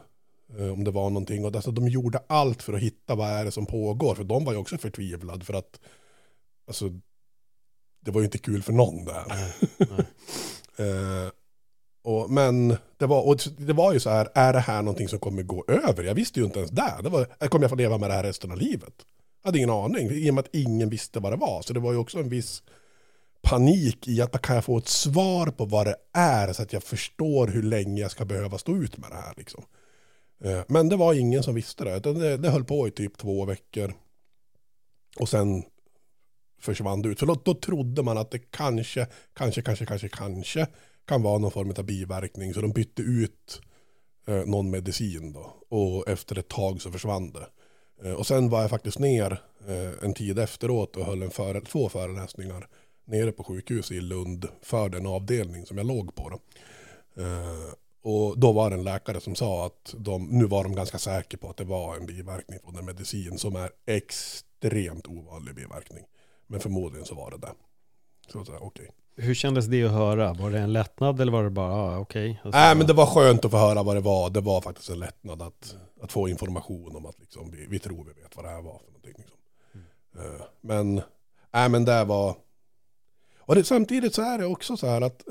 eh, 0.59 0.73
om 0.73 0.85
det 0.85 0.91
var 0.91 1.11
någonting. 1.11 1.45
Och 1.45 1.55
alltså, 1.55 1.71
de 1.71 1.89
gjorde 1.89 2.23
allt 2.27 2.63
för 2.63 2.73
att 2.73 2.81
hitta 2.81 3.15
vad 3.15 3.31
är 3.31 3.45
det 3.45 3.51
som 3.51 3.67
pågår. 3.67 4.15
För 4.15 4.25
de 4.25 4.45
var 4.45 4.53
ju 4.53 4.59
också 4.59 4.79
förtvivlade 4.79 5.45
för 5.45 5.55
att 5.55 5.81
alltså, 6.67 6.91
det 8.01 8.11
var 8.11 8.21
ju 8.21 8.25
inte 8.25 8.39
kul 8.39 8.63
för 8.63 8.73
någon 8.73 9.05
där. 9.05 9.25
nej. 9.79 10.07
Eh, 10.77 11.31
och, 12.05 12.31
men 12.31 12.77
det 12.97 13.07
var, 13.07 13.27
och 13.27 13.41
det 13.59 13.73
var 13.73 13.93
ju 13.93 14.01
så 14.01 14.11
här, 14.11 14.29
är 14.35 14.53
det 14.53 14.61
här 14.61 14.83
någonting 14.83 15.09
som 15.09 15.19
kommer 15.19 15.43
gå 15.43 15.65
över? 15.69 16.05
Jag 16.05 16.15
visste 16.15 16.41
ju 16.41 16.47
inte 16.47 16.59
ens 16.59 16.71
det. 16.71 16.95
det 17.03 17.09
var, 17.09 17.49
kommer 17.49 17.65
jag 17.65 17.71
få 17.71 17.77
leva 17.77 17.99
med 17.99 18.11
det 18.11 18.15
här 18.15 18.23
resten 18.23 18.51
av 18.51 18.59
livet? 18.59 18.95
Jag 19.43 19.49
hade 19.49 19.59
ingen 19.59 19.71
aning, 19.71 20.11
i 20.11 20.31
och 20.31 20.35
med 20.35 20.45
att 20.45 20.55
ingen 20.55 20.91
visste 20.91 21.21
vad 21.21 21.33
det 21.33 21.37
var. 21.37 21.63
Så 21.63 21.73
det 21.73 21.81
var 21.81 21.93
ju 21.93 21.99
också 21.99 22.19
en 22.19 22.29
viss 22.29 22.63
panik 23.45 24.09
i 24.09 24.21
att 24.21 24.43
kan 24.43 24.55
jag 24.55 24.65
få 24.65 24.79
ett 24.79 24.89
svar 24.89 25.47
på 25.47 25.65
vad 25.65 25.87
det 25.87 25.97
är 26.13 26.53
så 26.53 26.63
att 26.63 26.73
jag 26.73 26.83
förstår 26.83 27.49
hur 27.49 27.63
länge 27.63 28.03
jag 28.03 28.11
ska 28.11 28.25
behöva 28.25 28.59
stå 28.59 28.77
ut 28.77 28.99
med 28.99 29.11
det 29.11 29.17
här. 29.17 29.35
Liksom. 29.37 29.65
Eh, 30.45 30.61
men 30.69 30.89
det 30.89 30.97
var 30.97 31.15
ingen 31.15 31.43
som 31.43 31.55
visste 31.55 31.85
det. 31.85 32.01
Det, 32.01 32.37
det 32.37 32.51
höll 32.51 32.65
på 32.65 32.89
i 32.89 32.91
typ 32.91 33.19
två 33.19 33.45
veckor. 33.45 33.95
Och 35.17 35.29
sen 35.29 35.63
försvann 36.61 37.03
det 37.03 37.09
ut. 37.09 37.19
För 37.19 37.27
då, 37.27 37.41
då 37.45 37.55
trodde 37.55 38.03
man 38.03 38.19
att 38.19 38.31
det 38.31 38.39
kanske, 38.39 39.07
kanske, 39.33 39.63
kanske, 39.63 39.87
kanske, 39.87 40.09
kanske 40.09 40.67
kan 41.07 41.23
vara 41.23 41.39
någon 41.39 41.51
form 41.51 41.75
av 41.79 41.85
biverkning. 41.85 42.55
Så 42.55 42.61
de 42.61 42.73
bytte 42.73 43.03
ut 43.03 43.61
eh, 44.27 44.45
någon 44.47 44.71
medicin 44.71 45.33
då. 45.33 45.55
Och 45.69 46.09
efter 46.09 46.39
ett 46.39 46.49
tag 46.49 46.83
så 46.83 46.91
försvann 46.91 47.33
det. 47.33 47.47
Eh, 48.05 48.15
och 48.15 48.27
sen 48.27 48.49
var 48.49 48.61
jag 48.61 48.71
faktiskt 48.71 48.99
ner 48.99 49.41
eh, 49.69 50.05
en 50.05 50.15
tid 50.15 50.39
efteråt 50.39 50.97
och 50.97 51.07
höll 51.07 51.23
en 51.23 51.31
före, 51.31 51.61
två 51.61 51.89
föreläsningar 51.89 52.69
nere 53.05 53.33
på 53.33 53.45
sjukhuset 53.45 53.97
i 53.97 54.01
Lund 54.01 54.47
för 54.63 54.89
den 54.89 55.07
avdelning 55.07 55.67
som 55.67 55.79
jag 55.79 55.87
låg 55.87 56.15
på. 56.15 56.29
Då. 56.29 56.41
Eh, 57.23 57.73
och 58.03 58.39
då 58.39 58.53
var 58.53 58.71
det 58.71 58.77
en 58.77 58.85
läkare 58.85 59.21
som 59.21 59.35
sa 59.35 59.67
att 59.67 59.95
de, 59.99 60.27
nu 60.27 60.45
var 60.45 60.65
de 60.65 60.75
ganska 60.75 60.99
säkra 60.99 61.39
på 61.39 61.51
att 61.51 61.57
det 61.57 61.65
var 61.65 61.97
en 61.97 62.07
biverkning 62.07 62.59
från 62.65 62.77
en 62.77 62.85
medicin 62.85 63.39
som 63.39 63.57
är 63.57 63.71
extremt 63.87 65.07
ovanlig 65.07 65.55
biverkning. 65.55 66.05
Men 66.47 66.61
förmodligen 66.61 67.07
så 67.07 67.15
var 67.15 67.31
det 67.31 67.39
det. 67.39 67.53
Så, 68.33 68.45
så 68.45 68.53
okej. 68.61 68.91
Hur 69.17 69.35
kändes 69.35 69.67
det 69.67 69.85
att 69.85 69.91
höra? 69.91 70.33
Var 70.33 70.51
det 70.51 70.59
en 70.59 70.73
lättnad 70.73 71.21
eller 71.21 71.33
var 71.33 71.45
det 71.45 71.51
bara, 71.51 71.73
ah, 71.73 71.99
okej? 71.99 72.41
Alltså, 72.45 72.59
Nej 72.59 72.77
men 72.77 72.87
det 72.87 72.93
var 72.93 73.07
skönt 73.07 73.45
att 73.45 73.51
få 73.51 73.57
höra 73.57 73.83
vad 73.83 73.97
det 73.97 74.01
var. 74.01 74.31
Det 74.31 74.41
var 74.41 74.61
faktiskt 74.61 74.91
en 74.91 74.99
lättnad 74.99 75.43
att, 75.43 75.77
att 76.03 76.13
få 76.13 76.29
information 76.29 76.97
om 76.97 77.07
att 77.07 77.19
liksom, 77.21 77.51
vi, 77.51 77.67
vi 77.67 77.79
tror 77.79 78.05
vi 78.05 78.23
vet 78.23 78.37
vad 78.37 78.45
det 78.45 78.51
här 78.51 78.63
var 78.63 78.79
för 78.79 78.87
någonting. 78.87 79.15
Liksom. 79.17 79.39
Eh, 80.19 80.47
men, 80.61 80.95
nej 81.53 81.69
men 81.69 81.85
det 81.85 82.05
var... 82.05 82.37
Och 83.47 83.55
det, 83.55 83.65
samtidigt 83.65 84.15
så 84.15 84.23
är 84.23 84.39
det 84.39 84.47
också 84.47 84.77
så 84.77 84.87
här 84.87 85.01
att 85.01 85.23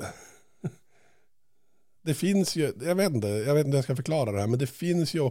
det 2.04 2.14
finns 2.14 2.56
ju, 2.56 2.72
jag 2.80 2.94
vet 2.94 3.12
inte, 3.12 3.28
jag 3.28 3.54
vet 3.54 3.66
inte 3.66 3.70
hur 3.70 3.78
jag 3.78 3.84
ska 3.84 3.96
förklara 3.96 4.32
det 4.32 4.40
här, 4.40 4.46
men 4.46 4.58
det 4.58 4.66
finns 4.66 5.14
ju 5.14 5.30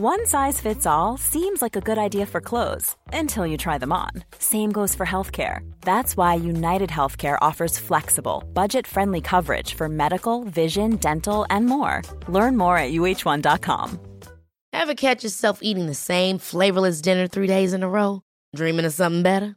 One 0.00 0.26
size 0.26 0.60
fits 0.60 0.86
all 0.86 1.18
seems 1.18 1.60
like 1.60 1.74
a 1.74 1.80
good 1.80 1.98
idea 1.98 2.24
for 2.24 2.40
clothes 2.40 2.94
until 3.12 3.44
you 3.44 3.56
try 3.56 3.78
them 3.78 3.90
on. 3.90 4.22
Same 4.38 4.70
goes 4.70 4.94
for 4.94 5.04
healthcare. 5.04 5.68
That's 5.80 6.16
why 6.16 6.36
United 6.36 6.88
Healthcare 6.88 7.36
offers 7.40 7.78
flexible, 7.80 8.44
budget 8.52 8.86
friendly 8.86 9.20
coverage 9.20 9.74
for 9.74 9.88
medical, 9.88 10.44
vision, 10.44 10.98
dental, 10.98 11.46
and 11.50 11.66
more. 11.66 12.02
Learn 12.28 12.56
more 12.56 12.78
at 12.78 12.92
uh1.com. 12.92 13.98
Ever 14.72 14.94
catch 14.94 15.24
yourself 15.24 15.58
eating 15.62 15.86
the 15.86 15.94
same 15.94 16.38
flavorless 16.38 17.00
dinner 17.00 17.26
three 17.26 17.48
days 17.48 17.72
in 17.72 17.82
a 17.82 17.88
row? 17.88 18.22
Dreaming 18.54 18.84
of 18.84 18.92
something 18.92 19.24
better? 19.24 19.56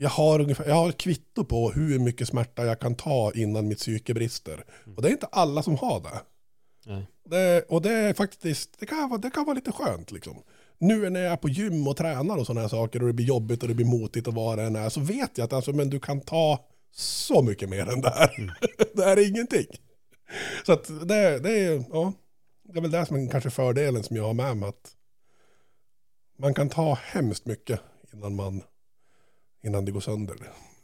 jag 0.00 0.10
har, 0.10 0.40
ungefär, 0.40 0.68
jag 0.68 0.74
har 0.74 0.88
ett 0.88 0.98
kvitto 0.98 1.44
på 1.44 1.70
hur 1.70 1.98
mycket 1.98 2.28
smärta 2.28 2.64
jag 2.64 2.80
kan 2.80 2.94
ta 2.94 3.32
innan 3.34 3.68
mitt 3.68 3.78
psyke 3.78 4.14
brister. 4.14 4.64
Och 4.96 5.02
det 5.02 5.08
är 5.08 5.12
inte 5.12 5.26
alla 5.26 5.62
som 5.62 5.76
har 5.76 6.00
det. 6.00 6.20
Det 7.24 7.64
och 7.68 7.82
det 7.82 7.92
är 7.92 8.14
faktiskt, 8.14 8.78
det 8.78 8.86
kan, 8.86 9.08
vara, 9.08 9.20
det 9.20 9.30
kan 9.30 9.44
vara 9.44 9.54
lite 9.54 9.72
skönt 9.72 10.10
liksom. 10.10 10.42
Nu 10.78 11.10
när 11.10 11.20
jag 11.20 11.32
är 11.32 11.36
på 11.36 11.48
gym 11.48 11.88
och 11.88 11.96
tränar 11.96 12.36
och 12.36 12.46
sådana 12.46 12.60
här 12.60 12.68
saker 12.68 13.00
och 13.00 13.06
det 13.06 13.12
blir 13.12 13.26
jobbigt 13.26 13.62
och 13.62 13.68
det 13.68 13.74
blir 13.74 13.86
motigt 13.86 14.26
och 14.26 14.34
vad 14.34 14.58
det 14.58 14.64
än 14.64 14.76
är 14.76 14.88
så 14.88 15.00
vet 15.00 15.38
jag 15.38 15.44
att 15.44 15.52
alltså, 15.52 15.72
men 15.72 15.90
du 15.90 16.00
kan 16.00 16.20
ta 16.20 16.66
så 16.92 17.42
mycket 17.42 17.68
mer 17.68 17.92
än 17.92 18.00
det 18.00 18.10
här. 18.10 18.58
det 18.94 19.04
här 19.04 19.16
är 19.16 19.28
ingenting. 19.28 19.66
Så 20.66 20.72
att 20.72 21.08
det, 21.08 21.38
det, 21.38 21.58
är, 21.58 21.84
ja, 21.92 22.12
det 22.62 22.78
är 22.78 22.82
väl 22.82 22.90
det 22.90 23.06
som 23.06 23.16
är 23.16 23.30
kanske 23.30 23.50
fördelen 23.50 24.02
som 24.02 24.16
jag 24.16 24.24
har 24.24 24.34
med 24.34 24.56
mig 24.56 24.68
att 24.68 24.94
man 26.38 26.54
kan 26.54 26.68
ta 26.68 26.94
hemskt 26.94 27.46
mycket 27.46 27.80
innan 28.12 28.36
man 28.36 28.62
innan 29.68 29.84
det 29.84 29.92
går 29.92 30.00
sönder. 30.00 30.36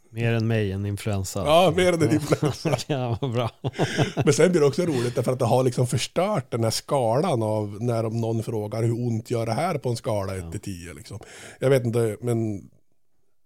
Mer 0.09 0.33
än 0.33 0.47
mig, 0.47 0.71
en 0.71 0.85
influensa. 0.85 1.43
Ja, 1.45 1.73
mer 1.75 1.93
än 1.93 2.01
en 2.01 2.13
influensa. 2.13 2.77
ja, 2.87 3.17
bra. 3.21 3.51
Men 4.15 4.33
sen 4.33 4.51
blir 4.51 4.61
det 4.61 4.67
också 4.67 4.85
roligt 4.85 5.15
därför 5.15 5.31
att 5.31 5.39
det 5.39 5.45
har 5.45 5.63
liksom 5.63 5.87
förstört 5.87 6.51
den 6.51 6.63
här 6.63 6.71
skalan 6.71 7.43
av 7.43 7.77
när 7.81 8.03
någon 8.03 8.43
frågar 8.43 8.83
hur 8.83 9.07
ont 9.07 9.31
gör 9.31 9.45
det 9.45 9.53
här 9.53 9.77
på 9.77 9.89
en 9.89 9.95
skala 9.95 10.35
1 10.35 10.51
till 10.51 10.59
10 10.59 10.93
liksom. 10.93 11.19
Jag 11.59 11.69
vet 11.69 11.85
inte, 11.85 12.17
men 12.21 12.69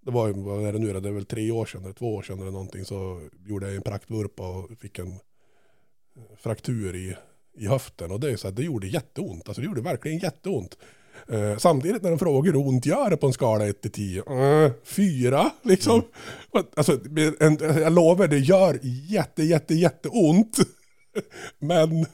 det 0.06 0.12
var 0.12 0.28
ju, 0.28 0.34
vad 0.34 0.66
är 0.66 0.74
det 0.74 0.80
nu? 0.80 1.00
Det 1.00 1.10
är 1.10 1.14
väl 1.14 1.26
tre 1.26 1.52
år 1.52 1.66
sedan 1.66 1.84
eller 1.84 1.94
två 1.94 2.16
år 2.16 2.22
sedan 2.22 2.40
eller 2.40 2.52
någonting 2.52 2.86
så 2.86 3.22
gjorde 3.46 3.68
jag 3.68 3.76
en 3.76 3.82
praktvurpa 3.82 4.50
och 4.50 4.70
fick 4.80 5.00
en 5.00 5.20
fraktur 6.38 6.96
i, 6.96 7.16
i 7.58 7.68
höften 7.68 8.12
och 8.12 8.20
det 8.20 8.32
är 8.32 8.38
så 8.38 8.48
att 8.48 8.56
det 8.56 8.64
gjorde 8.64 8.88
jätteont, 8.88 9.48
alltså 9.48 9.62
det 9.62 9.68
gjorde 9.68 9.82
verkligen 9.82 10.20
jätteont. 10.20 10.78
Eh, 11.28 11.58
samtidigt 11.58 12.04
när 12.04 12.10
de 12.10 12.20
frågar 12.20 12.54
hur 12.54 12.68
ont 12.68 12.86
gör 12.86 13.10
det 13.10 13.18
på 13.18 13.28
en 13.28 13.34
skala 13.34 13.68
1 13.68 13.82
till 13.82 13.92
10, 13.92 14.24
eh, 14.66 14.72
4 14.84 15.52
liksom. 15.62 16.02
Alltså, 16.76 17.00
en, 17.40 17.58
jag 17.62 17.94
lovar, 17.94 18.28
det 18.28 18.38
gör 18.38 18.80
jätte, 18.84 19.44
jätte, 19.44 19.74
jätte 19.76 20.10
ont. 20.10 20.58
Men 21.60 22.06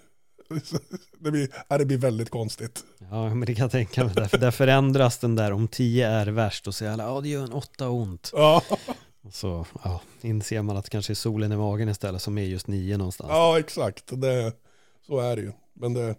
det 1.20 1.32
blir, 1.32 1.78
det 1.78 1.86
blir 1.86 1.98
väldigt 1.98 2.30
konstigt. 2.30 2.84
Ja, 3.12 3.30
men 3.30 3.46
det 3.46 3.56
kan 3.56 3.64
jag 3.64 3.72
tänka 3.72 4.04
mig. 4.04 4.14
Därför 4.16 4.38
där 4.38 4.52
förändras 4.52 5.18
den 5.18 5.36
där 5.36 5.52
om 5.52 5.68
10 5.68 6.08
är 6.08 6.28
värst 6.28 6.68
och 6.68 6.76
säger 6.76 6.92
alla, 6.92 7.04
ja 7.04 7.22
det 7.22 7.30
gör 7.30 7.44
en 7.44 7.54
8 7.54 7.90
ont. 7.90 8.32
Ja, 8.34 8.62
så 9.32 9.66
ja, 9.84 10.02
inser 10.22 10.62
man 10.62 10.78
att 10.78 10.84
det 10.84 10.90
kanske 10.90 11.14
är 11.14 11.16
solen 11.16 11.52
i 11.52 11.58
magen 11.58 11.90
istället 11.90 12.22
som 12.22 12.38
är 12.38 12.44
just 12.44 12.68
9 12.68 12.98
någonstans. 12.98 13.30
ja 13.30 13.60
exakt. 13.60 14.04
Det, 14.12 14.54
så 15.08 15.20
är 15.20 15.36
det 15.36 15.42
ju. 15.42 15.52
Men 15.74 15.94
det, 15.94 16.16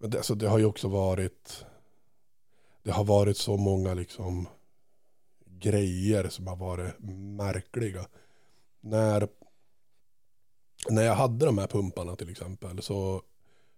men 0.00 0.10
det, 0.10 0.16
alltså, 0.16 0.34
det 0.34 0.48
har 0.48 0.58
ju 0.58 0.64
också 0.64 0.88
varit, 0.88 1.64
det 2.88 2.92
har 2.92 3.04
varit 3.04 3.36
så 3.36 3.56
många 3.56 3.94
liksom 3.94 4.48
grejer 5.46 6.28
som 6.28 6.46
har 6.46 6.56
varit 6.56 6.94
märkliga. 7.36 8.06
När, 8.80 9.28
när 10.88 11.02
jag 11.02 11.14
hade 11.14 11.46
de 11.46 11.58
här 11.58 11.66
pumparna 11.66 12.16
till 12.16 12.30
exempel 12.30 12.82
så 12.82 13.22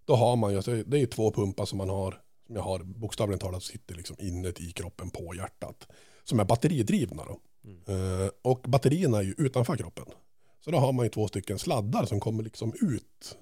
då 0.04 0.14
har 0.14 0.36
man 0.36 0.50
ju, 0.50 0.56
alltså, 0.56 0.82
det 0.82 0.98
är 0.98 1.06
två 1.06 1.32
pumpar 1.32 1.64
som 1.64 1.78
man 1.78 1.88
har, 1.88 2.20
som 2.46 2.56
jag 2.56 2.62
har 2.62 2.78
bokstavligen 2.82 3.38
talat 3.38 3.62
sitter 3.62 3.94
liksom 3.94 4.16
inuti 4.18 4.72
kroppen 4.72 5.10
på 5.10 5.34
hjärtat. 5.34 5.88
Som 6.24 6.40
är 6.40 6.44
batteridrivna 6.44 7.24
då. 7.24 7.40
Eh, 7.92 8.30
och 8.42 8.60
batterierna 8.60 9.18
är 9.18 9.22
ju 9.22 9.34
utanför 9.38 9.76
kroppen. 9.76 10.06
Så 10.64 10.70
då 10.70 10.78
har 10.78 10.92
man 10.92 11.06
ju 11.06 11.10
två 11.10 11.28
stycken 11.28 11.58
sladdar 11.58 12.04
som 12.06 12.20
kommer 12.20 12.42
liksom 12.42 12.72
ut 12.80 13.38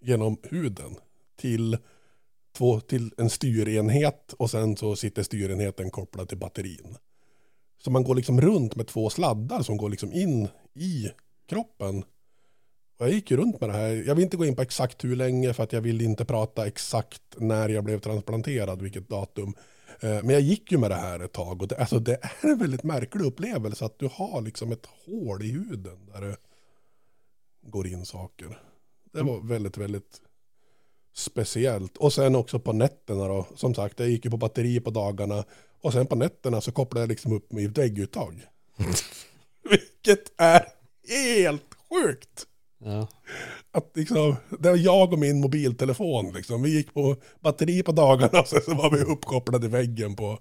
genom 0.00 0.38
huden 0.42 0.96
till, 1.36 1.78
två, 2.60 2.80
till 2.80 3.14
en 3.16 3.30
styrenhet 3.30 4.32
och 4.32 4.50
sen 4.50 4.76
så 4.76 4.96
sitter 4.96 5.22
styrenheten 5.22 5.90
kopplad 5.90 6.28
till 6.28 6.38
batterin. 6.38 6.96
Så 7.84 7.90
man 7.90 8.04
går 8.04 8.14
liksom 8.14 8.40
runt 8.40 8.76
med 8.76 8.86
två 8.86 9.10
sladdar 9.10 9.62
som 9.62 9.76
går 9.76 9.90
liksom 9.90 10.12
in 10.12 10.48
i 10.74 11.10
kroppen. 11.48 12.04
Och 12.98 13.06
jag 13.06 13.10
gick 13.12 13.30
ju 13.30 13.36
runt 13.36 13.60
med 13.60 13.68
det 13.68 13.72
här. 13.72 13.88
Jag 14.06 14.14
vill 14.14 14.24
inte 14.24 14.36
gå 14.36 14.44
in 14.44 14.56
på 14.56 14.62
exakt 14.62 15.04
hur 15.04 15.16
länge 15.16 15.54
för 15.54 15.62
att 15.62 15.72
jag 15.72 15.80
vill 15.80 16.00
inte 16.00 16.24
prata 16.24 16.66
exakt 16.66 17.22
när 17.36 17.68
jag 17.68 17.84
blev 17.84 17.98
transplanterad, 17.98 18.82
vilket 18.82 19.08
datum. 19.08 19.54
Eh, 20.00 20.22
men 20.22 20.30
jag 20.30 20.40
gick 20.40 20.72
ju 20.72 20.78
med 20.78 20.90
det 20.90 20.96
här 20.96 21.20
ett 21.20 21.32
tag 21.32 21.62
och 21.62 21.68
det, 21.68 21.76
alltså 21.76 21.98
det 21.98 22.18
är 22.22 22.50
en 22.50 22.58
väldigt 22.58 22.82
märklig 22.82 23.24
upplevelse 23.24 23.84
att 23.84 23.98
du 23.98 24.08
har 24.12 24.40
liksom 24.40 24.72
ett 24.72 24.86
hål 25.06 25.42
i 25.42 25.50
huden 25.50 26.06
där 26.12 26.20
det 26.20 26.36
går 27.62 27.86
in 27.86 28.04
saker. 28.06 28.58
Det 29.12 29.22
var 29.22 29.40
väldigt, 29.40 29.76
väldigt 29.76 30.20
speciellt. 31.14 31.96
Och 31.96 32.12
sen 32.12 32.36
också 32.36 32.58
på 32.58 32.72
nätterna 32.72 33.28
då. 33.28 33.46
Som 33.54 33.74
sagt, 33.74 34.00
jag 34.00 34.08
gick 34.08 34.24
ju 34.24 34.30
på 34.30 34.36
batteri 34.36 34.80
på 34.80 34.90
dagarna. 34.90 35.44
Och 35.82 35.92
sen 35.92 36.06
på 36.06 36.16
nätterna 36.16 36.60
så 36.60 36.72
kopplade 36.72 37.02
jag 37.02 37.08
liksom 37.08 37.32
upp 37.32 37.52
mig 37.52 37.64
i 37.64 37.66
vägguttag. 37.66 38.46
Vilket 39.70 40.40
är 40.40 40.64
helt 41.08 41.74
sjukt. 41.90 42.46
Ja. 42.84 43.08
Att 43.72 43.92
liksom, 43.94 44.36
det 44.58 44.70
var 44.70 44.76
jag 44.76 45.12
och 45.12 45.18
min 45.18 45.40
mobiltelefon 45.40 46.32
liksom. 46.32 46.62
Vi 46.62 46.76
gick 46.76 46.94
på 46.94 47.16
batteri 47.40 47.82
på 47.82 47.92
dagarna 47.92 48.40
och 48.40 48.48
sen 48.48 48.60
så 48.64 48.74
var 48.74 48.90
vi 48.90 49.00
uppkopplade 49.02 49.66
i 49.66 49.68
väggen 49.68 50.16
på, 50.16 50.38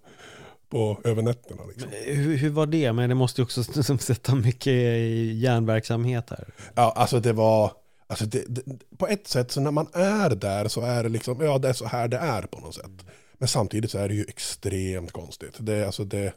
på 0.70 1.02
över 1.04 1.22
nätterna. 1.22 1.62
Liksom. 1.66 1.90
Hur, 2.06 2.38
hur 2.38 2.50
var 2.50 2.66
det? 2.66 2.94
Men 2.94 3.10
det 3.10 3.16
måste 3.16 3.42
ju 3.42 3.44
också 3.44 3.64
som 3.84 4.00
sätta 4.00 4.36
mycket 4.36 4.74
i 4.74 5.34
hjärnverksamhet 5.34 6.30
här. 6.30 6.48
Ja, 6.76 6.94
alltså 6.96 7.20
det 7.20 7.34
var, 7.34 7.72
alltså 8.10 8.26
det, 8.26 8.44
det, 8.48 8.64
på 8.98 9.08
ett 9.08 9.28
sätt 9.28 9.52
så 9.52 9.62
när 9.62 9.72
man 9.72 9.88
är 9.94 10.30
där 10.30 10.68
så 10.68 10.82
är 10.82 11.04
det 11.04 11.10
liksom, 11.10 11.42
ja 11.42 11.58
det 11.58 11.70
är 11.70 11.74
så 11.74 11.86
här 11.86 12.08
det 12.08 12.18
är 12.18 12.42
på 12.42 12.60
något 12.60 12.76
sätt. 12.76 13.06
Men 13.34 13.48
samtidigt 13.48 13.92
så 13.92 13.98
är 13.98 14.08
det 14.08 14.16
ju 14.16 14.26
extremt 14.28 15.12
konstigt. 15.12 15.56
Det 15.60 15.74
är 15.74 15.86
alltså 15.86 16.04
det, 16.04 16.34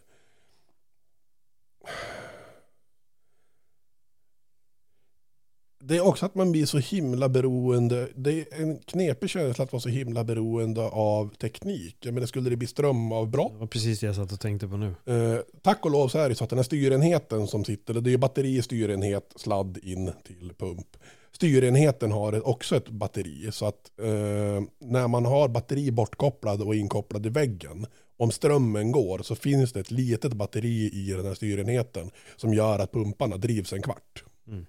det 5.85 5.97
är 5.97 6.07
också 6.07 6.27
att 6.27 6.35
man 6.35 6.53
blir 6.53 6.67
så 6.67 6.79
himla 6.79 7.29
beroende. 7.29 8.09
Det 8.15 8.33
är 8.33 8.63
en 8.63 8.79
knepig 8.79 9.31
känsla 9.31 9.65
att 9.65 9.73
vara 9.73 9.81
så 9.81 9.89
himla 9.89 10.25
beroende 10.25 10.83
av 10.89 11.35
teknik. 11.35 11.97
Jag 12.01 12.15
menar, 12.15 12.27
skulle 12.27 12.51
det 12.51 12.57
bli 12.57 12.67
strömavbrott 12.67 13.53
Det 13.53 13.59
var 13.59 13.67
precis 13.67 14.01
det 14.01 14.07
jag 14.07 14.17
satt 14.17 14.33
och 14.33 14.41
tänkte 14.41 14.69
på 14.69 14.77
nu. 14.77 14.95
Eh, 15.07 15.41
tack 15.63 15.85
och 15.85 15.91
lov 15.91 16.09
så 16.09 16.19
är 16.19 16.29
det 16.29 16.35
så 16.35 16.45
att 16.45 16.51
den 16.51 16.59
här 16.59 16.65
styrenheten 16.65 17.47
som 17.47 17.65
sitter, 17.65 17.95
det 17.95 18.13
är 18.13 18.19
batteri, 18.19 18.63
styrenhet, 18.63 19.33
sladd 19.37 19.79
in 19.83 20.11
till 20.25 20.53
pump. 20.59 20.97
Styrenheten 21.33 22.13
har 22.13 22.49
också 22.49 22.77
ett 22.77 22.89
batteri 22.89 23.53
så 23.53 23.67
att 23.67 23.91
eh, 23.99 24.63
när 24.79 25.09
man 25.09 25.27
har 25.27 25.49
batteri 25.49 25.91
bortkopplad 25.91 26.63
och 26.63 26.75
inkopplad 26.75 27.27
i 27.27 27.29
väggen, 27.29 27.87
om 28.17 28.31
strömmen 28.31 28.93
går 28.93 29.19
så 29.19 29.35
finns 29.35 29.73
det 29.73 29.81
ett 29.81 29.91
litet 29.91 30.33
batteri 30.33 30.91
i 30.93 31.13
den 31.13 31.27
här 31.27 31.35
styrenheten 31.35 32.11
som 32.37 32.55
gör 32.55 32.79
att 32.79 32.93
pumparna 32.93 33.37
drivs 33.37 33.73
en 33.73 33.83
kvart. 33.83 34.25
Mm. 34.49 34.67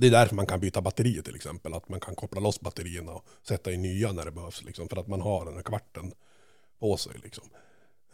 Det 0.00 0.06
är 0.06 0.10
därför 0.10 0.34
man 0.34 0.46
kan 0.46 0.60
byta 0.60 0.80
batteri 0.80 1.22
till 1.22 1.36
exempel, 1.36 1.74
att 1.74 1.88
man 1.88 2.00
kan 2.00 2.14
koppla 2.14 2.40
loss 2.40 2.60
batterierna 2.60 3.12
och 3.12 3.24
sätta 3.42 3.72
in 3.72 3.82
nya 3.82 4.12
när 4.12 4.24
det 4.24 4.30
behövs, 4.30 4.64
liksom, 4.64 4.88
för 4.88 4.96
att 4.96 5.06
man 5.06 5.20
har 5.20 5.44
den 5.44 5.54
här 5.54 5.62
kvarten 5.62 6.12
på 6.80 6.96
sig. 6.96 7.12
Liksom. 7.22 7.44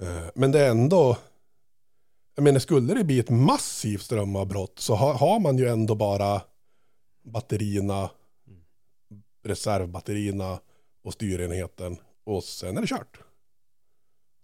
Eh, 0.01 0.27
Men 0.35 0.53
det 0.53 0.61
är 0.61 0.71
ändå, 0.71 1.17
jag 2.35 2.43
menar 2.43 2.61
skulle 2.61 2.95
det 2.95 3.05
bli 3.05 3.19
ett 3.19 3.31
massivt 3.31 4.03
strömavbrott 4.03 4.79
så 4.79 4.95
har, 4.95 5.15
har 5.15 5.41
man 5.41 5.59
ju 5.59 5.69
ändå 5.69 5.95
bara 5.95 6.41
batterierna, 7.23 8.11
reservbatterierna 9.43 10.61
och 11.03 11.13
styrenheten 11.13 11.97
och 12.25 12.45
sen 12.45 12.77
är 12.77 12.81
det 12.81 12.87
kört. 12.87 13.19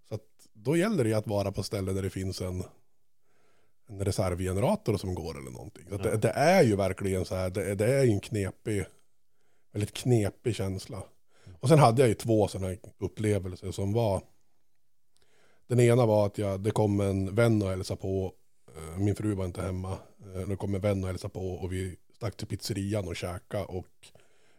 Så 0.09 0.15
att 0.15 0.49
då 0.53 0.77
gäller 0.77 1.05
det 1.05 1.11
ju 1.11 1.17
att 1.17 1.27
vara 1.27 1.53
på 1.53 1.63
ställen 1.63 1.95
där 1.95 2.03
det 2.03 2.11
finns 2.11 2.41
en, 2.41 2.65
en 3.87 4.05
reservgenerator 4.05 4.97
som 4.97 5.15
går 5.15 5.39
eller 5.39 5.51
någonting. 5.51 5.87
Så 5.89 5.95
att 5.95 6.03
det, 6.03 6.17
det 6.17 6.31
är 6.31 6.63
ju 6.63 6.77
verkligen 6.77 7.25
så 7.25 7.35
här, 7.35 7.51
det, 7.51 7.75
det 7.75 7.95
är 7.95 8.05
ju 8.05 8.11
en 8.11 8.21
knepig, 8.21 8.85
väldigt 9.73 9.93
knepig 9.95 10.55
känsla. 10.55 11.03
Och 11.61 11.69
sen 11.69 11.79
hade 11.79 12.03
jag 12.03 12.09
ju 12.09 12.15
två 12.15 12.49
sådana 12.49 12.69
här 12.69 12.79
upplevelser 12.99 13.71
som 13.71 13.93
var 13.93 14.23
den 15.67 15.81
ena 15.81 16.07
var 16.07 16.27
att 16.27 16.39
jag, 16.39 16.61
det 16.61 16.71
kom 16.71 17.01
en 17.01 17.35
vän 17.35 17.63
och 17.63 17.69
hälsade 17.69 18.01
på. 18.01 18.33
Eh, 18.77 18.99
Min 18.99 19.17
fru 19.17 19.35
var 19.35 19.45
inte 19.45 19.63
hemma. 19.63 19.99
Eh, 20.35 20.49
Det 20.49 20.57
kom 20.57 20.75
en 20.75 20.81
vän 20.81 21.03
och 21.05 21.09
hälsade 21.09 21.35
på 21.35 21.51
och 21.51 21.73
vi 21.73 21.97
stack 22.19 22.37
till 22.37 22.47
pizzerian 22.47 23.09
och 23.09 23.17
käka 23.17 23.65
och 23.65 23.87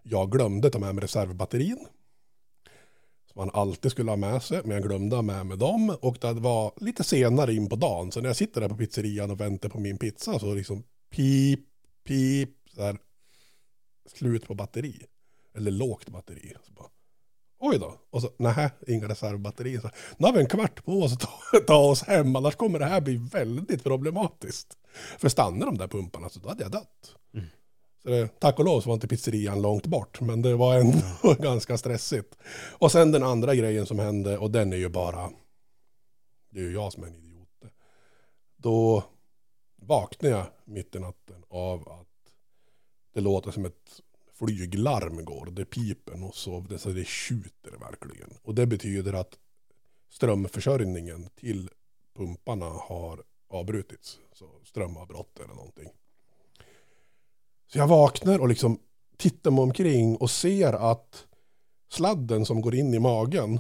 jag 0.04 0.32
glömde 0.32 0.70
ta 0.70 0.80
med 0.80 0.96
mig 0.96 1.04
reservbatterin. 1.04 1.88
Som 3.26 3.40
man 3.40 3.50
alltid 3.54 3.92
skulle 3.92 4.12
ha 4.12 4.16
med 4.18 4.44
sig, 4.44 4.62
men 4.64 4.72
jag 4.72 4.84
glömde 4.84 5.16
ha 5.16 5.24
med 5.24 5.46
mig 5.46 5.58
dem. 5.58 5.98
Och 6.02 6.18
det 6.22 6.34
var 6.34 6.74
lite 6.78 7.04
senare 7.04 7.54
in 7.54 7.70
på 7.70 7.76
dagen, 7.76 8.12
så 8.12 8.22
när 8.22 8.30
jag 8.30 8.36
sitter 8.36 8.62
där 8.62 8.70
på 8.70 8.78
pizzerian 8.78 9.32
och 9.32 9.40
väntar 9.40 9.70
på 9.70 9.80
min 9.80 9.98
pizza 9.98 10.40
så 10.40 10.54
liksom 10.54 10.84
pip, 11.10 11.60
pip, 12.04 12.50
så 12.76 12.82
här, 12.82 12.98
slut 14.14 14.48
på 14.48 14.56
batteri. 14.56 15.06
Eller 15.56 15.72
lågt 15.72 16.10
batteri. 16.10 16.54
Så 16.64 16.74
bara, 16.74 16.90
Oj 17.60 17.80
då. 17.80 17.96
Och 18.10 18.22
så, 18.22 18.30
nej, 18.38 18.70
inga 18.88 19.08
reservbatterier. 19.08 19.80
Så, 19.80 19.90
nu 20.18 20.26
har 20.26 20.34
vi 20.34 20.40
en 20.40 20.48
kvart 20.48 20.86
på 20.86 20.92
oss 21.02 21.14
att 21.14 21.20
ta, 21.20 21.30
ta 21.68 21.78
oss 21.78 22.04
hem, 22.04 22.36
annars 22.36 22.56
kommer 22.56 22.80
det 22.80 22.86
här 22.86 23.02
bli 23.02 23.18
väldigt 23.18 23.84
problematiskt. 23.84 24.78
För 25.18 25.30
stannar 25.30 25.66
de 25.66 25.78
där 25.78 25.88
pumparna 25.88 26.30
så 26.30 26.40
då 26.40 26.50
hade 26.50 26.64
jag 26.64 26.72
dött. 26.72 27.16
Mm. 27.34 27.46
Så 28.04 28.10
det, 28.10 28.40
tack 28.40 28.60
och 28.60 28.66
lov 28.66 28.82
så 28.82 28.90
var 28.90 28.94
inte 28.94 29.08
pizzerian 29.08 29.62
långt 29.62 29.88
bort, 29.88 30.22
men 30.22 30.42
det 30.42 30.56
var 30.56 30.76
ändå 30.76 31.34
ganska 31.40 31.78
stressigt. 31.78 32.38
Och 32.72 32.92
sen 32.92 33.12
den 33.12 33.24
andra 33.24 33.56
grejen 33.56 33.86
som 33.86 34.00
hände, 34.00 34.38
och 34.38 34.52
den 34.52 34.74
är 34.74 34.78
ju 34.78 34.90
bara, 34.90 35.30
det 36.50 36.60
är 36.60 36.64
ju 36.64 36.74
jag 36.74 36.94
som 36.94 37.04
är 37.04 37.08
en 37.08 37.16
idiot. 37.16 37.74
Då 38.58 39.04
vaknade 39.76 40.36
jag 40.36 40.46
mitt 40.66 40.96
i 40.96 41.00
natten 41.00 41.44
av 41.50 41.90
att 41.90 42.34
det 43.14 43.22
låter 43.22 43.52
som 43.52 43.66
ett 43.66 44.02
flyglarm 44.40 45.26
går. 45.26 45.50
Det 45.52 45.66
piper 45.66 46.26
och 46.28 46.36
så 46.36 46.60
det, 46.60 46.80
så 46.80 46.90
det 46.90 47.08
tjuter 47.08 47.72
verkligen. 47.80 48.30
Och 48.42 48.56
det 48.56 48.66
betyder 48.66 49.14
att 49.14 49.38
strömförsörjningen 50.10 51.30
till 51.36 51.70
pumparna 52.16 52.66
har 52.66 53.24
avbrutits. 53.50 54.20
Så 54.34 54.50
strömavbrott 54.64 55.40
eller 55.40 55.54
någonting. 55.54 55.90
Så 57.68 57.78
jag 57.78 57.88
vaknar 57.88 58.40
och 58.40 58.50
liksom 58.50 58.80
tittar 59.18 59.52
mig 59.52 59.62
omkring 59.62 60.16
och 60.16 60.32
ser 60.32 60.74
att 60.74 61.26
sladden 61.92 62.46
som 62.46 62.62
går 62.62 62.76
in 62.76 62.94
i 62.94 63.00
magen 63.00 63.60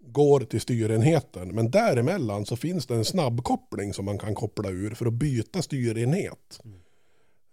går 0.00 0.40
till 0.40 0.60
styrenheten. 0.60 1.54
Men 1.54 1.70
däremellan 1.70 2.46
så 2.46 2.56
finns 2.56 2.86
det 2.86 2.94
en 2.94 3.04
snabbkoppling 3.04 3.94
som 3.94 4.04
man 4.04 4.18
kan 4.18 4.34
koppla 4.34 4.70
ur 4.70 4.94
för 4.94 5.06
att 5.06 5.12
byta 5.12 5.62
styrenhet. 5.62 6.60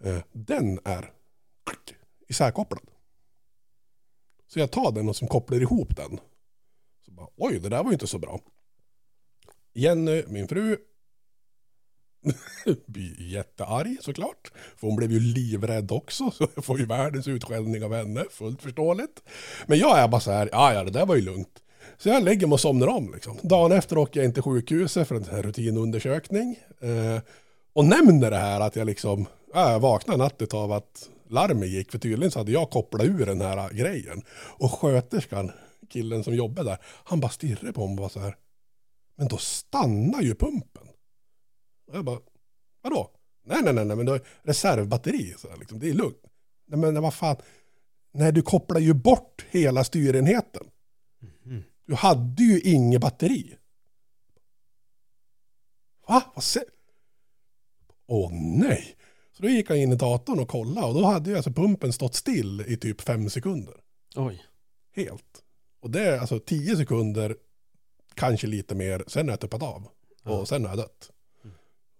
Eh, 0.03 0.19
Den 0.31 0.79
är 0.83 1.11
isärkopplad. 2.29 2.83
Så 4.47 4.59
jag 4.59 4.71
tar 4.71 4.91
den 4.91 5.09
och 5.09 5.15
som 5.15 5.27
kopplar 5.27 5.61
ihop 5.61 5.95
den. 5.95 6.19
Så 7.05 7.11
bara, 7.11 7.27
Oj, 7.37 7.59
det 7.59 7.69
där 7.69 7.83
var 7.83 7.91
ju 7.91 7.93
inte 7.93 8.07
så 8.07 8.19
bra. 8.19 8.39
Jenny, 9.73 10.23
min 10.27 10.47
fru, 10.47 10.77
blir 12.85 13.21
jättearg 13.21 13.97
såklart. 14.01 14.51
För 14.77 14.87
hon 14.87 14.95
blev 14.95 15.11
ju 15.11 15.19
livrädd 15.19 15.91
också. 15.91 16.31
Så 16.31 16.47
jag 16.55 16.65
får 16.65 16.79
ju 16.79 16.85
världens 16.85 17.27
utskällning 17.27 17.83
av 17.83 17.93
henne, 17.93 18.25
fullt 18.31 18.61
förståeligt. 18.61 19.23
Men 19.67 19.79
jag 19.79 19.99
är 19.99 20.07
bara 20.07 20.21
så 20.21 20.31
här, 20.31 20.49
ja 20.51 20.73
ja 20.73 20.83
det 20.83 20.91
där 20.91 21.05
var 21.05 21.15
ju 21.15 21.21
lugnt. 21.21 21.63
Så 21.97 22.09
jag 22.09 22.23
lägger 22.23 22.47
mig 22.47 22.53
och 22.53 22.59
somnar 22.59 22.87
om. 22.87 23.13
Liksom. 23.13 23.37
Dagen 23.41 23.71
efter 23.71 23.97
åker 23.97 24.19
jag 24.19 24.25
in 24.25 24.33
till 24.33 24.43
sjukhuset 24.43 25.07
för 25.07 25.15
en 25.15 25.23
här 25.23 25.41
rutinundersökning. 25.41 26.59
Eh, 26.79 27.21
och 27.73 27.85
nämner 27.85 28.31
det 28.31 28.37
här 28.37 28.59
att 28.61 28.75
jag 28.75 28.85
liksom, 28.85 29.25
äh, 29.55 29.79
vaknar 29.79 30.17
natt 30.17 30.53
av 30.53 30.71
att 30.71 31.09
larmet 31.29 31.69
gick. 31.69 31.91
För 31.91 31.99
tydligen 31.99 32.31
så 32.31 32.39
hade 32.39 32.51
jag 32.51 32.69
kopplat 32.69 33.07
ur 33.07 33.25
den 33.25 33.41
här 33.41 33.69
grejen. 33.69 34.21
Och 34.31 34.71
sköterskan, 34.71 35.51
killen 35.89 36.23
som 36.23 36.35
jobbade 36.35 36.69
där, 36.69 36.77
han 36.83 37.19
bara 37.19 37.31
stirrade 37.31 37.73
på 37.73 37.87
mig 37.87 37.93
och 37.93 38.01
var 38.01 38.09
så 38.09 38.19
här. 38.19 38.35
Men 39.15 39.27
då 39.27 39.37
stannar 39.37 40.21
ju 40.21 40.35
pumpen. 40.35 40.87
Och 41.87 41.95
jag 41.95 42.05
bara, 42.05 42.19
vadå? 42.81 43.11
Nej, 43.45 43.61
nej, 43.63 43.73
nej, 43.73 43.85
nej 43.85 43.97
men 43.97 44.05
då 44.05 44.13
är 44.13 44.21
reservbatteri. 44.43 45.35
Så 45.37 45.49
här, 45.49 45.57
liksom, 45.57 45.79
det 45.79 45.89
är 45.89 45.93
lugnt. 45.93 46.23
Nej, 46.67 46.79
men 46.79 47.01
vad 47.01 47.13
fan. 47.13 47.35
Nej, 48.13 48.31
du 48.31 48.41
kopplar 48.41 48.79
ju 48.79 48.93
bort 48.93 49.45
hela 49.49 49.83
styrenheten. 49.83 50.67
Mm. 51.45 51.63
Du 51.85 51.95
hade 51.95 52.43
ju 52.43 52.61
inget 52.61 53.01
batteri. 53.01 53.55
Va? 56.07 56.23
Vad 56.35 56.43
säger 56.43 56.69
Åh 58.07 58.31
nej. 58.33 58.95
Så 59.39 59.43
då 59.43 59.49
gick 59.49 59.69
jag 59.69 59.77
in 59.77 59.91
i 59.91 59.95
datorn 59.95 60.39
och 60.39 60.47
kollade 60.49 60.87
och 60.87 60.93
då 60.93 61.03
hade 61.05 61.29
ju 61.29 61.35
alltså 61.35 61.51
pumpen 61.51 61.93
stått 61.93 62.15
still 62.15 62.61
i 62.67 62.77
typ 62.77 63.01
fem 63.01 63.29
sekunder. 63.29 63.73
Oj. 64.15 64.43
Helt. 64.95 65.43
Och 65.81 65.89
det 65.91 66.01
är 66.01 66.19
alltså 66.19 66.39
tio 66.39 66.75
sekunder, 66.77 67.35
kanske 68.13 68.47
lite 68.47 68.75
mer, 68.75 69.03
sen 69.07 69.27
har 69.27 69.31
jag 69.33 69.39
tuppat 69.39 69.63
av. 69.63 69.83
Och 70.23 70.31
Ja. 70.31 70.45
sen 70.45 70.63
har 70.63 70.69
jag 70.71 70.77
dött. 70.77 71.11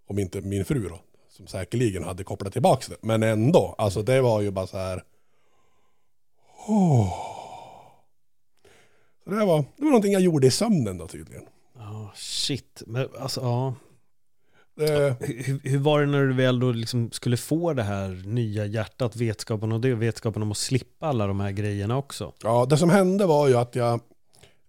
Om 0.07 0.19
inte 0.19 0.41
min 0.41 0.65
fru 0.65 0.89
då, 0.89 0.99
som 1.29 1.47
säkerligen 1.47 2.03
hade 2.03 2.23
kopplat 2.23 2.53
tillbaka 2.53 2.85
det. 2.89 2.97
Men 3.01 3.23
ändå, 3.23 3.75
alltså 3.77 4.01
det 4.03 4.21
var 4.21 4.41
ju 4.41 4.51
bara 4.51 4.67
så 4.67 4.77
här. 4.77 5.03
Åh. 6.67 7.13
Så 9.23 9.29
det 9.29 9.45
var, 9.45 9.57
det 9.77 9.83
var 9.83 9.89
någonting 9.89 10.13
jag 10.13 10.21
gjorde 10.21 10.47
i 10.47 10.51
sömnen 10.51 10.97
då 10.97 11.07
tydligen. 11.07 11.43
Ja, 11.75 12.11
shit. 12.15 12.83
Men 12.87 13.07
alltså, 13.19 13.41
ja. 13.41 13.73
Det, 14.79 15.15
Hur, 15.19 15.69
hur 15.69 15.77
var 15.77 16.01
det 16.01 16.05
när 16.05 16.25
du 16.25 16.33
väl 16.33 16.59
då 16.59 16.71
liksom 16.71 17.11
skulle 17.11 17.37
få 17.37 17.73
det 17.73 17.83
här 17.83 18.23
nya 18.25 18.65
hjärtat, 18.65 19.15
vetskapen 19.15 19.71
och 19.71 19.81
det, 19.81 19.93
vetskapen 19.93 20.41
om 20.41 20.51
att 20.51 20.57
slippa 20.57 21.07
alla 21.07 21.27
de 21.27 21.39
här 21.39 21.51
grejerna 21.51 21.97
också? 21.97 22.33
Ja, 22.43 22.65
det 22.65 22.77
som 22.77 22.89
hände 22.89 23.25
var 23.25 23.47
ju 23.47 23.55
att 23.55 23.75
jag, 23.75 23.93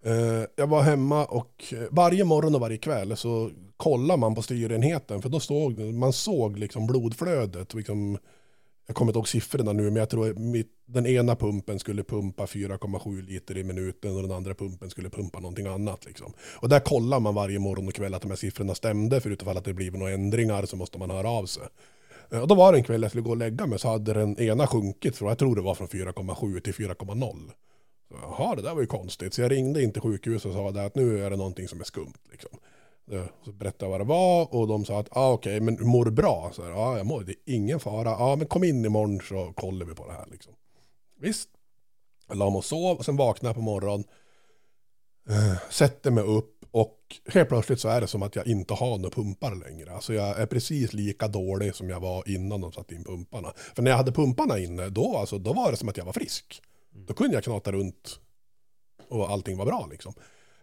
eh, 0.05 0.45
jag 0.55 0.67
var 0.67 0.81
hemma 0.81 1.25
och 1.25 1.63
eh, 1.71 1.79
varje 1.91 2.23
morgon 2.23 2.55
och 2.55 2.61
varje 2.61 2.77
kväll 2.77 3.17
så 3.17 3.51
kollar 3.77 4.17
man 4.17 4.35
på 4.35 4.41
styrenheten 4.41 5.21
för 5.21 5.29
då 5.29 5.39
såg 5.39 5.79
man 5.79 6.13
såg 6.13 6.59
liksom 6.59 6.87
blodflödet. 6.87 7.73
Liksom, 7.73 8.17
jag 8.87 8.95
kommer 8.95 9.09
inte 9.09 9.17
ihåg 9.19 9.27
siffrorna 9.27 9.73
nu 9.73 9.83
men 9.83 9.95
jag 9.95 10.09
tror 10.09 10.33
mitt, 10.33 10.71
den 10.85 11.05
ena 11.05 11.35
pumpen 11.35 11.79
skulle 11.79 12.03
pumpa 12.03 12.45
4,7 12.45 13.21
liter 13.21 13.57
i 13.57 13.63
minuten 13.63 14.15
och 14.15 14.21
den 14.21 14.31
andra 14.31 14.53
pumpen 14.53 14.89
skulle 14.89 15.09
pumpa 15.09 15.39
någonting 15.39 15.67
annat. 15.67 16.05
Liksom. 16.05 16.33
Och 16.61 16.69
där 16.69 16.79
kollar 16.79 17.19
man 17.19 17.35
varje 17.35 17.59
morgon 17.59 17.87
och 17.87 17.93
kväll 17.93 18.13
att 18.13 18.21
de 18.21 18.31
här 18.31 18.35
siffrorna 18.35 18.75
stämde 18.75 19.21
för 19.21 19.29
utifall 19.29 19.57
att 19.57 19.65
det 19.65 19.73
blivit 19.73 19.99
några 19.99 20.13
ändringar 20.13 20.65
så 20.65 20.75
måste 20.75 20.97
man 20.97 21.09
höra 21.09 21.29
av 21.29 21.45
sig. 21.45 21.63
Eh, 22.31 22.41
och 22.41 22.47
då 22.47 22.55
var 22.55 22.71
det 22.71 22.77
en 22.77 22.83
kväll 22.83 23.01
jag 23.01 23.11
skulle 23.11 23.23
gå 23.23 23.29
och 23.29 23.37
lägga 23.37 23.65
mig 23.65 23.79
så 23.79 23.87
hade 23.87 24.13
den 24.13 24.39
ena 24.39 24.67
sjunkit, 24.67 25.15
från, 25.15 25.29
jag 25.29 25.37
tror 25.37 25.55
det 25.55 25.61
var 25.61 25.75
från 25.75 25.87
4,7 25.87 26.59
till 26.59 26.73
4,0. 26.73 27.51
Jaha, 28.21 28.55
det 28.55 28.61
där 28.61 28.73
var 28.73 28.81
ju 28.81 28.87
konstigt. 28.87 29.33
Så 29.33 29.41
jag 29.41 29.51
ringde 29.51 29.83
in 29.83 29.93
till 29.93 30.01
sjukhuset 30.01 30.45
och 30.45 30.53
sa 30.53 30.85
att 30.85 30.95
nu 30.95 31.25
är 31.25 31.29
det 31.29 31.35
någonting 31.35 31.67
som 31.67 31.79
är 31.79 31.83
skumt. 31.83 32.13
Liksom. 32.31 32.51
Så 33.45 33.51
berättade 33.51 33.85
jag 33.85 33.89
vad 33.89 33.99
det 33.99 34.05
var 34.05 34.55
och 34.55 34.67
de 34.67 34.85
sa 34.85 34.99
att 34.99 35.17
ah, 35.17 35.31
okej, 35.31 35.59
men 35.59 35.75
du 35.75 35.85
mår 35.85 36.05
bra? 36.05 36.51
Så 36.53 36.63
här, 36.63 36.69
ja, 36.69 36.97
jag 36.97 37.05
mår, 37.05 37.23
det 37.23 37.31
är 37.31 37.55
ingen 37.55 37.79
fara. 37.79 38.09
Ja, 38.09 38.35
men 38.35 38.47
kom 38.47 38.63
in 38.63 38.85
imorgon 38.85 39.21
så 39.21 39.53
kollar 39.53 39.85
vi 39.85 39.95
på 39.95 40.07
det 40.07 40.13
här. 40.13 40.25
Liksom. 40.31 40.53
Visst. 41.19 41.49
Jag 42.27 42.37
la 42.37 42.49
mig 42.49 42.57
och 42.57 42.65
sov 42.65 42.97
och 42.97 43.05
sen 43.05 43.17
vaknade 43.17 43.49
jag 43.49 43.55
på 43.55 43.61
morgonen. 43.61 44.03
Eh, 45.29 45.69
sätter 45.69 46.11
mig 46.11 46.23
upp 46.23 46.65
och 46.71 46.97
helt 47.25 47.49
plötsligt 47.49 47.79
så 47.79 47.89
är 47.89 48.01
det 48.01 48.07
som 48.07 48.23
att 48.23 48.35
jag 48.35 48.47
inte 48.47 48.73
har 48.73 48.97
några 48.97 49.15
pumpar 49.15 49.55
längre. 49.55 49.91
Alltså 49.91 50.13
jag 50.13 50.39
är 50.39 50.45
precis 50.45 50.93
lika 50.93 51.27
dålig 51.27 51.75
som 51.75 51.89
jag 51.89 51.99
var 51.99 52.29
innan 52.29 52.61
de 52.61 52.71
satte 52.71 52.95
in 52.95 53.03
pumparna. 53.03 53.53
För 53.75 53.83
när 53.83 53.91
jag 53.91 53.97
hade 53.97 54.11
pumparna 54.11 54.59
inne, 54.59 54.89
då, 54.89 55.17
alltså, 55.17 55.37
då 55.37 55.53
var 55.53 55.71
det 55.71 55.77
som 55.77 55.89
att 55.89 55.97
jag 55.97 56.05
var 56.05 56.13
frisk. 56.13 56.61
Då 56.91 57.13
kunde 57.13 57.33
jag 57.33 57.43
knata 57.43 57.71
runt 57.71 58.19
och 59.09 59.29
allting 59.29 59.57
var 59.57 59.65
bra 59.65 59.87
liksom. 59.91 60.13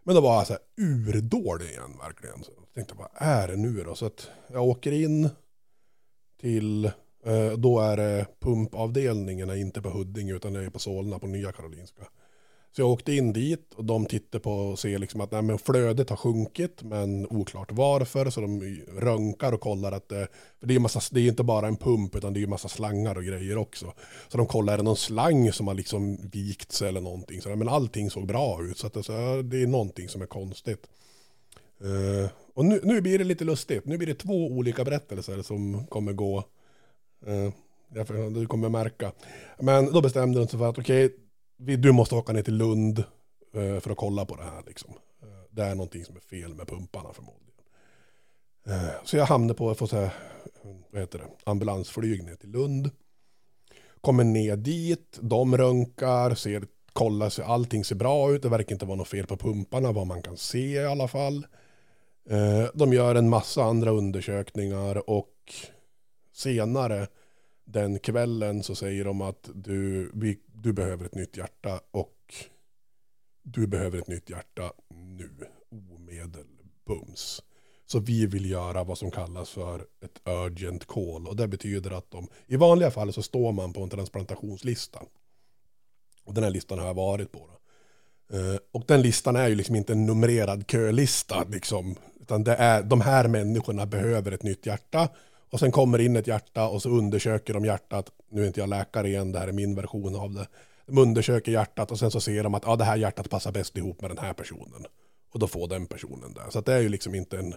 Men 0.08 0.14
då 0.14 0.20
var 0.20 0.34
jag 0.34 0.46
så 0.46 0.52
här 0.52 0.62
urdålig 0.76 1.66
igen 1.66 1.96
verkligen. 1.98 2.44
Så 2.44 2.50
jag 2.56 2.74
tänkte 2.74 2.94
vad 2.94 3.08
är 3.14 3.48
det 3.48 3.56
nu 3.56 3.82
då? 3.84 3.94
Så 3.94 4.06
att 4.06 4.30
jag 4.52 4.64
åker 4.64 4.92
in 4.92 5.28
till, 6.40 6.84
eh, 7.24 7.52
då 7.58 7.80
är 7.80 7.96
det 7.96 8.26
pumpavdelningen, 8.40 9.50
är 9.50 9.54
inte 9.54 9.82
på 9.82 9.90
Huddinge 9.90 10.34
utan 10.34 10.52
det 10.52 10.64
är 10.64 10.70
på 10.70 10.78
Solna 10.78 11.18
på 11.18 11.26
Nya 11.26 11.52
Karolinska. 11.52 12.02
Så 12.78 12.82
jag 12.82 12.90
åkte 12.90 13.12
in 13.12 13.32
dit 13.32 13.74
och 13.74 13.84
de 13.84 14.06
tittade 14.06 14.42
på 14.42 14.52
och 14.52 14.78
ser 14.78 14.98
liksom 14.98 15.20
att 15.20 15.32
nej, 15.32 15.42
men 15.42 15.58
flödet 15.58 16.10
har 16.10 16.16
sjunkit 16.16 16.82
men 16.82 17.26
oklart 17.26 17.72
varför. 17.72 18.30
Så 18.30 18.40
de 18.40 18.80
röntgar 18.98 19.52
och 19.52 19.60
kollar 19.60 19.92
att 19.92 20.08
det, 20.08 20.28
för 20.60 20.66
det 20.66 20.74
är, 20.74 20.78
massa, 20.78 21.00
det 21.10 21.20
är 21.20 21.28
inte 21.28 21.42
bara 21.42 21.66
en 21.66 21.76
pump 21.76 22.16
utan 22.16 22.32
det 22.32 22.42
är 22.42 22.46
massa 22.46 22.68
slangar 22.68 23.16
och 23.16 23.24
grejer 23.24 23.58
också. 23.58 23.92
Så 24.28 24.38
de 24.38 24.46
kollar, 24.46 24.72
är 24.72 24.76
det 24.76 24.82
någon 24.82 24.96
slang 24.96 25.52
som 25.52 25.68
har 25.68 25.74
liksom 25.74 26.30
vikt 26.32 26.72
sig 26.72 26.88
eller 26.88 27.00
någonting? 27.00 27.40
Så, 27.40 27.56
men 27.56 27.68
allting 27.68 28.10
såg 28.10 28.26
bra 28.26 28.62
ut 28.62 28.78
så 28.78 28.86
att 28.86 28.94
det, 28.94 29.42
det 29.42 29.62
är 29.62 29.66
någonting 29.66 30.08
som 30.08 30.22
är 30.22 30.26
konstigt. 30.26 30.88
Uh, 31.84 32.28
och 32.54 32.64
nu, 32.64 32.80
nu 32.84 33.00
blir 33.00 33.18
det 33.18 33.24
lite 33.24 33.44
lustigt. 33.44 33.84
Nu 33.84 33.98
blir 33.98 34.08
det 34.08 34.14
två 34.14 34.46
olika 34.46 34.84
berättelser 34.84 35.42
som 35.42 35.86
kommer 35.86 36.12
gå. 36.12 36.44
Eh, 37.26 37.52
uh, 38.14 38.30
du 38.30 38.46
kommer 38.46 38.68
märka. 38.68 39.12
Men 39.60 39.92
då 39.92 40.00
bestämde 40.00 40.38
de 40.38 40.48
sig 40.48 40.58
för 40.58 40.68
att 40.68 40.78
okej, 40.78 41.06
okay, 41.06 41.18
du 41.58 41.92
måste 41.92 42.14
åka 42.14 42.32
ner 42.32 42.42
till 42.42 42.56
Lund 42.56 42.98
eh, 43.54 43.80
för 43.80 43.90
att 43.90 43.96
kolla 43.96 44.24
på 44.24 44.36
det 44.36 44.44
här. 44.44 44.62
Liksom. 44.66 44.90
Eh, 45.22 45.28
det 45.50 45.62
är 45.62 45.74
någonting 45.74 46.04
som 46.04 46.16
är 46.16 46.20
fel 46.20 46.54
med 46.54 46.66
pumparna 46.68 47.12
förmodligen. 47.12 47.54
Eh, 48.66 49.04
så 49.04 49.16
jag 49.16 49.26
hamnade 49.26 49.54
på 49.54 49.70
att 49.70 49.78
få 49.78 49.86
säga, 49.86 50.12
vad 50.90 51.00
heter 51.00 51.18
det, 51.18 51.24
ambulansflyg 51.44 52.24
ner 52.24 52.34
till 52.34 52.50
Lund. 52.50 52.90
Kommer 54.00 54.24
ner 54.24 54.56
dit, 54.56 55.18
de 55.20 55.56
röntgar, 55.56 56.34
ser, 56.34 56.66
kollar 56.92 57.28
sig, 57.28 57.44
allting 57.44 57.84
ser 57.84 57.96
bra 57.96 58.32
ut. 58.32 58.42
Det 58.42 58.48
verkar 58.48 58.72
inte 58.72 58.86
vara 58.86 58.96
något 58.96 59.08
fel 59.08 59.26
på 59.26 59.36
pumparna, 59.36 59.92
vad 59.92 60.06
man 60.06 60.22
kan 60.22 60.36
se 60.36 60.72
i 60.72 60.84
alla 60.84 61.08
fall. 61.08 61.46
Eh, 62.30 62.66
De 62.74 62.92
gör 62.92 63.14
en 63.14 63.28
massa 63.28 63.62
andra 63.62 63.90
undersökningar 63.90 65.10
och 65.10 65.34
senare 66.32 67.06
den 67.64 67.98
kvällen 67.98 68.62
så 68.62 68.74
säger 68.74 69.04
de 69.04 69.20
att 69.20 69.50
du, 69.54 70.10
vi, 70.14 70.38
du 70.62 70.72
behöver 70.72 71.04
ett 71.04 71.14
nytt 71.14 71.36
hjärta 71.36 71.80
och 71.90 72.34
du 73.42 73.66
behöver 73.66 73.98
ett 73.98 74.08
nytt 74.08 74.30
hjärta 74.30 74.72
nu, 74.88 75.30
omedelbums. 75.70 77.42
Så 77.86 77.98
vi 77.98 78.26
vill 78.26 78.50
göra 78.50 78.84
vad 78.84 78.98
som 78.98 79.10
kallas 79.10 79.50
för 79.50 79.86
ett 80.04 80.20
urgent 80.24 80.86
call 80.86 81.26
och 81.26 81.36
det 81.36 81.48
betyder 81.48 81.90
att 81.90 82.10
de, 82.10 82.28
i 82.46 82.56
vanliga 82.56 82.90
fall 82.90 83.12
så 83.12 83.22
står 83.22 83.52
man 83.52 83.72
på 83.72 83.82
en 83.82 83.90
transplantationslista. 83.90 85.02
Och 86.24 86.34
den 86.34 86.44
här 86.44 86.50
listan 86.50 86.78
har 86.78 86.86
jag 86.86 86.94
varit 86.94 87.32
på. 87.32 87.38
Då. 87.38 87.58
Eh, 88.36 88.58
och 88.72 88.84
den 88.86 89.02
listan 89.02 89.36
är 89.36 89.48
ju 89.48 89.54
liksom 89.54 89.76
inte 89.76 89.92
en 89.92 90.06
numrerad 90.06 90.70
kölista 90.70 91.44
liksom, 91.48 91.96
utan 92.20 92.44
det 92.44 92.54
är 92.54 92.82
de 92.82 93.00
här 93.00 93.28
människorna 93.28 93.86
behöver 93.86 94.32
ett 94.32 94.42
nytt 94.42 94.66
hjärta 94.66 95.08
och 95.50 95.60
sen 95.60 95.72
kommer 95.72 95.98
in 95.98 96.16
ett 96.16 96.26
hjärta 96.26 96.68
och 96.68 96.82
så 96.82 96.90
undersöker 96.90 97.54
de 97.54 97.64
hjärtat. 97.64 98.10
Nu 98.30 98.42
är 98.42 98.46
inte 98.46 98.60
jag 98.60 98.68
läkare 98.68 99.08
igen, 99.08 99.32
det 99.32 99.38
här 99.38 99.48
är 99.48 99.52
min 99.52 99.74
version 99.74 100.16
av 100.16 100.34
det. 100.34 100.48
De 100.86 100.98
undersöker 100.98 101.52
hjärtat 101.52 101.90
och 101.90 101.98
sen 101.98 102.10
så 102.10 102.20
ser 102.20 102.42
de 102.42 102.54
att 102.54 102.62
ja, 102.66 102.76
det 102.76 102.84
här 102.84 102.96
hjärtat 102.96 103.30
passar 103.30 103.52
bäst 103.52 103.76
ihop 103.76 104.00
med 104.00 104.10
den 104.10 104.18
här 104.18 104.32
personen. 104.32 104.86
Och 105.32 105.38
då 105.38 105.46
får 105.46 105.68
den 105.68 105.86
personen 105.86 106.34
det. 106.34 106.50
Så 106.50 106.60
det 106.60 106.72
är 106.72 106.80
ju 106.80 106.88
liksom 106.88 107.14
inte 107.14 107.38
en, 107.38 107.54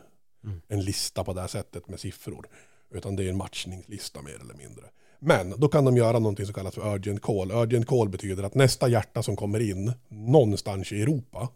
en 0.67 0.81
lista 0.81 1.23
på 1.23 1.33
det 1.33 1.41
här 1.41 1.47
sättet 1.47 1.87
med 1.87 1.99
siffror. 1.99 2.45
Utan 2.93 3.15
det 3.15 3.23
är 3.23 3.29
en 3.29 3.37
matchningslista 3.37 4.21
mer 4.21 4.39
eller 4.41 4.53
mindre. 4.53 4.85
Men 5.19 5.53
då 5.57 5.67
kan 5.67 5.85
de 5.85 5.97
göra 5.97 6.19
någonting 6.19 6.45
som 6.45 6.53
kallas 6.53 6.75
för 6.75 6.95
urgent 6.95 7.21
call. 7.21 7.51
Urgent 7.51 7.87
call 7.87 8.09
betyder 8.09 8.43
att 8.43 8.55
nästa 8.55 8.87
hjärta 8.87 9.23
som 9.23 9.35
kommer 9.35 9.59
in 9.59 9.93
någonstans 10.09 10.91
i 10.91 11.01
Europa 11.01 11.49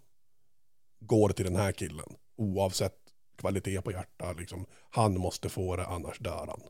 går 1.00 1.30
till 1.30 1.46
den 1.46 1.56
här 1.56 1.72
killen. 1.72 2.16
Oavsett 2.38 3.05
kvalitet 3.38 3.82
på 3.82 3.92
hjärta. 3.92 4.34
Liksom, 4.34 4.66
han 4.90 5.20
måste 5.20 5.50
få 5.50 5.76
det, 5.76 5.86
annars 5.86 6.20
dör 6.20 6.48
han. 6.48 6.62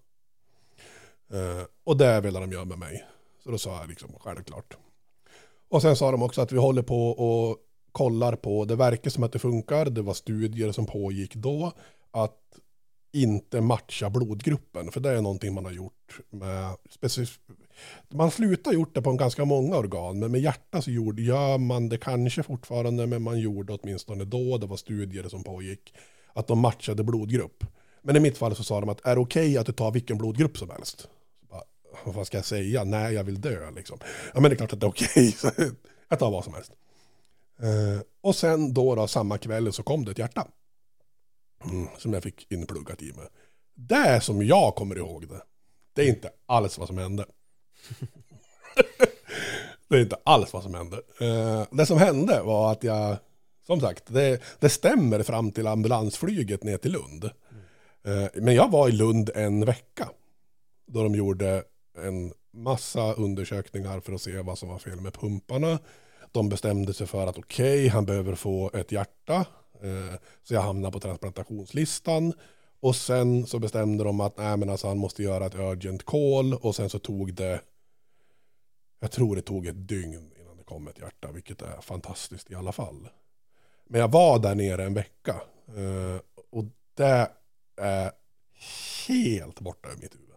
Eh, 1.39 1.65
och 1.83 1.97
det 1.97 2.21
ville 2.21 2.39
de 2.39 2.51
göra 2.51 2.65
med 2.65 2.79
mig. 2.79 3.05
Så 3.43 3.51
då 3.51 3.57
sa 3.57 3.79
jag 3.79 3.89
liksom 3.89 4.09
självklart. 4.19 4.77
Och 5.69 5.81
sen 5.81 5.95
sa 5.95 6.11
de 6.11 6.23
också 6.23 6.41
att 6.41 6.51
vi 6.51 6.57
håller 6.57 6.81
på 6.81 7.09
och 7.09 7.57
kollar 7.91 8.35
på, 8.35 8.65
det 8.65 8.75
verkar 8.75 9.09
som 9.09 9.23
att 9.23 9.31
det 9.31 9.39
funkar, 9.39 9.85
det 9.85 10.01
var 10.01 10.13
studier 10.13 10.71
som 10.71 10.85
pågick 10.85 11.35
då, 11.35 11.71
att 12.11 12.41
inte 13.13 13.61
matcha 13.61 14.09
blodgruppen. 14.09 14.91
För 14.91 14.99
det 14.99 15.09
är 15.09 15.21
någonting 15.21 15.53
man 15.53 15.65
har 15.65 15.71
gjort 15.71 16.19
med 16.29 16.75
specif- 16.99 17.39
Man 18.09 18.31
slutar 18.31 18.73
gjort 18.73 18.95
det 18.95 19.01
på 19.01 19.09
en 19.09 19.17
ganska 19.17 19.45
många 19.45 19.77
organ, 19.77 20.19
men 20.19 20.31
med 20.31 20.41
hjärta 20.41 20.81
så 20.81 20.91
gjorde, 20.91 21.21
gör 21.21 21.57
man 21.57 21.89
det 21.89 21.97
kanske 21.97 22.43
fortfarande, 22.43 23.07
men 23.07 23.21
man 23.21 23.39
gjorde 23.39 23.73
åtminstone 23.73 24.25
då, 24.25 24.57
det 24.57 24.67
var 24.67 24.77
studier 24.77 25.29
som 25.29 25.43
pågick, 25.43 25.93
att 26.35 26.47
de 26.47 26.59
matchade 26.59 27.03
blodgrupp. 27.03 27.63
Men 28.01 28.15
i 28.15 28.19
mitt 28.19 28.37
fall 28.37 28.55
så 28.55 28.63
sa 28.63 28.79
de 28.79 28.89
att 28.89 29.05
är 29.05 29.15
det 29.15 29.21
okej 29.21 29.57
att 29.57 29.65
du 29.65 29.71
tar 29.71 29.91
vilken 29.91 30.17
blodgrupp 30.17 30.57
som 30.57 30.69
helst? 30.69 31.07
Bara, 31.49 31.63
vad 32.03 32.27
ska 32.27 32.37
jag 32.37 32.45
säga? 32.45 32.83
Nej, 32.83 33.13
jag 33.13 33.23
vill 33.23 33.41
dö 33.41 33.71
liksom. 33.71 33.99
Ja, 34.33 34.39
men 34.39 34.43
det 34.43 34.53
är 34.53 34.57
klart 34.57 34.73
att 34.73 34.79
det 34.79 34.85
är 34.85 34.89
okej. 34.89 35.35
Okay. 35.43 35.69
jag 36.09 36.19
tar 36.19 36.31
vad 36.31 36.43
som 36.43 36.53
helst. 36.53 36.71
Eh, 37.59 38.01
och 38.21 38.35
sen 38.35 38.73
då, 38.73 38.95
då 38.95 39.07
samma 39.07 39.37
kväll 39.37 39.73
så 39.73 39.83
kom 39.83 40.05
det 40.05 40.11
ett 40.11 40.17
hjärta. 40.17 40.47
Mm, 41.63 41.87
som 41.97 42.13
jag 42.13 42.23
fick 42.23 42.51
inpluggat 42.51 43.01
i 43.01 43.13
mig. 43.13 43.27
Det 43.75 43.95
är 43.95 44.19
som 44.19 44.45
jag 44.45 44.75
kommer 44.75 44.95
ihåg 44.95 45.27
det. 45.27 45.41
Det 45.93 46.01
är 46.01 46.07
inte 46.07 46.29
alls 46.45 46.77
vad 46.77 46.87
som 46.87 46.97
hände. 46.97 47.25
det 49.87 49.95
är 49.95 50.01
inte 50.01 50.17
alls 50.23 50.53
vad 50.53 50.63
som 50.63 50.73
hände. 50.73 51.01
Eh, 51.19 51.63
det 51.71 51.85
som 51.85 51.97
hände 51.97 52.41
var 52.43 52.71
att 52.71 52.83
jag, 52.83 53.17
som 53.67 53.81
sagt, 53.81 54.03
det, 54.07 54.41
det 54.59 54.69
stämmer 54.69 55.23
fram 55.23 55.51
till 55.51 55.67
ambulansflyget 55.67 56.63
ner 56.63 56.77
till 56.77 56.91
Lund. 56.91 57.29
Mm. 58.05 58.29
men 58.33 58.55
jag 58.55 58.71
var 58.71 58.89
i 58.89 58.91
Lund 58.91 59.29
en 59.35 59.65
vecka. 59.65 60.09
Då 60.87 61.03
de 61.03 61.15
gjorde 61.15 61.63
en 61.97 62.33
massa 62.53 63.13
undersökningar 63.13 63.99
för 63.99 64.13
att 64.13 64.21
se 64.21 64.41
vad 64.41 64.57
som 64.57 64.69
var 64.69 64.79
fel 64.79 65.01
med 65.01 65.13
pumparna. 65.13 65.79
De 66.31 66.49
bestämde 66.49 66.93
sig 66.93 67.07
för 67.07 67.27
att 67.27 67.37
okej, 67.37 67.79
okay, 67.79 67.89
han 67.89 68.05
behöver 68.05 68.35
få 68.35 68.71
ett 68.73 68.91
hjärta. 68.91 69.45
Eh, 69.81 70.19
så 70.43 70.53
jag 70.53 70.61
hamnade 70.61 70.91
på 70.91 70.99
transplantationslistan. 70.99 72.33
Och 72.79 72.95
sen 72.95 73.45
så 73.45 73.59
bestämde 73.59 74.03
de 74.03 74.19
att 74.19 74.37
nej, 74.37 74.57
men 74.57 74.69
alltså, 74.69 74.87
han 74.87 74.97
måste 74.97 75.23
göra 75.23 75.45
ett 75.45 75.55
urgent 75.55 76.03
call. 76.03 76.53
Och 76.53 76.75
sen 76.75 76.89
så 76.89 76.99
tog 76.99 77.33
det, 77.33 77.61
jag 78.99 79.11
tror 79.11 79.35
det 79.35 79.41
tog 79.41 79.67
ett 79.67 79.87
dygn 79.87 80.31
innan 80.39 80.57
det 80.57 80.63
kom 80.63 80.87
ett 80.87 80.99
hjärta. 80.99 81.31
Vilket 81.31 81.61
är 81.61 81.81
fantastiskt 81.81 82.51
i 82.51 82.55
alla 82.55 82.71
fall. 82.71 83.09
Men 83.89 84.01
jag 84.01 84.11
var 84.11 84.39
där 84.39 84.55
nere 84.55 84.83
en 84.85 84.93
vecka. 84.93 85.41
Eh, 85.67 86.21
och 86.51 86.65
det 86.93 87.31
är 87.77 88.11
helt 89.07 89.59
borta 89.59 89.89
ur 89.89 89.97
mitt 90.01 90.15
huvud. 90.15 90.29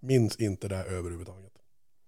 Minns 0.00 0.36
inte 0.36 0.68
det 0.68 0.76
överhuvudtaget. 0.84 1.52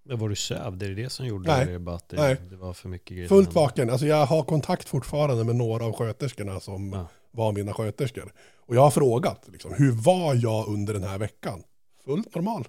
Men 0.04 0.18
var 0.18 0.28
du 0.28 0.36
sövd? 0.36 0.82
Är 0.82 0.88
det 0.88 0.94
det 0.94 1.10
som 1.10 1.26
gjorde 1.26 1.48
Nej. 1.56 1.66
det? 1.66 1.78
Bara 1.78 1.96
att 1.96 2.08
det, 2.08 2.16
Nej. 2.16 2.36
det 2.50 2.56
var 2.56 2.72
för 2.72 2.88
mycket 2.88 3.08
grejer? 3.16 3.28
Fullt 3.28 3.52
vaken. 3.54 3.90
Alltså 3.90 4.06
jag 4.06 4.26
har 4.26 4.42
kontakt 4.42 4.88
fortfarande 4.88 5.44
med 5.44 5.56
några 5.56 5.84
av 5.84 5.92
sköterskorna 5.92 6.60
som 6.60 6.92
Ja. 6.92 7.06
var 7.30 7.52
mina 7.52 7.74
sköterskor. 7.74 8.32
Och 8.56 8.76
jag 8.76 8.80
har 8.80 8.90
frågat, 8.90 9.48
liksom, 9.48 9.74
hur 9.74 9.92
var 9.92 10.34
jag 10.34 10.68
under 10.68 10.94
den 10.94 11.02
här 11.04 11.18
veckan? 11.18 11.62
Fullt 12.04 12.34
normal. 12.34 12.68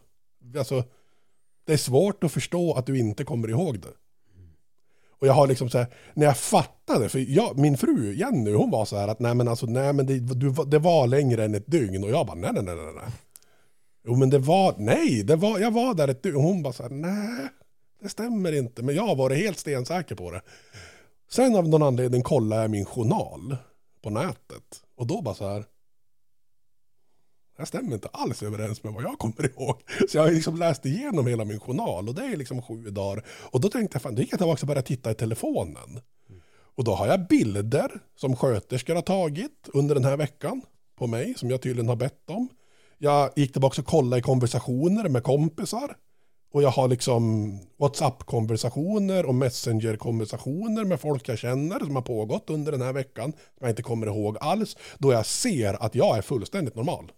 Alltså, 0.58 0.84
det 1.66 1.74
är 1.74 1.78
svårt 1.78 2.24
att 2.24 2.32
förstå 2.32 2.74
att 2.74 2.86
du 2.86 3.00
inte 3.00 3.24
kommer 3.24 3.48
ihåg 3.50 3.80
det. 3.80 3.94
Och 5.22 5.28
jag 5.28 5.34
har 5.34 5.48
liksom 5.48 5.70
så 5.70 5.78
här, 5.78 5.88
när 6.14 6.26
jag 6.26 6.38
fattade, 6.38 7.10
för 7.10 7.20
jag, 7.20 7.58
min 7.58 7.78
fru 7.78 8.14
Jenny, 8.14 8.54
hon 8.54 8.72
var 8.72 8.86
så 8.86 8.98
här 8.98 9.08
att 9.08 9.20
nej 9.20 9.36
men 9.36 9.48
alltså, 9.48 9.66
nej 9.66 9.94
men 9.94 10.06
det, 10.06 10.20
du, 10.20 10.54
det 10.68 10.80
var 10.80 11.08
längre 11.08 11.46
än 11.46 11.56
ett 11.56 11.72
dygn. 11.72 12.04
Och 12.04 12.10
jag 12.10 12.28
bara, 12.28 12.36
nej 12.36 12.52
nej 12.54 12.64
nej 12.64 12.76
nej. 12.76 13.12
Jo 14.08 14.16
men 14.16 14.30
det 14.30 14.40
var, 14.40 14.76
nej, 14.78 15.24
det 15.24 15.36
var, 15.36 15.60
jag 15.60 15.72
var 15.72 15.94
där 15.94 16.08
ett 16.08 16.24
dygn. 16.24 16.36
Och 16.36 16.44
hon 16.44 16.64
bara 16.64 16.74
så 16.74 16.84
här, 16.84 16.90
nej, 16.90 17.48
det 18.02 18.10
stämmer 18.10 18.52
inte. 18.52 18.84
Men 18.84 18.96
jag 18.96 19.08
har 19.08 19.16
varit 19.16 19.38
helt 19.38 19.60
stensäker 19.60 20.16
på 20.16 20.32
det. 20.32 20.42
Sen 21.32 21.56
av 21.56 21.70
någon 21.70 21.84
anledning 21.84 22.22
kollade 22.22 22.62
jag 22.62 22.72
min 22.72 22.86
journal 22.86 23.58
på 24.04 24.10
nätet. 24.10 24.84
Och 24.96 25.08
då 25.08 25.22
bara 25.22 25.36
så 25.36 25.50
här, 25.50 25.66
jag 27.58 27.68
stämmer 27.68 27.94
inte 27.94 28.08
alls 28.08 28.44
överens 28.44 28.84
med 28.84 28.94
vad 28.94 29.04
jag 29.04 29.20
kommer 29.20 29.46
ihåg. 29.46 29.82
Så 30.10 30.18
jag 30.18 30.24
har 30.24 30.32
liksom 30.32 30.58
läst 30.58 30.86
igenom 30.86 31.28
hela 31.28 31.46
min 31.46 31.60
journal 31.60 32.10
och 32.10 32.16
det 32.16 32.26
är 32.26 32.38
liksom 32.38 32.62
sju 32.62 32.90
dagar. 32.90 33.26
Och 33.52 33.62
då 33.62 33.70
tänkte 33.70 33.96
jag, 33.96 34.02
fan, 34.02 34.16
då 34.16 34.22
gick 34.22 34.34
jag 34.34 34.40
tillbaka 34.40 34.62
och 34.62 34.68
började 34.68 34.88
titta 34.88 35.12
i 35.12 35.14
telefonen. 35.14 36.02
Och 36.76 36.84
då 36.84 36.96
har 36.96 37.08
jag 37.08 37.28
bilder 37.28 37.92
som 38.16 38.36
sköterskor 38.36 38.96
har 38.96 39.02
tagit 39.02 39.70
under 39.74 39.96
den 39.96 40.06
här 40.06 40.18
veckan 40.18 40.62
på 40.98 41.08
mig, 41.08 41.34
som 41.38 41.50
jag 41.50 41.62
tydligen 41.62 41.90
har 41.90 41.96
bett 41.96 42.30
om. 42.30 42.50
Jag 42.98 43.32
gick 43.36 43.52
tillbaka 43.52 43.82
och 43.82 43.88
kollade 43.88 44.20
i 44.20 44.22
konversationer 44.22 45.10
med 45.10 45.24
kompisar. 45.24 45.96
Och 46.54 46.64
jag 46.64 46.70
har 46.70 46.88
liksom 46.88 47.52
WhatsApp-konversationer 47.80 49.26
och 49.26 49.36
Messenger-konversationer 49.36 50.86
med 50.86 51.02
folk 51.02 51.30
jag 51.30 51.38
känner 51.38 51.80
som 51.80 51.96
har 51.96 52.02
pågått 52.02 52.50
under 52.50 52.72
den 52.72 52.82
här 52.82 52.94
veckan. 52.94 53.32
Som 53.32 53.60
jag 53.60 53.70
inte 53.70 53.84
kommer 53.84 54.08
ihåg 54.08 54.38
alls. 54.42 54.78
Då 54.98 55.14
jag 55.14 55.26
ser 55.26 55.84
att 55.84 55.96
jag 55.96 56.18
är 56.18 56.22
fullständigt 56.22 56.76
normal. 56.76 57.12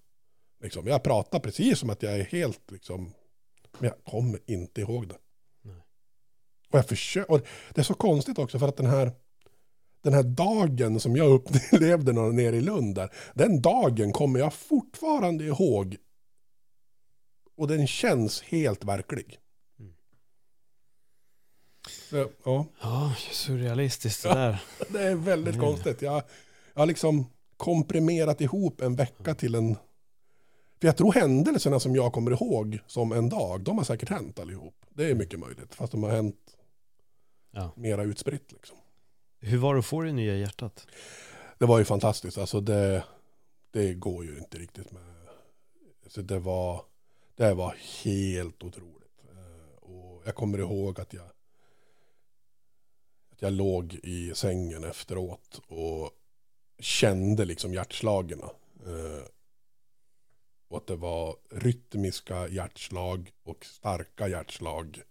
Liksom, 0.64 0.88
jag 0.88 1.03
pratar 1.03 1.39
precis 1.39 1.80
som 1.80 1.89
att 1.89 2.03
jag 2.03 2.20
är 2.20 2.24
helt 2.24 2.72
liksom, 2.72 3.14
men 3.80 3.89
jag 3.89 4.03
kommer 4.03 4.39
inte 4.45 4.82
ihåg 4.82 5.07
det. 5.07 5.18
Och 6.70 6.80
jag 6.80 6.88
försöker, 6.88 7.32
och 7.32 7.41
det 7.74 7.82
är 7.82 7.86
så 7.86 7.93
konstigt 7.93 8.38
också 8.38 8.59
för 8.59 8.68
att 8.68 8.78
den 8.78 8.86
här, 8.86 9.11
den 10.01 10.14
här 10.14 10.24
dagen 10.24 10.99
som 10.99 11.16
jag 11.16 11.30
upplevde 11.32 12.14
nere 12.14 12.55
i 12.55 12.61
Lund 12.61 12.95
där, 12.95 13.09
den 13.34 13.61
dagen 13.61 14.11
kommer 14.14 14.39
jag 14.39 14.53
fortfarande 14.53 15.43
ihåg. 15.45 15.97
Och 17.57 17.68
den 17.68 17.88
känns 17.88 18.41
helt 18.41 18.84
verklig. 18.84 19.39
Så, 22.09 22.30
ja, 22.45 22.66
Ja, 22.82 23.16
surrealistiskt 23.32 24.24
det 24.24 24.30
där. 24.30 24.64
det 24.89 25.03
är 25.03 25.16
väldigt 25.16 25.55
Mm. 25.55 25.66
konstigt. 25.66 26.01
Jag, 26.01 26.24
jag 26.74 26.82
har 26.82 26.86
liksom 26.86 27.26
komprimerat 27.57 28.41
ihop 28.41 28.82
en 28.82 28.95
vecka 28.95 29.36
till 29.36 29.55
en... 29.55 29.78
Jag 30.84 30.97
tror 30.97 31.13
händelserna 31.13 31.79
som 31.79 31.95
jag 31.95 32.13
kommer 32.13 32.31
ihåg 32.31 32.79
som 32.88 33.11
en 33.11 33.29
dag, 33.29 33.61
de 33.61 33.77
har 33.77 33.86
säkert 33.86 34.09
hänt 34.09 34.39
allihop. 34.39 34.86
Det 34.89 35.05
är 35.11 35.15
mycket 35.15 35.39
möjligt, 35.39 35.75
fast 35.75 35.91
de 35.91 36.03
har 36.03 36.09
hänt 36.11 36.57
Ja. 37.51 37.71
mera 37.75 38.03
utspritt. 38.03 38.51
Liksom. 38.51 38.77
Hur 39.39 39.57
var 39.57 39.73
det 39.73 39.79
att 39.79 39.86
få 39.86 40.01
det 40.01 40.11
nya 40.11 40.36
hjärtat? 40.36 40.88
Det 41.57 41.65
var 41.65 41.79
ju 41.79 41.86
fantastiskt, 41.86 42.38
alltså 42.38 42.61
det, 42.61 43.03
det 43.71 43.93
går 43.93 44.25
ju 44.25 44.38
inte 44.38 44.57
riktigt 44.57 44.91
med. 44.91 45.03
Så 46.07 46.21
det, 46.21 46.39
var, 46.39 46.81
det 47.36 47.53
var 47.53 47.75
helt 48.03 48.63
otroligt. 48.63 49.19
Eh, 49.31 49.84
Och 49.89 50.21
jag 50.25 50.36
kommer 50.36 50.57
ihåg 50.57 50.99
att 50.99 51.13
jag, 51.13 51.25
att 53.31 53.41
jag 53.41 53.53
låg 53.53 53.93
i 54.03 54.31
sängen 54.36 54.84
efteråt 54.84 55.61
och 55.67 56.11
kände 56.79 57.45
liksom 57.45 57.73
hjärtslagen. 57.73 58.41
Att 60.84 60.88
det 60.88 60.95
var 60.95 61.36
rytmiska 61.51 62.47
hjärtslag 62.47 63.31
och 63.43 63.65
starka 63.65 64.27
hjärtslag. 64.27 65.01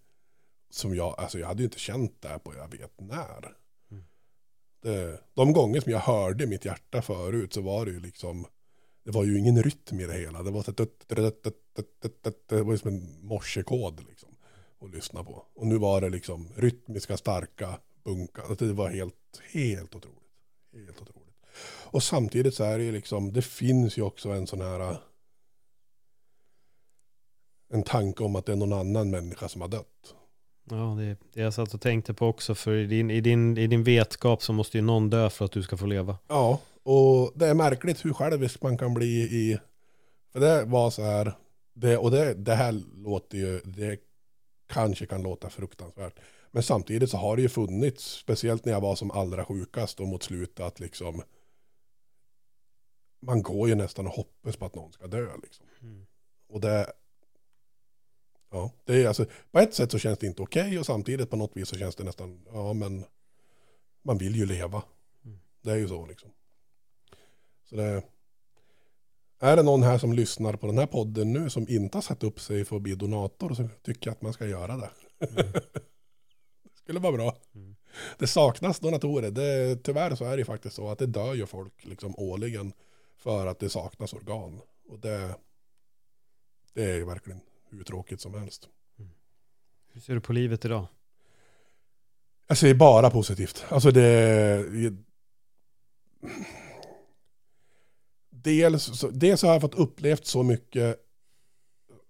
Som 0.71 0.95
jag, 0.95 1.15
alltså 1.19 1.39
jag 1.39 1.47
hade 1.47 1.63
ju 1.63 1.65
inte 1.65 1.79
känt 1.79 2.23
det 2.23 2.39
på 2.45 2.55
jag 2.55 2.71
vet 2.71 3.01
när. 3.01 3.57
Det, 4.83 5.21
de 5.35 5.53
gånger 5.53 5.81
som 5.81 5.93
jag 5.93 5.99
hörde 5.99 6.47
mitt 6.47 6.65
hjärta 6.65 7.03
förut 7.03 7.53
så 7.53 7.61
var 7.61 7.87
det 7.87 7.93
ju 7.93 8.01
liksom 8.01 8.47
det 9.05 9.11
var 9.11 9.25
ju 9.25 9.39
ingen 9.39 9.63
rytm 9.63 10.01
i 10.01 10.07
det 10.07 10.13
hela. 10.13 10.43
Det 10.43 10.51
var, 10.51 10.63
så 10.63 10.73
det 12.47 12.63
var 12.63 12.77
som 12.77 12.89
en 12.89 13.27
morsekod 13.27 14.05
liksom, 14.09 14.37
att 14.81 14.91
lyssna 14.91 15.25
på. 15.25 15.47
Och 15.55 15.67
nu 15.67 15.79
var 15.79 16.01
det 16.01 16.09
liksom 16.09 16.49
rytmiska, 16.57 17.17
starka 17.17 17.79
bunkar. 18.05 18.43
Alltså 18.43 18.65
Det 18.65 18.73
var 18.73 18.91
helt, 18.91 19.41
helt 19.53 19.95
otroligt. 19.95 20.19
Helt 20.73 21.03
otroligt. 21.03 21.37
Och 21.85 22.03
samtidigt 22.03 22.55
så 22.55 22.65
är 22.65 22.79
det 22.79 22.85
ju 22.85 22.93
liksom, 22.93 23.33
det 23.33 23.43
finns 23.43 23.99
ju 23.99 24.03
också 24.03 24.31
en 24.31 24.47
sån 24.47 24.61
här 24.61 24.97
en 27.73 27.83
tanke 27.83 28.25
om 28.25 28.37
att 28.37 28.47
det 28.47 28.53
är 28.53 28.57
någon 28.57 28.73
annan 28.73 29.11
människa 29.11 29.49
som 29.49 29.61
har 29.61 29.69
dött. 29.69 30.15
Ja, 30.71 30.77
det, 30.77 31.17
det 31.33 31.41
jag 31.41 31.55
satt 31.55 31.75
och 31.75 31.81
tänkte 31.81 32.15
på 32.15 32.27
också, 32.27 32.55
för 32.55 32.75
i 32.75 32.87
din, 32.87 33.11
i, 33.11 33.21
din, 33.21 33.59
i 33.59 33.67
din 33.67 33.85
vetskap 33.85 34.43
så 34.43 34.53
måste 34.53 34.79
ju 34.79 34.83
någon 34.83 35.11
dö 35.11 35.31
för 35.31 35.45
att 35.45 35.53
du 35.53 35.63
ska 35.63 35.77
få 35.77 35.87
leva. 35.87 36.19
Ja, 36.29 36.61
och 36.83 37.33
det 37.35 37.47
är 37.47 37.55
märkligt 37.55 38.05
hur 38.05 38.13
självisk 38.13 38.63
man 38.63 38.79
kan 38.79 38.95
bli 38.95 39.23
i... 39.23 39.59
För 40.33 40.41
det 40.41 40.65
var 40.65 40.91
så 40.91 41.03
här, 41.03 41.33
det, 41.75 41.97
och 41.97 42.11
det, 42.11 42.35
det 42.35 42.55
här 42.55 42.81
låter 42.97 43.39
ju, 43.39 43.61
det 43.65 43.99
kanske 44.69 45.07
kan 45.07 45.23
låta 45.23 45.51
fruktansvärt. 45.51 46.15
Men 46.51 46.63
samtidigt 46.63 47.11
så 47.11 47.17
har 47.17 47.37
det 47.37 47.43
ju 47.43 47.49
funnits, 47.49 48.05
speciellt 48.05 48.65
när 48.65 48.73
jag 48.73 48.81
var 48.81 48.95
som 48.95 49.11
allra 49.11 49.45
sjukast 49.45 50.01
och 50.01 50.09
mot 50.09 50.23
slutet, 50.23 50.61
att 50.61 50.81
liksom 50.81 51.23
man 53.23 53.43
går 53.43 53.69
ju 53.69 53.75
nästan 53.75 54.07
och 54.07 54.13
hoppas 54.13 54.57
på 54.57 54.67
att 54.67 54.75
någon 54.75 54.93
ska 54.93 55.07
dö 55.07 55.29
liksom. 55.43 55.67
Och 56.49 56.61
det, 56.61 56.93
ja, 58.53 58.71
det 58.85 59.03
är 59.03 59.09
alltså, 59.09 59.27
på 59.51 59.59
ett 59.59 59.75
sätt 59.75 59.91
så 59.91 59.99
känns 59.99 60.19
det 60.19 60.27
inte 60.27 60.43
okej 60.43 60.79
och 60.79 60.87
samtidigt 60.87 61.31
på 61.31 61.37
något 61.37 61.57
vis 61.57 61.69
så 61.69 61.77
känns 61.77 61.97
det 61.97 62.05
nästan, 62.05 62.41
ja 62.53 62.73
men 62.73 63.05
man 64.03 64.19
vill 64.19 64.37
ju 64.37 64.47
leva. 64.47 64.83
Det 65.63 65.71
är 65.71 65.77
ju 65.77 65.89
så 65.89 66.07
liksom. 66.07 66.31
Så 67.65 67.77
det, 67.77 68.03
är 69.39 69.57
det 69.57 69.63
någon 69.63 69.83
här 69.83 69.99
som 69.99 70.13
lyssnar 70.13 70.57
på 70.57 70.67
den 70.67 70.79
här 70.79 70.87
podden 70.87 71.33
nu 71.33 71.51
som 71.51 71.69
inte 71.69 71.97
har 71.97 72.03
satt 72.03 72.23
upp 72.23 72.41
sig 72.41 72.65
för 72.65 72.77
att 72.77 72.83
bli 72.83 72.95
donator 72.95 73.55
så 73.55 73.69
tycker 73.83 74.07
jag 74.07 74.13
att 74.13 74.23
man 74.23 74.33
ska 74.33 74.47
göra 74.47 74.77
det. 74.77 74.91
det 76.63 76.77
skulle 76.77 77.01
vara 77.01 77.13
bra. 77.13 77.37
Mm. 77.55 77.77
Det 78.19 78.27
saknas 78.27 78.81
donatorer. 78.81 79.31
Det, 79.31 79.77
tyvärr 79.77 80.15
så 80.15 80.25
är 80.25 80.37
det 80.37 80.45
faktiskt 80.45 80.77
så 80.77 80.89
att 80.89 80.99
det 80.99 81.07
dör 81.07 81.35
ju 81.35 81.47
folk 81.47 81.85
liksom 81.85 82.15
årligen 82.17 82.73
för 83.17 83.47
att 83.47 83.59
det 83.59 83.69
saknas 83.69 84.13
organ. 84.13 84.61
Och 84.89 84.99
det, 84.99 85.35
det 86.73 86.85
är 86.85 86.95
ju 86.95 87.05
verkligen 87.05 87.41
hur 87.77 87.85
tråkigt 87.85 88.21
som 88.21 88.35
helst. 88.35 88.69
Hur 89.93 90.01
ser 90.01 90.15
du 90.15 90.21
på 90.21 90.33
livet 90.33 90.65
idag? 90.65 90.87
Jag 92.47 92.59
säger 92.59 92.75
bara 92.75 93.11
positivt. 93.11 93.65
Alltså 93.69 93.91
det... 93.91 94.95
Dels, 98.31 99.05
dels 99.13 99.43
har 99.43 99.53
jag 99.53 99.61
fått 99.61 99.75
upplevt 99.75 100.27
så 100.27 100.43
mycket 100.43 100.97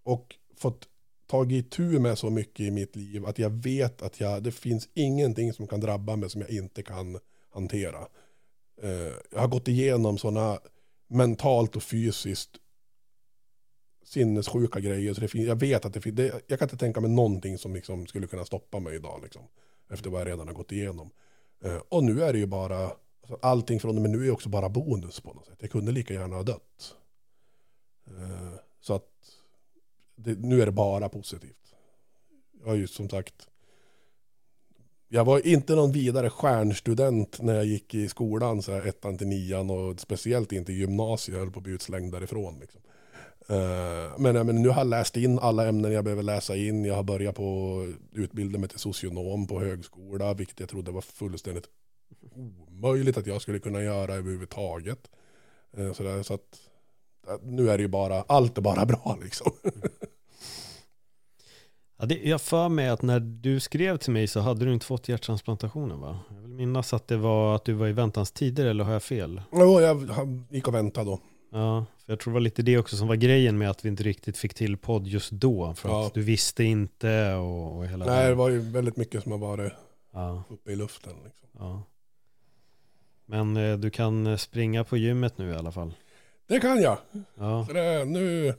och 0.03 0.37
fått 0.57 0.89
tagit 1.27 1.67
itu 1.67 1.99
med 1.99 2.19
så 2.19 2.31
mycket 2.31 2.61
i 2.61 2.71
mitt 2.71 2.97
liv 2.97 3.27
att 3.27 3.39
jag 3.39 3.51
vet 3.51 4.03
att 4.03 4.21
jag, 4.21 4.43
det 4.43 4.53
finns 4.53 4.89
ingenting 4.95 5.53
som 5.53 5.67
kan 5.67 5.81
drabba 5.81 6.17
mig 6.17 6.31
som 6.31 6.41
jag 6.41 6.51
inte 6.51 6.83
kan 6.83 7.19
hantera. 7.51 8.09
Eh, 8.83 9.13
jag 9.31 9.41
har 9.41 9.49
gått 9.49 9.69
igenom 9.69 10.19
sådana 10.19 10.59
mentalt 11.09 11.77
och 11.77 11.83
fysiskt 11.83 12.51
sinnessjuka 14.13 14.81
grejer. 14.81 15.15
Så 15.15 15.21
det 15.21 15.29
finns, 15.29 15.47
jag 15.47 15.61
vet 15.61 15.85
att 15.85 15.95
det 15.95 16.01
finns, 16.01 16.17
det, 16.17 16.43
jag 16.47 16.59
kan 16.59 16.67
inte 16.67 16.77
tänka 16.77 17.01
mig 17.01 17.11
någonting 17.11 17.59
som 17.59 17.75
liksom 17.75 18.07
skulle 18.07 18.27
kunna 18.27 18.45
stoppa 18.45 18.81
mig 18.81 18.95
idag. 18.95 19.21
Liksom, 19.23 19.43
efter 19.91 20.11
vad 20.11 20.21
jag 20.21 20.29
redan 20.29 20.49
har 20.49 20.55
gått 20.55 20.73
igenom. 20.73 21.11
Eh, 21.65 21.77
och 21.89 22.05
nu 22.05 22.23
är 22.23 22.33
det 22.33 22.39
ju 22.39 22.47
bara, 22.47 22.77
alltså, 23.21 23.39
allting 23.43 23.81
från 23.81 23.97
och 23.97 24.03
med 24.03 24.11
nu 24.11 24.27
är 24.27 24.31
också 24.31 24.49
bara 24.49 24.69
bonus 24.69 25.21
på 25.21 25.33
något 25.33 25.47
sätt. 25.47 25.59
Jag 25.59 25.71
kunde 25.71 25.93
lika 25.93 26.15
gärna 26.15 26.37
ha 26.37 26.43
dött. 26.43 26.95
Eh, 28.07 28.55
så 28.81 28.95
att 28.95 29.11
det, 30.17 30.39
nu 30.39 30.63
är 30.63 30.67
det 30.67 30.73
bara 30.73 31.09
positivt. 31.09 31.75
Jag 32.61 32.67
har 32.67 32.75
ju 32.75 32.87
som 32.87 33.09
sagt, 33.09 33.49
jag 35.09 35.25
var 35.25 35.47
inte 35.47 35.75
någon 35.75 35.93
vidare 35.93 36.31
stjärnstudent 36.31 37.43
när 37.43 37.55
jag 37.55 37.65
gick 37.65 37.95
i 37.95 38.09
skolan, 38.09 38.63
så 38.63 38.73
här, 38.73 38.87
ettan 38.87 39.19
till 39.19 39.27
nian 39.27 39.71
och 39.71 40.01
speciellt 40.01 40.53
inte 40.53 40.73
i 40.73 40.77
gymnasiet, 40.77 41.35
jag 41.35 41.45
höll 41.45 41.53
på 41.53 41.59
att 41.59 41.65
bli 41.65 41.73
utslängd 41.73 42.13
därifrån. 42.13 42.59
Liksom. 42.61 42.81
Uh, 43.51 44.19
men, 44.19 44.47
men 44.47 44.63
nu 44.63 44.69
har 44.69 44.81
jag 44.81 44.87
läst 44.87 45.17
in 45.17 45.39
alla 45.39 45.69
ämnen 45.69 45.93
jag 45.93 46.05
behöver 46.05 46.23
läsa 46.23 46.57
in. 46.57 46.85
Jag 46.85 46.95
har 46.95 47.03
börjat 47.03 47.35
på 47.35 47.89
utbilda 48.13 48.59
mig 48.59 48.69
till 48.69 48.79
socionom 48.79 49.47
på 49.47 49.61
högskola, 49.61 50.35
vilket 50.35 50.61
jag 50.61 50.69
trodde 50.69 50.91
var 50.91 51.01
fullständigt 51.01 51.65
omöjligt 52.35 53.17
att 53.17 53.27
jag 53.27 53.43
skulle 53.43 53.59
kunna 53.59 53.83
göra 53.83 54.15
överhuvudtaget. 54.15 55.11
Uh, 55.79 55.93
så, 55.93 56.03
där, 56.03 56.23
så 56.23 56.35
att 56.35 56.59
nu 57.43 57.71
är 57.71 57.79
det 57.79 57.83
ju 57.83 57.89
bara, 57.89 58.23
allt 58.23 58.59
är 58.59 58.63
bara 58.63 58.87
bra 58.87 59.19
liksom. 59.23 59.53
Ja, 62.03 62.07
det, 62.07 62.15
jag 62.15 62.41
för 62.41 62.69
mig 62.69 62.89
att 62.89 63.03
när 63.03 63.21
du 63.21 63.61
skrev 63.61 63.97
till 63.97 64.13
mig 64.13 64.27
så 64.27 64.41
hade 64.41 64.65
du 64.65 64.73
inte 64.73 64.87
fått 64.87 65.09
hjärttransplantationen 65.09 66.01
va? 66.01 66.19
Jag 66.31 66.41
vill 66.41 66.51
minnas 66.51 66.95
att 66.95 67.09
det 67.09 67.17
var 67.17 67.55
att 67.55 67.65
du 67.65 67.73
var 67.73 67.89
i 67.89 67.93
väntans 67.93 68.33
tider 68.33 68.67
eller 68.67 68.85
har 68.85 68.93
jag 68.93 69.03
fel? 69.03 69.43
Jo, 69.53 69.81
jag 69.81 70.09
gick 70.51 70.69
och 70.69 70.75
väntade 70.75 71.11
då. 71.11 71.21
Ja, 71.53 71.87
för 72.05 72.13
jag 72.13 72.21
tror 72.21 72.33
det 72.33 72.35
var 72.35 72.41
lite 72.41 72.63
det 72.63 72.79
också 72.79 72.97
som 72.97 73.09
var 73.09 73.17
grejen 73.17 73.59
med 73.59 73.71
att 73.71 73.85
vi 73.85 73.89
inte 73.89 74.03
riktigt 74.03 74.37
fick 74.39 74.55
till 74.55 74.77
podd 74.77 75.07
just 75.07 75.31
då. 75.31 75.75
För 75.75 75.89
Ja. 75.89 76.07
att 76.07 76.15
du 76.15 76.23
visste 76.23 76.65
inte 76.65 77.35
och, 77.35 77.77
och 77.77 77.87
hela 77.87 78.05
Nej, 78.05 78.29
det 78.29 78.35
var 78.35 78.49
ju 78.49 78.59
väldigt 78.61 78.97
mycket 78.97 79.23
som 79.23 79.33
har 79.33 79.39
varit 79.39 79.73
Ja, 80.13 80.45
uppe 80.51 80.73
i 80.73 80.77
luften. 80.77 81.13
Liksom. 81.25 81.49
ja. 81.59 81.83
Men 83.27 83.57
eh, 83.57 83.79
du 83.79 83.91
kan 83.91 84.27
eh, 84.27 84.37
springa 84.37 84.85
på 84.85 84.97
gymmet 84.97 85.39
nu 85.39 85.51
i 85.51 85.55
alla 85.55 85.73
fall. 85.73 85.95
Det 86.47 86.61
kan 86.61 86.83
jag. 86.83 86.99
Ja, 87.35 87.67
Så 87.67 87.73
det, 87.73 88.05
nu 88.05 88.55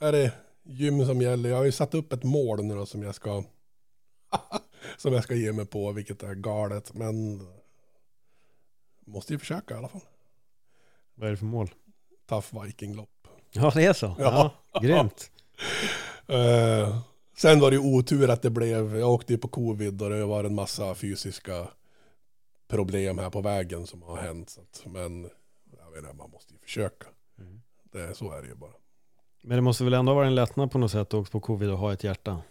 är 0.00 0.12
det 0.12 0.32
gym 0.62 1.06
som 1.06 1.22
gäller. 1.22 1.50
Jag 1.50 1.56
har 1.56 1.64
ju 1.64 1.72
satt 1.72 1.94
upp 1.94 2.12
ett 2.12 2.22
mål 2.24 2.64
nu 2.64 2.74
då 2.74 2.86
som 2.86 3.02
jag 3.02 3.14
ska 3.14 3.44
som 4.98 5.12
jag 5.12 5.24
ska 5.24 5.34
ge 5.34 5.52
mig 5.52 5.66
på, 5.66 5.92
vilket 5.92 6.22
är 6.22 6.34
galet. 6.34 6.94
Men 6.94 7.46
måste 9.06 9.32
ju 9.32 9.38
försöka 9.38 9.74
i 9.74 9.76
alla 9.78 9.88
fall. 9.88 10.00
vad 11.14 11.26
är 11.26 11.30
det 11.30 11.36
för 11.36 11.44
mål? 11.46 11.70
Tough 12.32 12.64
Viking-lopp. 12.64 13.08
Ja, 13.52 13.72
det 13.74 13.84
är 13.84 13.92
så. 13.92 14.14
Ja, 14.18 14.50
Ja. 14.72 14.80
grymt. 14.80 15.30
Eh, 16.26 16.98
sen 17.36 17.60
var 17.60 17.70
det 17.70 17.76
ju 17.76 17.82
otur 17.82 18.30
att 18.30 18.42
det 18.42 18.50
blev, 18.50 18.96
jag 18.96 19.10
åkte 19.10 19.32
ju 19.32 19.38
på 19.38 19.48
covid 19.48 20.02
och 20.02 20.10
det 20.10 20.24
var 20.24 20.44
en 20.44 20.54
massa 20.54 20.94
fysiska 20.94 21.68
problem 22.68 23.18
här 23.18 23.30
på 23.30 23.40
vägen 23.40 23.86
som 23.86 24.02
har 24.02 24.16
hänt. 24.16 24.58
Att, 24.62 24.86
men 24.92 25.22
jag 25.78 25.90
vet 25.90 26.02
inte, 26.02 26.16
man 26.16 26.30
måste 26.30 26.52
ju 26.54 26.58
försöka. 26.58 27.06
Mm. 27.38 27.62
Det, 27.92 28.14
så 28.14 28.32
är 28.32 28.42
det 28.42 28.48
ju 28.48 28.54
bara. 28.54 28.72
Men 29.42 29.56
det 29.56 29.62
måste 29.62 29.84
väl 29.84 29.94
ändå 29.94 30.14
vara 30.14 30.26
en 30.26 30.34
lättnad 30.34 30.70
på 30.70 30.78
något 30.78 30.90
sätt 30.92 31.00
att 31.00 31.14
åka 31.14 31.30
på 31.30 31.40
covid 31.40 31.70
och 31.70 31.78
ha 31.78 31.92
ett 31.92 32.04
hjärta? 32.04 32.42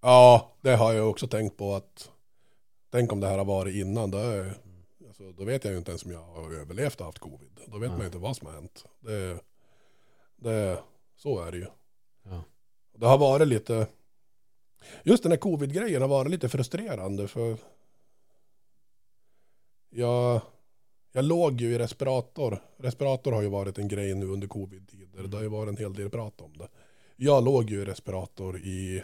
Ja, 0.00 0.52
det 0.60 0.76
har 0.76 0.92
jag 0.92 1.10
också 1.10 1.26
tänkt 1.26 1.56
på 1.56 1.74
att 1.74 2.10
tänk 2.92 3.12
om 3.12 3.20
det 3.20 3.26
här 3.28 3.38
har 3.38 3.44
varit 3.44 3.74
innan. 3.74 4.10
Då, 4.10 4.18
är, 4.18 4.54
då 5.32 5.44
vet 5.44 5.64
jag 5.64 5.72
ju 5.72 5.78
inte 5.78 5.90
ens 5.90 6.04
om 6.04 6.10
jag 6.10 6.22
har 6.22 6.52
överlevt 6.52 7.00
och 7.00 7.06
haft 7.06 7.18
covid. 7.18 7.60
Då 7.66 7.78
vet 7.78 7.90
man 7.90 8.00
ju 8.00 8.06
inte 8.06 8.18
vad 8.18 8.36
som 8.36 8.46
har 8.46 8.54
hänt. 8.54 8.84
Det, 9.00 9.40
det, 10.36 10.78
så 11.16 11.42
är 11.42 11.52
det 11.52 11.58
ju. 11.58 11.66
Ja. 12.22 12.44
Det 12.92 13.06
har 13.06 13.18
varit 13.18 13.48
lite, 13.48 13.86
just 15.02 15.22
den 15.22 15.32
här 15.32 15.38
covid-grejen 15.38 16.02
har 16.02 16.08
varit 16.08 16.30
lite 16.30 16.48
frustrerande 16.48 17.28
för 17.28 17.56
jag, 19.90 20.40
jag 21.12 21.24
låg 21.24 21.60
ju 21.60 21.74
i 21.74 21.78
respirator. 21.78 22.62
Respirator 22.76 23.32
har 23.32 23.42
ju 23.42 23.48
varit 23.48 23.78
en 23.78 23.88
grej 23.88 24.14
nu 24.14 24.26
under 24.26 24.48
covid-tider. 24.48 25.22
Det 25.22 25.36
har 25.36 25.42
ju 25.42 25.48
varit 25.48 25.68
en 25.68 25.76
hel 25.76 25.94
del 25.94 26.10
prat 26.10 26.40
om 26.40 26.56
det. 26.56 26.68
Jag 27.16 27.44
låg 27.44 27.70
ju 27.70 27.82
i 27.82 27.84
respirator 27.84 28.58
i 28.58 29.02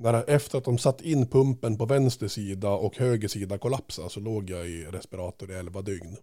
när, 0.00 0.30
efter 0.30 0.58
att 0.58 0.64
de 0.64 0.78
satt 0.78 1.00
in 1.00 1.26
pumpen 1.26 1.78
på 1.78 1.86
vänster 1.86 2.28
sida 2.28 2.70
och 2.70 2.96
höger 2.96 3.28
sida 3.28 3.58
kollapsade 3.58 4.10
så 4.10 4.20
låg 4.20 4.50
jag 4.50 4.68
i 4.68 4.84
respirator 4.84 5.50
i 5.50 5.54
11 5.54 5.82
dygn. 5.82 6.16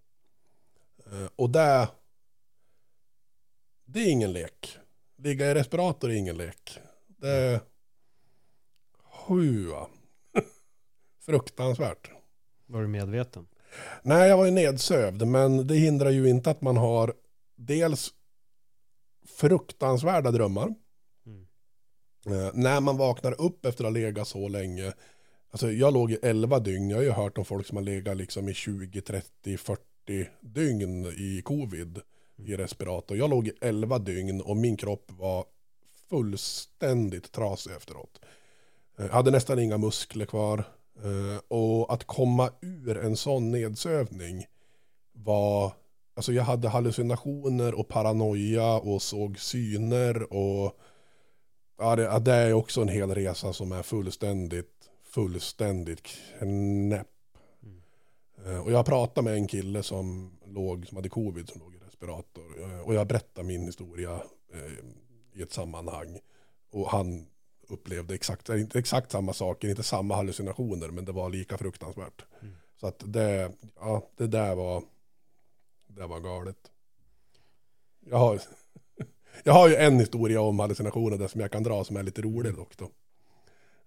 Eh, 1.05 1.27
Och 1.35 1.49
det, 1.49 1.89
det 3.85 3.99
är 3.99 4.11
ingen 4.11 4.33
lek. 4.33 4.77
Ligga 5.17 5.51
i 5.51 5.53
respirator 5.53 6.09
är 6.09 6.13
ingen 6.15 6.37
lek. 6.37 6.79
Det, 7.07 7.61
hua. 9.27 9.87
Fruktansvärt. 11.25 12.11
Var 12.65 12.81
du 12.81 12.87
medveten? 12.87 13.47
Nej, 14.01 14.29
jag 14.29 14.37
var 14.37 14.45
ju 14.45 14.51
nedsövd, 14.51 15.27
men 15.27 15.67
det 15.67 15.75
hindrar 15.75 16.09
ju 16.09 16.29
inte 16.29 16.51
att 16.51 16.61
man 16.61 16.77
har 16.77 17.13
dels 17.55 18.13
fruktansvärda 19.25 20.31
drömmar. 20.31 20.75
Mm. 22.27 22.45
Eh, 22.45 22.51
när 22.53 22.81
man 22.81 22.97
vaknar 22.97 23.41
upp 23.41 23.65
efter 23.65 23.83
att 23.83 23.87
ha 23.87 23.93
legat 23.99 24.27
så 24.27 24.47
länge, 24.47 24.93
alltså 25.51 25.71
jag 25.71 25.93
låg 25.93 26.11
i 26.11 26.17
11 26.21 26.59
dygn, 26.59 26.89
jag 26.89 26.97
har 26.97 27.03
ju 27.03 27.11
hört 27.11 27.37
om 27.37 27.45
folk 27.45 27.67
som 27.67 27.77
har 27.77 27.83
legat 27.83 28.17
liksom 28.17 28.49
i 28.49 28.53
20, 28.53 29.01
30, 29.01 29.57
40 29.57 29.81
dygn 30.41 31.05
i 31.05 31.41
covid 31.45 31.99
i 32.35 32.55
respirator. 32.55 33.17
Jag 33.17 33.29
låg 33.29 33.47
i 33.47 33.51
11 33.61 33.99
dygn 33.99 34.41
och 34.41 34.57
min 34.57 34.77
kropp 34.77 35.11
var 35.17 35.45
fullständigt 36.09 37.31
trasig 37.31 37.71
efteråt. 37.71 38.19
Eh, 38.99 39.05
Jag 39.05 39.13
hade 39.13 39.31
nästan 39.31 39.59
inga 39.59 39.77
muskler 39.77 40.25
kvar. 40.25 40.63
Eh, 41.03 41.41
Och 41.47 41.93
att 41.93 42.03
komma 42.03 42.51
ur 42.61 42.97
en 42.97 43.17
sån 43.17 43.51
nedsövning 43.51 44.45
var, 45.13 45.71
alltså 46.15 46.33
jag 46.33 46.43
hade 46.43 46.69
hallucinationer 46.69 47.79
och 47.79 47.87
paranoia 47.87 48.73
och 48.73 49.01
såg 49.01 49.39
syner 49.39 50.33
och 50.33 50.77
ja, 51.77 51.95
det, 51.95 52.19
det 52.19 52.33
är 52.33 52.53
också 52.53 52.81
en 52.81 52.87
hel 52.87 53.15
resa 53.15 53.53
som 53.53 53.71
är 53.71 53.83
fullständigt, 53.83 54.89
fullständigt 55.03 56.01
knäpp. 56.03 57.07
Mm. 57.63 57.81
Eh, 58.45 58.59
Och 58.65 58.71
jag 58.71 58.85
pratade 58.85 59.25
med 59.25 59.33
en 59.33 59.47
kille 59.47 59.83
som 59.83 60.37
låg, 60.45 60.87
som 60.87 60.95
hade 60.95 61.09
covid, 61.09 61.49
som 61.49 61.61
låg 61.61 61.75
i 61.75 61.77
respirator. 61.77 62.61
Eh, 62.61 62.79
Och 62.79 62.93
jag 62.93 63.07
berättade 63.07 63.47
min 63.47 63.65
historia 63.65 64.21
eh, 64.53 64.73
i 65.33 65.41
ett 65.41 65.53
sammanhang. 65.53 66.19
Och 66.71 66.89
han 66.89 67.27
upplevde 67.69 68.15
exakt, 68.15 68.49
inte 68.49 68.79
exakt 68.79 69.11
samma 69.11 69.33
saker, 69.33 69.69
inte 69.69 69.83
samma 69.83 70.15
hallucinationer, 70.15 70.87
men 70.87 71.05
det 71.05 71.11
var 71.11 71.29
lika 71.29 71.57
fruktansvärt. 71.57 72.25
Mm. 72.41 72.55
Så 72.79 72.87
att 72.87 73.03
det, 73.05 73.51
ja, 73.75 74.07
det 74.17 74.27
där 74.27 74.55
var, 74.55 74.83
det 75.87 76.07
var 76.07 76.19
galet. 76.19 76.71
Jag 77.99 78.17
har, 78.17 78.41
jag 79.43 79.53
har 79.53 79.67
ju 79.69 79.75
en 79.75 79.99
historia 79.99 80.41
om 80.41 80.59
hallucinationer 80.59 81.17
där 81.17 81.27
som 81.27 81.41
jag 81.41 81.51
kan 81.51 81.63
dra 81.63 81.83
som 81.83 81.97
är 81.97 82.03
lite 82.03 82.21
rolig 82.21 82.55
dock 82.55 82.77
då. 82.77 82.89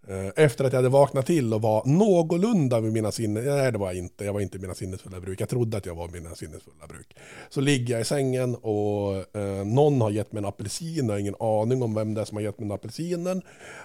Eh, 0.08 0.32
efter 0.36 0.64
att 0.64 0.72
jag 0.72 0.78
hade 0.78 0.88
vaknat 0.88 1.26
till 1.26 1.54
och 1.54 1.62
var 1.62 1.82
någorlunda 1.86 2.80
vid 2.80 2.92
mina 2.92 3.12
sinnen, 3.12 3.44
nej 3.44 3.72
det 3.72 3.78
var 3.78 3.86
jag 3.86 3.96
inte, 3.96 4.24
jag 4.24 4.32
var 4.32 4.40
inte 4.40 4.58
i 4.58 4.60
mina 4.60 4.74
sinnesfulla 4.74 5.20
bruk, 5.20 5.40
jag 5.40 5.48
trodde 5.48 5.76
att 5.76 5.86
jag 5.86 5.94
var 5.94 6.08
i 6.08 6.10
mina 6.10 6.34
sinnesfulla 6.34 6.86
bruk. 6.86 7.16
Så 7.48 7.60
ligger 7.60 7.94
jag 7.94 8.00
i 8.00 8.04
sängen 8.04 8.54
och 8.54 9.36
eh, 9.36 9.64
någon 9.64 10.00
har 10.00 10.10
gett 10.10 10.32
mig 10.32 10.38
en 10.38 10.48
apelsin, 10.48 11.06
jag 11.06 11.14
har 11.14 11.18
ingen 11.18 11.34
aning 11.40 11.82
om 11.82 11.94
vem 11.94 12.14
det 12.14 12.20
är 12.20 12.24
som 12.24 12.36
har 12.36 12.42
gett 12.42 12.58
mig 12.58 12.68
den 12.68 12.74
apelsinen. 12.74 13.42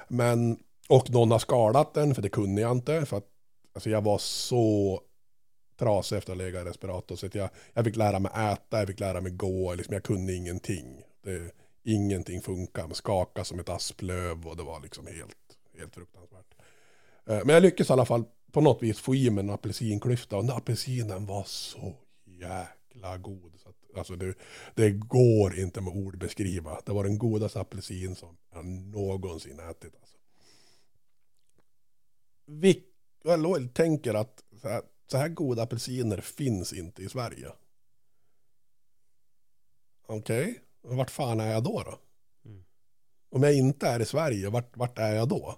Men, 0.08 0.58
och 0.90 1.10
någon 1.10 1.32
har 1.32 1.40
skalat 1.40 1.94
den, 1.94 2.16
för 2.16 2.22
det 2.22 2.30
kunde 2.30 2.62
jag 2.62 2.72
inte, 2.72 3.06
för 3.06 3.18
att 3.18 3.28
alltså, 3.74 3.90
jag 3.90 4.02
var 4.02 4.18
så 4.18 5.02
trasig 5.80 6.18
efter 6.18 6.32
att 6.32 6.38
ha 6.38 6.46
legat 6.46 6.66
i 6.66 6.70
respirator. 6.70 7.16
Så 7.16 7.26
att 7.26 7.36
jag, 7.36 7.50
jag 7.74 7.86
fick 7.86 7.96
lära 7.96 8.20
mig 8.20 8.32
äta, 8.36 8.80
jag 8.80 8.88
fick 8.88 9.00
lära 9.00 9.22
mig 9.22 9.32
gå, 9.32 9.74
liksom, 9.74 9.94
jag 9.94 10.04
kunde 10.04 10.34
ingenting. 10.34 11.02
Det, 11.26 11.52
ingenting 11.84 12.42
funkar, 12.42 12.88
man 12.88 12.96
skakade 12.96 13.46
som 13.46 13.60
ett 13.60 13.70
asplöv 13.70 14.48
och 14.48 14.58
det 14.58 14.64
var 14.64 14.80
liksom 14.80 15.08
helt, 15.08 15.58
helt 15.78 15.96
fruktansvärt. 15.96 16.56
Eh, 17.26 17.40
men 17.46 17.50
jag 17.50 17.64
lyckades 17.64 17.90
i 17.90 17.94
alla 17.94 18.06
fall 18.06 18.24
på 18.52 18.62
något 18.62 18.84
vis 18.84 19.00
få 19.00 19.16
i 19.16 19.30
mig 19.30 19.44
en 19.44 19.50
apelsinklyfta 19.50 20.38
och 20.38 20.46
den 20.46 20.56
apelsinen 20.56 21.26
var 21.26 21.44
så 21.44 21.96
jäkla 22.26 23.18
god. 23.18 23.54
Så 23.58 23.70
att, 23.70 23.98
alltså 23.98 24.16
det, 24.16 24.34
det 24.76 24.92
går 24.92 25.60
inte 25.60 25.82
med 25.82 25.94
ord 25.94 26.18
beskriva. 26.18 26.82
Det 26.86 26.92
var 26.92 27.04
den 27.04 27.18
godaste 27.18 27.60
apelsin 27.60 28.16
som 28.16 28.38
jag 28.54 28.66
någonsin 28.66 29.60
ätit. 29.60 29.96
Alltså. 29.96 30.18
Vi, 32.46 32.84
jag 33.24 33.74
tänker 33.74 34.14
att 34.14 34.44
så 34.62 34.70
här, 34.70 34.82
så 35.12 35.18
här 35.18 35.30
goda 35.30 35.64
apelsiner 35.64 36.22
finns 36.22 36.74
inte 36.74 37.04
i 37.04 37.10
Sverige. 37.10 37.52
Okej, 40.08 40.42
okay 40.42 40.65
vart 40.88 41.12
fan 41.12 41.40
är 41.40 41.52
jag 41.52 41.64
då 41.64 41.84
då? 41.86 42.00
Mm. 42.50 42.64
Om 43.32 43.44
jag 43.44 43.54
inte 43.54 43.88
är 43.88 44.00
i 44.00 44.06
Sverige, 44.06 44.50
vart, 44.50 44.78
vart 44.78 45.00
är 45.00 45.16
jag 45.16 45.28
då? 45.28 45.56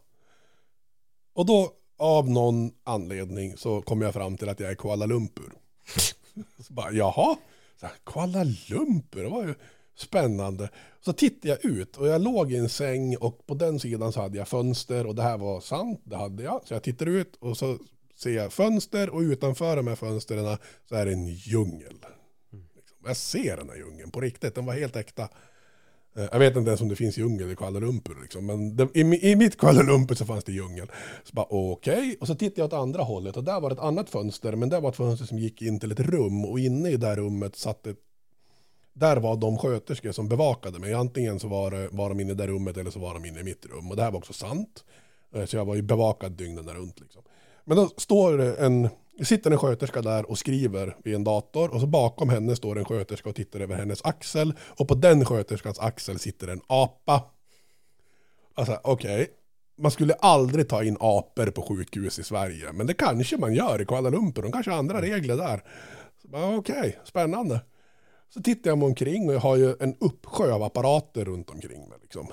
Och 1.33 1.45
då 1.45 1.73
av 1.97 2.29
någon 2.29 2.71
anledning 2.83 3.57
så 3.57 3.81
kom 3.81 4.01
jag 4.01 4.13
fram 4.13 4.37
till 4.37 4.49
att 4.49 4.59
jag 4.59 4.71
är 4.71 4.75
Kuala 4.75 5.05
Lumpur. 5.05 5.53
Så 6.67 6.73
bara, 6.73 6.91
jaha, 6.91 7.37
så 7.79 7.85
här, 7.85 7.95
Kuala 8.05 8.43
Lumpur, 8.43 9.23
det 9.23 9.29
var 9.29 9.47
ju 9.47 9.55
spännande. 9.97 10.69
Så 11.01 11.13
tittade 11.13 11.47
jag 11.47 11.65
ut 11.65 11.97
och 11.97 12.07
jag 12.07 12.21
låg 12.21 12.51
i 12.51 12.57
en 12.57 12.69
säng 12.69 13.17
och 13.17 13.45
på 13.45 13.53
den 13.53 13.79
sidan 13.79 14.13
så 14.13 14.21
hade 14.21 14.37
jag 14.37 14.47
fönster 14.47 15.05
och 15.05 15.15
det 15.15 15.21
här 15.21 15.37
var 15.37 15.61
sant, 15.61 16.01
det 16.03 16.15
hade 16.15 16.43
jag. 16.43 16.61
Så 16.65 16.73
jag 16.73 16.83
tittar 16.83 17.05
ut 17.05 17.35
och 17.39 17.57
så 17.57 17.77
ser 18.15 18.31
jag 18.31 18.53
fönster 18.53 19.09
och 19.09 19.19
utanför 19.19 19.75
de 19.75 19.87
här 19.87 19.95
fönstren 19.95 20.57
så 20.89 20.95
är 20.95 21.05
det 21.05 21.11
en 21.11 21.27
djungel. 21.27 22.05
Jag 23.07 23.17
ser 23.17 23.57
den 23.57 23.69
här 23.69 23.75
djungeln 23.77 24.11
på 24.11 24.21
riktigt, 24.21 24.55
den 24.55 24.65
var 24.65 24.73
helt 24.73 24.95
äkta. 24.95 25.23
Eh, 26.15 26.23
jag 26.31 26.39
vet 26.39 26.55
inte 26.55 26.69
ens 26.69 26.81
om 26.81 26.89
det 26.89 26.95
finns 26.95 27.17
djungel 27.17 27.51
i 27.51 27.55
Kuala 27.55 27.79
Lumpur, 27.79 28.17
liksom. 28.21 28.45
men 28.45 28.75
det, 28.75 28.87
i, 28.93 29.31
i 29.31 29.35
mitt 29.35 29.57
Kuala 29.57 29.81
Lumpur 29.81 30.15
så 30.15 30.25
fanns 30.25 30.43
det 30.43 30.51
djungel. 30.51 30.91
Så 31.23 31.33
bara 31.33 31.45
okej, 31.49 32.17
och 32.19 32.27
så 32.27 32.35
tittade 32.35 32.61
jag 32.61 32.65
åt 32.67 32.73
andra 32.73 33.03
hållet 33.03 33.37
och 33.37 33.43
där 33.43 33.59
var 33.61 33.69
det 33.69 33.73
ett 33.73 33.79
annat 33.81 34.09
fönster, 34.09 34.55
men 34.55 34.69
det 34.69 34.79
var 34.79 34.89
ett 34.89 34.95
fönster 34.95 35.25
som 35.25 35.39
gick 35.39 35.61
in 35.61 35.79
till 35.79 35.91
ett 35.91 35.99
rum 35.99 36.45
och 36.45 36.59
inne 36.59 36.89
i 36.89 36.97
det 36.97 37.07
här 37.07 37.15
rummet 37.15 37.55
satt 37.55 37.87
ett 37.87 37.97
där 38.93 39.17
var 39.17 39.37
de 39.37 39.57
sköterskor 39.57 40.11
som 40.11 40.29
bevakade 40.29 40.79
mig. 40.79 40.93
Antingen 40.93 41.39
så 41.39 41.47
var, 41.47 41.71
det- 41.71 41.89
var 41.91 42.09
de 42.09 42.19
inne 42.19 42.31
i 42.31 42.35
det 42.35 42.47
rummet 42.47 42.77
eller 42.77 42.91
så 42.91 42.99
var 42.99 43.13
de 43.13 43.25
inne 43.25 43.39
i 43.39 43.43
mitt 43.43 43.65
rum. 43.65 43.89
Och 43.91 43.95
det 43.95 44.03
här 44.03 44.11
var 44.11 44.17
också 44.17 44.33
sant. 44.33 44.83
Eh, 45.35 45.45
så 45.45 45.55
jag 45.57 45.65
var 45.65 45.75
ju 45.75 45.81
bevakad 45.81 46.31
dygnen 46.31 46.69
runt. 46.69 46.99
Liksom. 46.99 47.21
Men 47.65 47.77
då 47.77 47.89
står 47.97 48.37
det 48.37 48.55
en, 48.55 48.89
det 49.17 49.25
sitter 49.25 49.51
en 49.51 49.57
sköterska 49.57 50.01
där 50.01 50.29
och 50.29 50.37
skriver 50.37 50.97
vid 51.03 51.15
en 51.15 51.23
dator. 51.23 51.73
Och 51.73 51.81
så 51.81 51.87
bakom 51.87 52.29
henne 52.29 52.55
står 52.55 52.77
en 52.77 52.85
sköterska 52.85 53.29
och 53.29 53.35
tittar 53.35 53.59
över 53.59 53.75
hennes 53.75 54.05
axel. 54.05 54.53
Och 54.79 54.87
på 54.87 54.95
den 54.95 55.25
sköterskans 55.25 55.79
axel 55.79 56.19
sitter 56.19 56.47
en 56.47 56.61
apa. 56.67 57.23
Alltså 58.53 58.79
okej. 58.83 59.27
Man 59.77 59.91
skulle 59.91 60.13
aldrig 60.13 60.69
ta 60.69 60.83
in 60.83 60.97
apor 60.99 61.51
på 61.51 61.61
sjukhus 61.61 62.19
i 62.19 62.23
Sverige. 62.23 62.71
Men 62.73 62.87
det 62.87 62.93
kanske 62.93 63.37
man 63.37 63.53
gör 63.53 63.81
i 63.81 63.85
Kuala 63.85 64.09
Lumpur. 64.09 64.41
De 64.41 64.51
kanske 64.51 64.71
har 64.71 64.77
andra 64.77 65.01
regler 65.01 65.37
där. 65.37 65.63
Okej, 66.23 66.57
okay, 66.57 66.79
Okej, 66.79 66.99
spännande. 67.03 67.61
Så 68.29 68.41
tittar 68.41 68.71
jag 68.71 68.77
mig 68.77 68.85
omkring 68.85 69.29
och 69.29 69.35
jag 69.35 69.39
har 69.39 69.55
ju 69.55 69.75
en 69.79 69.95
uppsjö 69.99 70.53
av 70.53 70.63
apparater 70.63 71.25
runt 71.25 71.49
omkring 71.49 71.89
mig. 71.89 71.97
Liksom. 72.01 72.27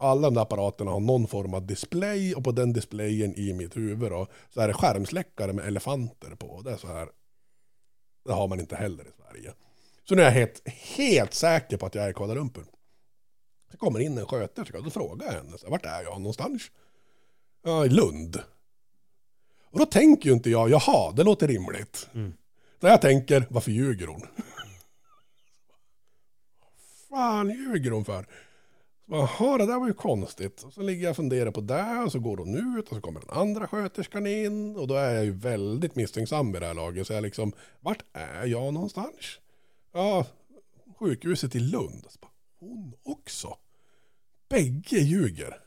Alla 0.00 0.22
de 0.22 0.34
där 0.34 0.42
apparaterna 0.42 0.90
har 0.90 1.00
någon 1.00 1.26
form 1.26 1.54
av 1.54 1.66
display 1.66 2.34
och 2.34 2.44
på 2.44 2.52
den 2.52 2.72
displayen 2.72 3.34
i 3.34 3.52
mitt 3.52 3.76
huvud 3.76 4.10
då, 4.10 4.26
så 4.50 4.60
är 4.60 4.68
det 4.68 4.74
skärmsläckare 4.74 5.52
med 5.52 5.66
elefanter 5.66 6.34
på. 6.34 6.62
Det 6.64 6.70
är 6.70 6.76
så 6.76 6.86
här. 6.86 7.08
Det 8.24 8.32
har 8.32 8.48
man 8.48 8.60
inte 8.60 8.76
heller 8.76 9.04
i 9.04 9.12
Sverige. 9.22 9.52
Så 10.08 10.14
nu 10.14 10.22
är 10.22 10.26
jag 10.26 10.32
helt, 10.32 10.68
helt 10.68 11.34
säker 11.34 11.76
på 11.76 11.86
att 11.86 11.94
jag 11.94 12.04
är 12.04 12.10
i 12.10 12.14
Kuala 12.14 12.34
Lumpur. 12.34 12.64
Så 13.70 13.76
kommer 13.76 14.00
in 14.00 14.18
en 14.18 14.26
sköterska 14.26 14.78
och 14.78 14.84
då 14.84 14.90
frågar 14.90 15.26
jag 15.26 15.32
henne, 15.32 15.56
vart 15.66 15.86
är 15.86 16.02
jag 16.02 16.20
någonstans? 16.20 16.70
Ja, 17.62 17.86
i 17.86 17.88
Lund. 17.88 18.42
Och 19.70 19.78
då 19.78 19.86
tänker 19.86 20.28
ju 20.28 20.34
inte 20.34 20.50
jag, 20.50 20.70
jaha, 20.70 21.12
det 21.12 21.24
låter 21.24 21.48
rimligt. 21.48 22.08
Mm. 22.14 22.32
När 22.80 22.90
jag 22.90 23.00
tänker, 23.00 23.46
varför 23.50 23.70
ljuger 23.70 24.06
hon? 24.06 24.22
fan 27.08 27.50
ljuger 27.50 27.90
hon 27.90 28.04
för? 28.04 28.26
Jaha, 29.10 29.58
det 29.58 29.66
där 29.66 29.78
var 29.78 29.86
ju 29.86 29.92
konstigt. 29.92 30.62
Och 30.62 30.72
så 30.72 30.82
ligger 30.82 31.02
jag 31.02 31.10
och 31.10 31.16
funderar 31.16 31.50
på 31.50 31.60
det 31.60 32.02
och 32.04 32.12
så 32.12 32.18
går 32.18 32.36
hon 32.36 32.78
ut 32.78 32.88
och 32.88 32.94
så 32.94 33.00
kommer 33.00 33.20
den 33.20 33.30
andra 33.30 33.66
sköterskan 33.66 34.26
in 34.26 34.76
och 34.76 34.88
då 34.88 34.94
är 34.94 35.14
jag 35.14 35.24
ju 35.24 35.30
väldigt 35.30 35.96
misstänksam 35.96 36.56
i 36.56 36.58
det 36.58 36.66
här 36.66 36.74
laget. 36.74 37.06
Så 37.06 37.12
jag 37.12 37.22
liksom, 37.22 37.52
vart 37.80 38.04
är 38.12 38.46
jag 38.46 38.74
någonstans? 38.74 39.40
Ja, 39.92 40.26
sjukhuset 40.98 41.54
i 41.54 41.60
Lund. 41.60 42.06
Så 42.08 42.18
bara, 42.20 42.30
hon 42.60 42.92
också. 43.02 43.56
Bägge 44.48 44.98
ljuger. 44.98 45.60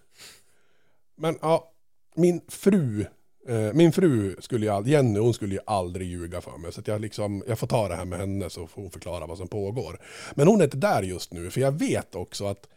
Men 1.15 1.37
ja, 1.41 1.71
min 2.15 2.41
fru, 2.47 3.05
eh, 3.47 3.73
min 3.73 3.91
fru 3.91 4.35
skulle 4.39 4.65
ju, 4.65 4.91
Jenny, 4.91 5.19
hon 5.19 5.33
skulle 5.33 5.53
ju 5.53 5.61
aldrig 5.65 6.07
ljuga 6.07 6.41
för 6.41 6.57
mig. 6.57 6.73
Så 6.73 6.79
att 6.79 6.87
jag 6.87 7.01
liksom, 7.01 7.43
jag 7.47 7.59
får 7.59 7.67
ta 7.67 7.87
det 7.87 7.95
här 7.95 8.05
med 8.05 8.19
henne 8.19 8.49
så 8.49 8.67
får 8.67 8.81
hon 8.81 8.91
förklara 8.91 9.27
vad 9.27 9.37
som 9.37 9.47
pågår. 9.47 9.99
Men 10.35 10.47
hon 10.47 10.59
är 10.59 10.63
inte 10.63 10.77
där 10.77 11.03
just 11.03 11.33
nu, 11.33 11.51
för 11.51 11.61
jag 11.61 11.79
vet 11.79 12.15
också 12.15 12.45
att 12.45 12.67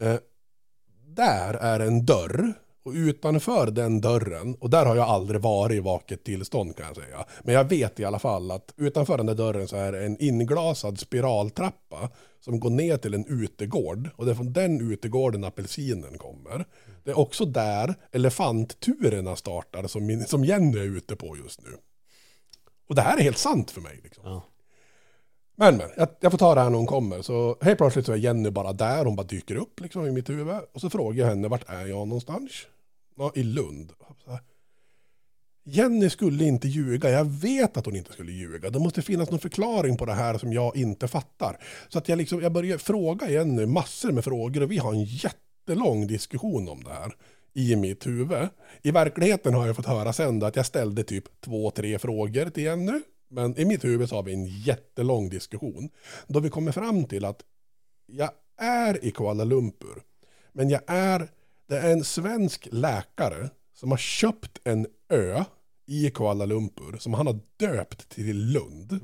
eh, 0.00 0.16
där 1.06 1.54
är 1.54 1.80
en 1.80 2.06
dörr 2.06 2.54
och 2.84 2.92
utanför 2.92 3.70
den 3.70 4.00
dörren, 4.00 4.54
och 4.54 4.70
där 4.70 4.86
har 4.86 4.96
jag 4.96 5.08
aldrig 5.08 5.40
varit 5.40 5.76
i 5.76 5.80
vaket 5.80 6.24
tillstånd 6.24 6.76
kan 6.76 6.86
jag 6.86 6.96
säga. 6.96 7.26
Men 7.42 7.54
jag 7.54 7.68
vet 7.68 8.00
i 8.00 8.04
alla 8.04 8.18
fall 8.18 8.50
att 8.50 8.74
utanför 8.76 9.16
den 9.16 9.26
där 9.26 9.34
dörren 9.34 9.68
så 9.68 9.76
är 9.76 9.92
det 9.92 10.06
en 10.06 10.22
inglasad 10.22 10.98
spiraltrappa 10.98 12.10
som 12.40 12.60
går 12.60 12.70
ner 12.70 12.96
till 12.96 13.14
en 13.14 13.26
utegård. 13.26 14.10
Och 14.16 14.24
det 14.24 14.30
är 14.30 14.34
från 14.34 14.52
den 14.52 14.92
utegården 14.92 15.44
apelsinen 15.44 16.18
kommer. 16.18 16.64
Det 17.04 17.10
är 17.10 17.18
också 17.18 17.44
där 17.44 17.94
elefantturerna 18.12 19.36
startar 19.36 19.86
som, 19.86 20.06
min, 20.06 20.26
som 20.26 20.44
Jenny 20.44 20.78
är 20.78 20.96
ute 20.96 21.16
på 21.16 21.36
just 21.36 21.62
nu. 21.62 21.70
Och 22.88 22.94
det 22.94 23.02
här 23.02 23.18
är 23.18 23.22
helt 23.22 23.38
sant 23.38 23.70
för 23.70 23.80
mig. 23.80 24.00
Liksom. 24.02 24.24
Ja. 24.26 24.42
Men 25.62 25.76
men, 25.76 25.90
jag, 25.96 26.08
jag 26.20 26.32
får 26.32 26.38
ta 26.38 26.54
det 26.54 26.60
här 26.60 26.70
när 26.70 26.76
hon 26.76 26.86
kommer. 26.86 27.22
Så 27.22 27.56
helt 27.60 27.78
plötsligt 27.78 28.06
så 28.06 28.12
är 28.12 28.16
Jenny 28.16 28.50
bara 28.50 28.72
där, 28.72 29.04
hon 29.04 29.16
bara 29.16 29.26
dyker 29.26 29.56
upp 29.56 29.80
liksom 29.80 30.06
i 30.06 30.10
mitt 30.10 30.30
huvud. 30.30 30.56
Och 30.72 30.80
så 30.80 30.90
frågar 30.90 31.18
jag 31.18 31.26
henne, 31.26 31.48
vart 31.48 31.70
är 31.70 31.86
jag 31.86 32.08
någonstans? 32.08 32.52
Ja, 33.16 33.32
i 33.34 33.42
Lund. 33.42 33.92
Så 34.24 34.30
här, 34.30 34.40
Jenny 35.64 36.10
skulle 36.10 36.44
inte 36.44 36.68
ljuga, 36.68 37.10
jag 37.10 37.24
vet 37.24 37.76
att 37.76 37.86
hon 37.86 37.96
inte 37.96 38.12
skulle 38.12 38.32
ljuga. 38.32 38.70
Det 38.70 38.78
måste 38.78 39.02
finnas 39.02 39.30
någon 39.30 39.40
förklaring 39.40 39.96
på 39.96 40.04
det 40.04 40.12
här 40.12 40.38
som 40.38 40.52
jag 40.52 40.76
inte 40.76 41.08
fattar. 41.08 41.64
Så 41.88 41.98
att 41.98 42.08
jag, 42.08 42.18
liksom, 42.18 42.42
jag 42.42 42.52
börjar 42.52 42.78
fråga 42.78 43.30
Jenny 43.30 43.66
massor 43.66 44.12
med 44.12 44.24
frågor 44.24 44.62
och 44.62 44.70
vi 44.70 44.78
har 44.78 44.92
en 44.92 45.04
jättelång 45.04 46.06
diskussion 46.06 46.68
om 46.68 46.84
det 46.84 46.92
här 46.92 47.14
i 47.52 47.76
mitt 47.76 48.06
huvud. 48.06 48.48
I 48.82 48.90
verkligheten 48.90 49.54
har 49.54 49.66
jag 49.66 49.76
fått 49.76 49.86
höra 49.86 50.12
sen 50.12 50.42
att 50.42 50.56
jag 50.56 50.66
ställde 50.66 51.04
typ 51.04 51.24
två, 51.40 51.70
tre 51.70 51.98
frågor 51.98 52.50
till 52.50 52.62
Jenny. 52.62 53.00
Men 53.32 53.58
i 53.58 53.64
mitt 53.64 53.84
huvud 53.84 54.08
så 54.08 54.16
har 54.16 54.22
vi 54.22 54.32
en 54.32 54.46
jättelång 54.46 55.28
diskussion. 55.28 55.90
Då 56.26 56.40
vi 56.40 56.50
kommer 56.50 56.72
fram 56.72 57.04
till 57.04 57.24
att 57.24 57.42
jag 58.06 58.30
är 58.56 59.04
i 59.04 59.10
Kuala 59.10 59.44
Lumpur. 59.44 60.02
Men 60.52 60.70
jag 60.70 60.80
är, 60.86 61.28
det 61.68 61.78
är 61.78 61.92
en 61.92 62.04
svensk 62.04 62.68
läkare 62.72 63.50
som 63.74 63.90
har 63.90 63.98
köpt 63.98 64.60
en 64.64 64.86
ö 65.08 65.44
i 65.86 66.10
Kuala 66.10 66.46
Lumpur 66.46 66.96
som 66.98 67.14
han 67.14 67.26
har 67.26 67.38
döpt 67.56 68.08
till 68.08 68.36
Lund. 68.36 69.00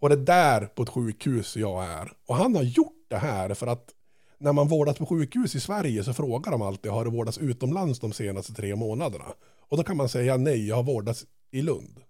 Och 0.00 0.08
det 0.08 0.14
är 0.14 0.18
där 0.18 0.66
på 0.66 0.82
ett 0.82 0.88
sjukhus 0.88 1.56
jag 1.56 1.84
är. 1.84 2.12
Och 2.26 2.36
han 2.36 2.56
har 2.56 2.62
gjort 2.62 3.06
det 3.08 3.18
här 3.18 3.54
för 3.54 3.66
att 3.66 3.90
när 4.38 4.52
man 4.52 4.68
vårdas 4.68 4.98
på 4.98 5.06
sjukhus 5.06 5.54
i 5.54 5.60
Sverige 5.60 6.04
så 6.04 6.14
frågar 6.14 6.52
de 6.52 6.62
alltid 6.62 6.92
har 6.92 7.04
du 7.04 7.10
vårdats 7.10 7.38
utomlands 7.38 8.00
de 8.00 8.12
senaste 8.12 8.54
tre 8.54 8.76
månaderna? 8.76 9.26
Och 9.68 9.76
då 9.76 9.84
kan 9.84 9.96
man 9.96 10.08
säga 10.08 10.36
nej, 10.36 10.68
jag 10.68 10.76
har 10.76 10.82
vårdats 10.82 11.26
i 11.50 11.62
Lund. 11.62 12.00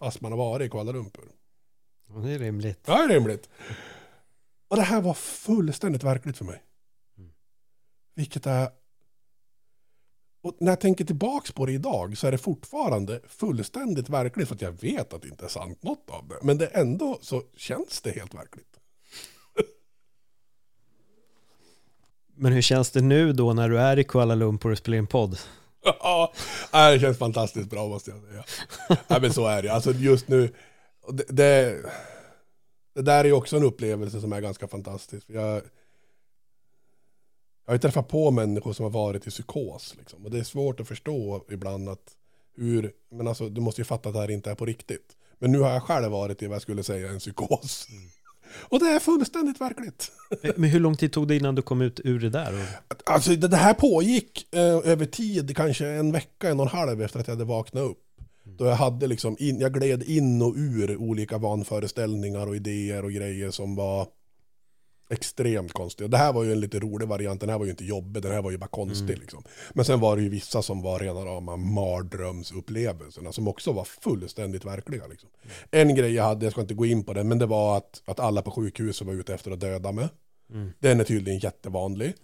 Fast 0.00 0.20
man 0.20 0.32
har 0.32 0.38
varit 0.38 0.66
i 0.66 0.70
Kuala 0.70 0.92
Lumpur. 0.92 1.28
Ja, 2.08 2.14
Det 2.20 2.30
är 2.30 2.38
rimligt. 2.38 2.80
Ja, 2.86 2.96
det 2.96 3.02
är 3.02 3.08
rimligt. 3.08 3.48
Och 4.68 4.76
det 4.76 4.82
här 4.82 5.00
var 5.00 5.14
fullständigt 5.14 6.04
verkligt 6.04 6.36
för 6.38 6.44
mig. 6.44 6.62
Vilket 8.14 8.46
är... 8.46 8.68
Och 10.42 10.56
när 10.60 10.72
jag 10.72 10.80
tänker 10.80 11.04
tillbaks 11.04 11.52
på 11.52 11.66
det 11.66 11.72
idag 11.72 12.18
så 12.18 12.26
är 12.26 12.32
det 12.32 12.38
fortfarande 12.38 13.20
fullständigt 13.28 14.08
verkligt 14.08 14.48
för 14.48 14.54
att 14.54 14.62
jag 14.62 14.72
vet 14.72 15.12
att 15.12 15.22
det 15.22 15.28
inte 15.28 15.44
är 15.44 15.48
sant 15.48 15.82
något 15.82 16.10
av 16.10 16.28
det. 16.28 16.38
Men 16.42 16.58
det 16.58 16.66
ändå 16.66 17.18
så 17.22 17.42
känns 17.56 18.00
det 18.00 18.10
helt 18.10 18.34
verkligt. 18.34 18.80
Men 22.34 22.52
hur 22.52 22.62
känns 22.62 22.90
det 22.90 23.00
nu 23.00 23.32
då 23.32 23.52
när 23.52 23.68
du 23.68 23.78
är 23.80 23.98
i 23.98 24.04
Kuala 24.04 24.34
Lumpur 24.34 24.70
och 24.70 24.78
spelar 24.78 24.98
in 24.98 25.06
podd? 25.06 25.38
Ja, 26.72 26.92
det 26.92 27.00
känns 27.00 27.18
fantastiskt 27.18 27.70
bra 27.70 27.88
måste 27.88 28.10
jag 28.10 28.20
säga. 28.22 28.44
Nej, 29.08 29.20
men 29.20 29.32
så 29.32 29.46
är 29.46 29.62
det. 29.62 29.72
Alltså 29.72 29.92
just 29.92 30.28
nu, 30.28 30.54
det, 31.08 31.24
det, 31.28 31.82
det 32.94 33.02
där 33.02 33.20
är 33.20 33.24
ju 33.24 33.32
också 33.32 33.56
en 33.56 33.64
upplevelse 33.64 34.20
som 34.20 34.32
är 34.32 34.40
ganska 34.40 34.68
fantastisk. 34.68 35.26
Jag, 35.30 35.62
jag 37.64 37.72
har 37.72 37.74
ju 37.74 37.78
träffat 37.78 38.08
på 38.08 38.30
människor 38.30 38.72
som 38.72 38.82
har 38.82 38.90
varit 38.90 39.26
i 39.26 39.30
psykos. 39.30 39.94
Liksom. 39.98 40.24
Och 40.24 40.30
det 40.30 40.38
är 40.38 40.44
svårt 40.44 40.80
att 40.80 40.88
förstå 40.88 41.44
ibland 41.50 41.88
att 41.88 42.16
hur, 42.56 42.92
men 43.10 43.28
alltså 43.28 43.48
du 43.48 43.60
måste 43.60 43.80
ju 43.80 43.84
fatta 43.84 44.08
att 44.08 44.14
det 44.14 44.20
här 44.20 44.30
inte 44.30 44.50
är 44.50 44.54
på 44.54 44.66
riktigt. 44.66 45.16
Men 45.38 45.52
nu 45.52 45.60
har 45.60 45.70
jag 45.70 45.82
själv 45.82 46.10
varit 46.10 46.42
i 46.42 46.46
vad 46.46 46.54
jag 46.54 46.62
skulle 46.62 46.82
säga 46.82 47.08
en 47.08 47.18
psykos. 47.18 47.86
Mm. 47.90 48.10
Och 48.52 48.80
det 48.80 48.86
är 48.86 48.98
fullständigt 48.98 49.60
verkligt. 49.60 50.12
Men 50.56 50.70
hur 50.70 50.80
lång 50.80 50.96
tid 50.96 51.12
tog 51.12 51.28
det 51.28 51.36
innan 51.36 51.54
du 51.54 51.62
kom 51.62 51.80
ut 51.80 52.00
ur 52.04 52.20
det 52.20 52.30
där? 52.30 52.54
Alltså 53.04 53.30
det, 53.30 53.48
det 53.48 53.56
här 53.56 53.74
pågick 53.74 54.54
eh, 54.54 54.90
över 54.92 55.06
tid, 55.06 55.56
kanske 55.56 55.86
en 55.88 56.12
vecka, 56.12 56.48
en 56.48 56.60
och 56.60 56.66
en 56.66 56.78
halv 56.78 57.02
efter 57.02 57.20
att 57.20 57.26
jag 57.26 57.34
hade 57.34 57.44
vaknat 57.44 57.82
upp. 57.90 57.98
Då 58.44 58.66
jag 58.66 58.76
hade 58.76 59.06
liksom, 59.06 59.36
in, 59.38 59.60
jag 59.60 59.72
gled 59.74 60.02
in 60.02 60.42
och 60.42 60.54
ur 60.56 60.96
olika 60.96 61.38
vanföreställningar 61.38 62.46
och 62.46 62.56
idéer 62.56 63.04
och 63.04 63.12
grejer 63.12 63.50
som 63.50 63.74
var 63.74 64.06
extremt 65.10 65.72
konstiga. 65.72 66.08
Det 66.08 66.16
här 66.16 66.32
var 66.32 66.44
ju 66.44 66.52
en 66.52 66.60
lite 66.60 66.78
rolig 66.78 67.08
variant, 67.08 67.40
den 67.40 67.50
här 67.50 67.58
var 67.58 67.64
ju 67.64 67.70
inte 67.70 67.84
jobbig, 67.84 68.22
den 68.22 68.32
här 68.32 68.42
var 68.42 68.50
ju 68.50 68.58
bara 68.58 68.66
konstig 68.66 69.18
liksom. 69.18 69.44
Men 69.72 69.84
sen 69.84 70.00
var 70.00 70.16
det 70.16 70.22
ju 70.22 70.28
vissa 70.28 70.62
som 70.62 70.82
var 70.82 70.98
rena 70.98 71.20
rama 71.20 71.56
mardrömsupplevelserna 71.56 73.32
som 73.32 73.48
också 73.48 73.72
var 73.72 73.84
fullständigt 73.84 74.64
verkliga. 74.64 75.06
Liksom. 75.06 75.28
En 75.70 75.94
grej 75.94 76.14
jag 76.14 76.24
hade, 76.24 76.46
jag 76.46 76.52
ska 76.52 76.60
inte 76.60 76.74
gå 76.74 76.86
in 76.86 77.04
på 77.04 77.12
det, 77.12 77.24
men 77.24 77.38
det 77.38 77.46
var 77.46 77.76
att, 77.76 78.02
att 78.04 78.20
alla 78.20 78.42
på 78.42 78.50
sjukhuset 78.50 79.06
var 79.06 79.14
ute 79.14 79.34
efter 79.34 79.50
att 79.50 79.60
döda 79.60 79.92
mig. 79.92 80.08
Mm. 80.52 80.72
Den 80.78 81.00
är 81.00 81.04
tydligen 81.04 81.40
jättevanlig. 81.40 82.14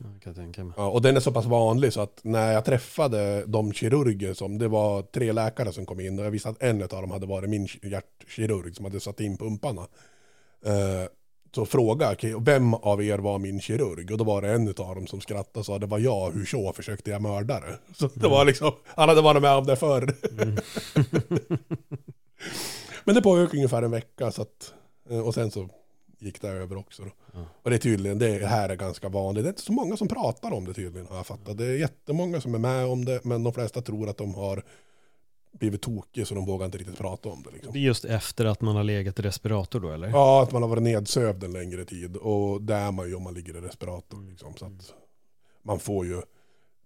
Ja, 0.76 0.88
och 0.88 1.02
den 1.02 1.16
är 1.16 1.20
så 1.20 1.32
pass 1.32 1.46
vanlig 1.46 1.92
så 1.92 2.00
att 2.00 2.20
när 2.22 2.52
jag 2.52 2.64
träffade 2.64 3.44
de 3.46 3.72
kirurger 3.72 4.34
som, 4.34 4.58
det 4.58 4.68
var 4.68 5.02
tre 5.02 5.32
läkare 5.32 5.72
som 5.72 5.86
kom 5.86 6.00
in 6.00 6.18
och 6.18 6.24
jag 6.24 6.30
visste 6.30 6.48
att 6.48 6.62
en 6.62 6.82
av 6.82 6.88
dem 6.88 7.10
hade 7.10 7.26
varit 7.26 7.50
min 7.50 7.68
hjärtkirurg 7.82 8.76
som 8.76 8.84
hade 8.84 9.00
satt 9.00 9.20
in 9.20 9.38
pumparna. 9.38 9.86
Eh, 10.64 11.08
så 11.56 11.66
frågade 11.66 12.04
jag, 12.04 12.12
"Okej, 12.12 12.34
vem 12.40 12.74
av 12.74 13.02
er 13.02 13.18
var 13.18 13.38
min 13.38 13.60
kirurg? 13.60 14.12
Och 14.12 14.18
då 14.18 14.24
var 14.24 14.42
det 14.42 14.48
en 14.52 14.68
av 14.68 14.94
dem 14.94 15.06
som 15.06 15.20
skrattade 15.20 15.58
och 15.58 15.66
sa, 15.66 15.78
det 15.78 15.86
var 15.86 15.98
jag, 15.98 16.30
hur 16.30 16.44
så 16.44 16.72
försökte 16.72 17.10
jag 17.10 17.22
mörda 17.22 17.60
det? 17.60 17.78
Så 17.94 18.08
det 18.14 18.28
var 18.28 18.44
liksom, 18.44 18.72
han 18.84 19.08
hade 19.08 19.20
varit 19.20 19.42
med 19.42 19.52
om 19.56 19.66
det 19.66 19.76
förr. 19.76 20.14
Men 23.04 23.14
det 23.14 23.22
pågick 23.22 23.54
ungefär 23.54 23.82
en 23.82 23.90
vecka 23.90 24.30
så 24.30 24.42
att, 24.42 24.74
eh, 25.10 25.20
och 25.20 25.34
sen 25.34 25.50
så 25.50 25.68
gick 26.18 26.40
det 26.42 26.48
över 26.48 26.76
också. 26.76 27.02
Ja. 27.34 27.40
Och 27.62 27.70
det 27.70 27.76
är 27.76 27.80
tydligen, 27.80 28.18
det 28.18 28.46
här 28.46 28.68
är 28.68 28.76
ganska 28.76 29.08
vanligt. 29.08 29.44
Det 29.44 29.48
är 29.48 29.52
inte 29.52 29.62
så 29.62 29.72
många 29.72 29.96
som 29.96 30.08
pratar 30.08 30.52
om 30.52 30.64
det 30.64 30.74
tydligen 30.74 31.06
har 31.06 31.16
jag 31.16 31.26
fattat. 31.26 31.58
Det 31.58 31.64
är 31.64 31.76
jättemånga 31.76 32.40
som 32.40 32.54
är 32.54 32.58
med 32.58 32.86
om 32.86 33.04
det, 33.04 33.24
men 33.24 33.44
de 33.44 33.52
flesta 33.52 33.82
tror 33.82 34.08
att 34.08 34.16
de 34.18 34.34
har 34.34 34.62
blivit 35.58 35.82
tokiga 35.82 36.24
så 36.24 36.34
de 36.34 36.46
vågar 36.46 36.66
inte 36.66 36.78
riktigt 36.78 36.98
prata 36.98 37.28
om 37.28 37.42
det. 37.42 37.50
Liksom. 37.50 37.72
Det 37.72 37.78
är 37.78 37.82
just 37.82 38.04
efter 38.04 38.44
att 38.44 38.60
man 38.60 38.76
har 38.76 38.84
legat 38.84 39.18
i 39.18 39.22
respirator 39.22 39.80
då 39.80 39.90
eller? 39.90 40.08
Ja, 40.08 40.42
att 40.42 40.52
man 40.52 40.62
har 40.62 40.68
varit 40.68 40.82
nedsövd 40.82 41.44
en 41.44 41.52
längre 41.52 41.84
tid. 41.84 42.16
Och 42.16 42.62
det 42.62 42.74
är 42.74 42.92
man 42.92 43.08
ju 43.08 43.14
om 43.14 43.22
man 43.22 43.34
ligger 43.34 43.56
i 43.56 43.60
respirator. 43.60 44.30
Liksom. 44.30 44.54
Så 44.56 44.64
att 44.64 44.92
man 45.62 45.78
får 45.78 46.06
ju 46.06 46.22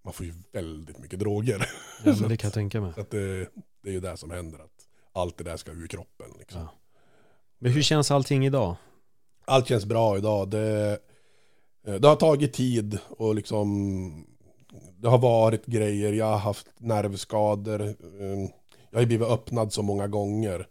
man 0.03 0.13
får 0.13 0.25
ju 0.25 0.33
väldigt 0.51 0.99
mycket 0.99 1.19
droger. 1.19 1.69
Ja, 2.05 2.15
men 2.19 2.29
det 2.29 2.37
kan 2.37 2.47
jag 2.47 2.53
tänka 2.53 2.81
mig. 2.81 2.93
Så 2.93 3.01
att 3.01 3.11
det, 3.11 3.47
det 3.83 3.89
är 3.89 3.93
ju 3.93 3.99
det 3.99 4.17
som 4.17 4.31
händer. 4.31 4.59
Att 4.59 4.87
allt 5.13 5.37
det 5.37 5.43
där 5.43 5.57
ska 5.57 5.71
ur 5.71 5.87
kroppen. 5.87 6.27
Liksom. 6.39 6.61
Ja. 6.61 6.67
Men 7.59 7.71
hur 7.71 7.81
känns 7.81 8.11
allting 8.11 8.45
idag? 8.45 8.75
Allt 9.45 9.67
känns 9.67 9.85
bra 9.85 10.17
idag. 10.17 10.49
Det, 10.49 10.99
eh, 11.87 11.93
det 11.93 12.07
har 12.07 12.15
tagit 12.15 12.53
tid 12.53 12.99
och 13.09 13.35
liksom 13.35 13.67
det 14.97 15.07
har 15.09 15.17
varit 15.17 15.65
grejer. 15.65 16.13
Jag 16.13 16.25
har 16.25 16.37
haft 16.37 16.67
nervskador. 16.77 17.95
Jag 18.91 18.99
har 18.99 19.05
blivit 19.05 19.27
öppnad 19.27 19.73
så 19.73 19.81
många 19.81 20.07
gånger. 20.07 20.67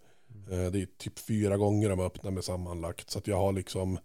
Eh, 0.51 0.71
det 0.73 0.83
är 0.83 0.87
typ 0.99 1.19
fyra 1.19 1.57
gånger 1.57 1.89
de 1.89 1.99
har 1.99 2.07
öppnat 2.07 2.33
mig 2.33 2.43
sammanlagt. 2.43 3.11
Så 3.11 3.19
att 3.19 3.27
jag 3.27 3.37
har 3.37 3.53
liksom 3.53 3.99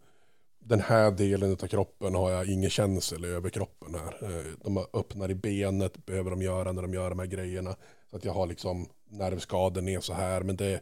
den 0.59 0.79
här 0.79 1.11
delen 1.11 1.51
av 1.51 1.67
kroppen 1.67 2.15
har 2.15 2.31
jag 2.31 2.49
ingen 2.49 2.69
känsel 2.69 3.25
i 3.25 3.27
överkroppen 3.27 3.95
här. 3.95 4.23
Eh, 4.23 4.45
de 4.63 4.85
öppnar 4.93 5.31
i 5.31 5.35
benet, 5.35 6.05
behöver 6.05 6.29
de 6.29 6.41
göra 6.41 6.71
när 6.71 6.81
de 6.81 6.93
gör 6.93 7.09
de 7.09 7.19
här 7.19 7.25
grejerna. 7.25 7.75
Så 8.09 8.15
att 8.15 8.25
jag 8.25 8.33
har 8.33 8.47
liksom 8.47 8.89
nervskador 9.09 9.81
ner 9.81 9.99
så 9.99 10.13
här. 10.13 10.41
Men 10.41 10.55
det, 10.55 10.81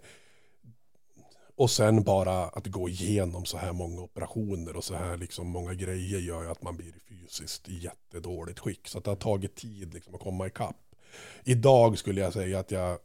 och 1.56 1.72
sen 1.72 2.04
bara 2.04 2.44
att 2.44 2.68
gå 2.68 2.90
igenom 2.90 3.46
så 3.46 3.58
här 3.58 3.74
många 3.74 4.02
operationer 4.02 4.76
och 4.76 4.84
så 4.84 4.96
här 4.96 5.18
liksom 5.18 5.48
många 5.48 5.74
grejer 5.74 6.20
gör 6.20 6.44
ju 6.44 6.50
att 6.50 6.64
man 6.64 6.78
blir 6.78 6.94
fysiskt 7.10 7.70
i 7.70 7.78
jättedåligt 7.78 8.60
skick. 8.60 8.88
Så 8.88 8.98
att 8.98 9.04
det 9.04 9.12
har 9.12 9.16
tagit 9.16 9.56
tid 9.56 9.94
liksom 9.94 10.16
att 10.16 10.22
komma 10.22 10.48
ikapp. 10.48 10.76
Idag 11.44 11.98
skulle 11.98 12.22
jag 12.22 12.34
säga 12.34 12.60
att 12.60 12.72
jag, 12.72 13.00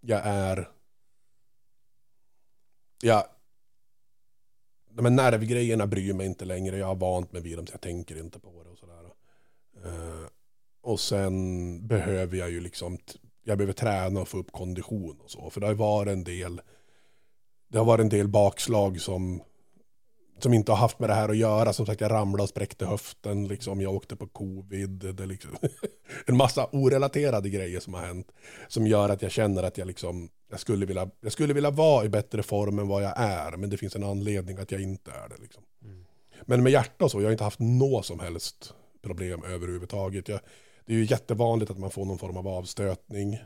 jag 0.00 0.20
är, 0.24 0.68
jag, 3.02 3.24
de 4.90 5.04
här 5.04 5.12
nervgrejerna 5.12 5.86
bryr 5.86 6.12
mig 6.12 6.26
inte 6.26 6.44
längre. 6.44 6.78
Jag 6.78 6.86
har 6.86 6.94
vant 6.94 7.32
mig 7.32 7.42
vid 7.42 7.58
dem 7.58 7.66
så 7.66 7.72
jag 7.72 7.80
tänker 7.80 8.20
inte 8.20 8.40
på 8.40 8.62
det 8.64 8.70
och 8.70 8.78
sådär. 8.78 9.04
Uh, 9.86 10.26
och 10.80 11.00
sen 11.00 11.86
behöver 11.86 12.36
jag 12.36 12.50
ju 12.50 12.60
liksom, 12.60 12.98
jag 13.42 13.58
behöver 13.58 13.72
träna 13.72 14.20
och 14.20 14.28
få 14.28 14.38
upp 14.38 14.52
kondition 14.52 15.20
och 15.20 15.30
så. 15.30 15.50
För 15.50 15.60
det 15.60 15.66
har 15.66 15.74
varit 15.74 16.12
en 16.12 16.24
del, 16.24 16.60
det 17.68 17.78
har 17.78 17.84
varit 17.84 18.02
en 18.02 18.08
del 18.08 18.28
bakslag 18.28 19.00
som, 19.00 19.42
som 20.42 20.54
inte 20.54 20.72
har 20.72 20.76
haft 20.76 20.98
med 20.98 21.10
det 21.10 21.14
här 21.14 21.28
att 21.28 21.36
göra. 21.36 21.72
Som 21.72 21.86
sagt, 21.86 22.00
jag 22.00 22.10
ramlade 22.10 22.42
och 22.42 22.48
spräckte 22.48 22.86
höften. 22.86 23.48
Liksom. 23.48 23.80
Jag 23.80 23.94
åkte 23.94 24.16
på 24.16 24.26
covid. 24.26 24.90
Det 24.90 25.22
är 25.22 25.26
liksom 25.26 25.50
en 26.26 26.36
massa 26.36 26.68
orelaterade 26.72 27.50
grejer 27.50 27.80
som 27.80 27.94
har 27.94 28.00
hänt. 28.00 28.32
Som 28.68 28.86
gör 28.86 29.08
att 29.08 29.22
jag 29.22 29.30
känner 29.30 29.62
att 29.62 29.78
jag, 29.78 29.86
liksom, 29.86 30.28
jag, 30.50 30.60
skulle 30.60 30.86
vilja, 30.86 31.10
jag 31.20 31.32
skulle 31.32 31.54
vilja 31.54 31.70
vara 31.70 32.04
i 32.04 32.08
bättre 32.08 32.42
form 32.42 32.78
än 32.78 32.88
vad 32.88 33.02
jag 33.02 33.12
är. 33.16 33.56
Men 33.56 33.70
det 33.70 33.76
finns 33.76 33.96
en 33.96 34.04
anledning 34.04 34.58
att 34.58 34.72
jag 34.72 34.80
inte 34.80 35.10
är 35.10 35.28
det. 35.28 35.42
Liksom. 35.42 35.62
Men 36.46 36.62
med 36.62 36.72
hjärta 36.72 37.04
och 37.04 37.10
så, 37.10 37.20
jag 37.20 37.26
har 37.26 37.32
inte 37.32 37.44
haft 37.44 37.60
något 37.60 38.06
som 38.06 38.20
helst 38.20 38.74
problem 39.02 39.44
överhuvudtaget. 39.44 40.28
Jag, 40.28 40.40
det 40.86 40.92
är 40.92 40.96
ju 40.96 41.04
jättevanligt 41.04 41.70
att 41.70 41.78
man 41.78 41.90
får 41.90 42.04
någon 42.04 42.18
form 42.18 42.36
av 42.36 42.48
avstötning. 42.48 43.38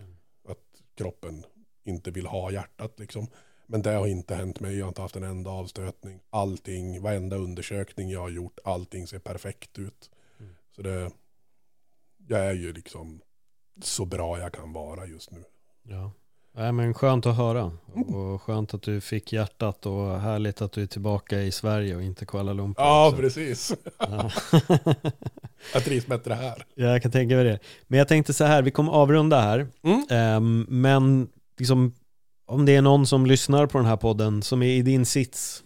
Att 0.48 0.58
kroppen 0.96 1.44
inte 1.84 2.10
vill 2.10 2.26
ha 2.26 2.50
hjärtat 2.50 2.98
liksom. 2.98 3.26
Men 3.72 3.82
det 3.82 3.90
har 3.90 4.06
inte 4.06 4.34
hänt 4.34 4.60
mig, 4.60 4.78
jag 4.78 4.84
har 4.84 4.88
inte 4.88 5.02
haft 5.02 5.16
en 5.16 5.22
enda 5.22 5.50
avstötning. 5.50 6.20
Allting, 6.30 7.02
varenda 7.02 7.36
undersökning 7.36 8.10
jag 8.10 8.20
har 8.20 8.30
gjort, 8.30 8.58
allting 8.64 9.06
ser 9.06 9.18
perfekt 9.18 9.78
ut. 9.78 10.10
Så 10.76 10.82
det, 10.82 11.10
jag 12.28 12.46
är 12.46 12.52
ju 12.52 12.72
liksom 12.72 13.20
så 13.82 14.04
bra 14.04 14.38
jag 14.38 14.52
kan 14.52 14.72
vara 14.72 15.06
just 15.06 15.30
nu. 15.30 15.44
Ja. 15.82 16.12
Nej, 16.54 16.72
men 16.72 16.94
skönt 16.94 17.26
att 17.26 17.36
höra. 17.36 17.72
Och 17.94 18.42
skönt 18.42 18.74
att 18.74 18.82
du 18.82 19.00
fick 19.00 19.32
hjärtat 19.32 19.86
och 19.86 20.20
härligt 20.20 20.62
att 20.62 20.72
du 20.72 20.82
är 20.82 20.86
tillbaka 20.86 21.42
i 21.42 21.52
Sverige 21.52 21.96
och 21.96 22.02
inte 22.02 22.26
Kuala 22.26 22.52
Lumpur. 22.52 22.82
Ja, 22.82 23.08
också. 23.08 23.20
precis. 23.20 23.72
Ja. 23.98 24.30
Jag 25.74 25.84
trivs 25.84 26.06
bättre 26.06 26.34
här. 26.34 26.66
Ja, 26.74 26.86
jag 26.86 27.02
kan 27.02 27.12
tänka 27.12 27.34
mig 27.34 27.44
det. 27.44 27.58
Men 27.86 27.98
jag 27.98 28.08
tänkte 28.08 28.32
så 28.32 28.44
här, 28.44 28.62
vi 28.62 28.70
kommer 28.70 28.92
avrunda 28.92 29.40
här. 29.40 29.66
Mm. 29.82 30.06
Ehm, 30.10 30.66
men 30.68 31.28
liksom, 31.58 31.92
om 32.52 32.64
det 32.64 32.76
är 32.76 32.82
någon 32.82 33.06
som 33.06 33.26
lyssnar 33.26 33.66
på 33.66 33.78
den 33.78 33.86
här 33.86 33.96
podden 33.96 34.42
som 34.42 34.62
är 34.62 34.66
i 34.66 34.82
din 34.82 35.06
sits, 35.06 35.62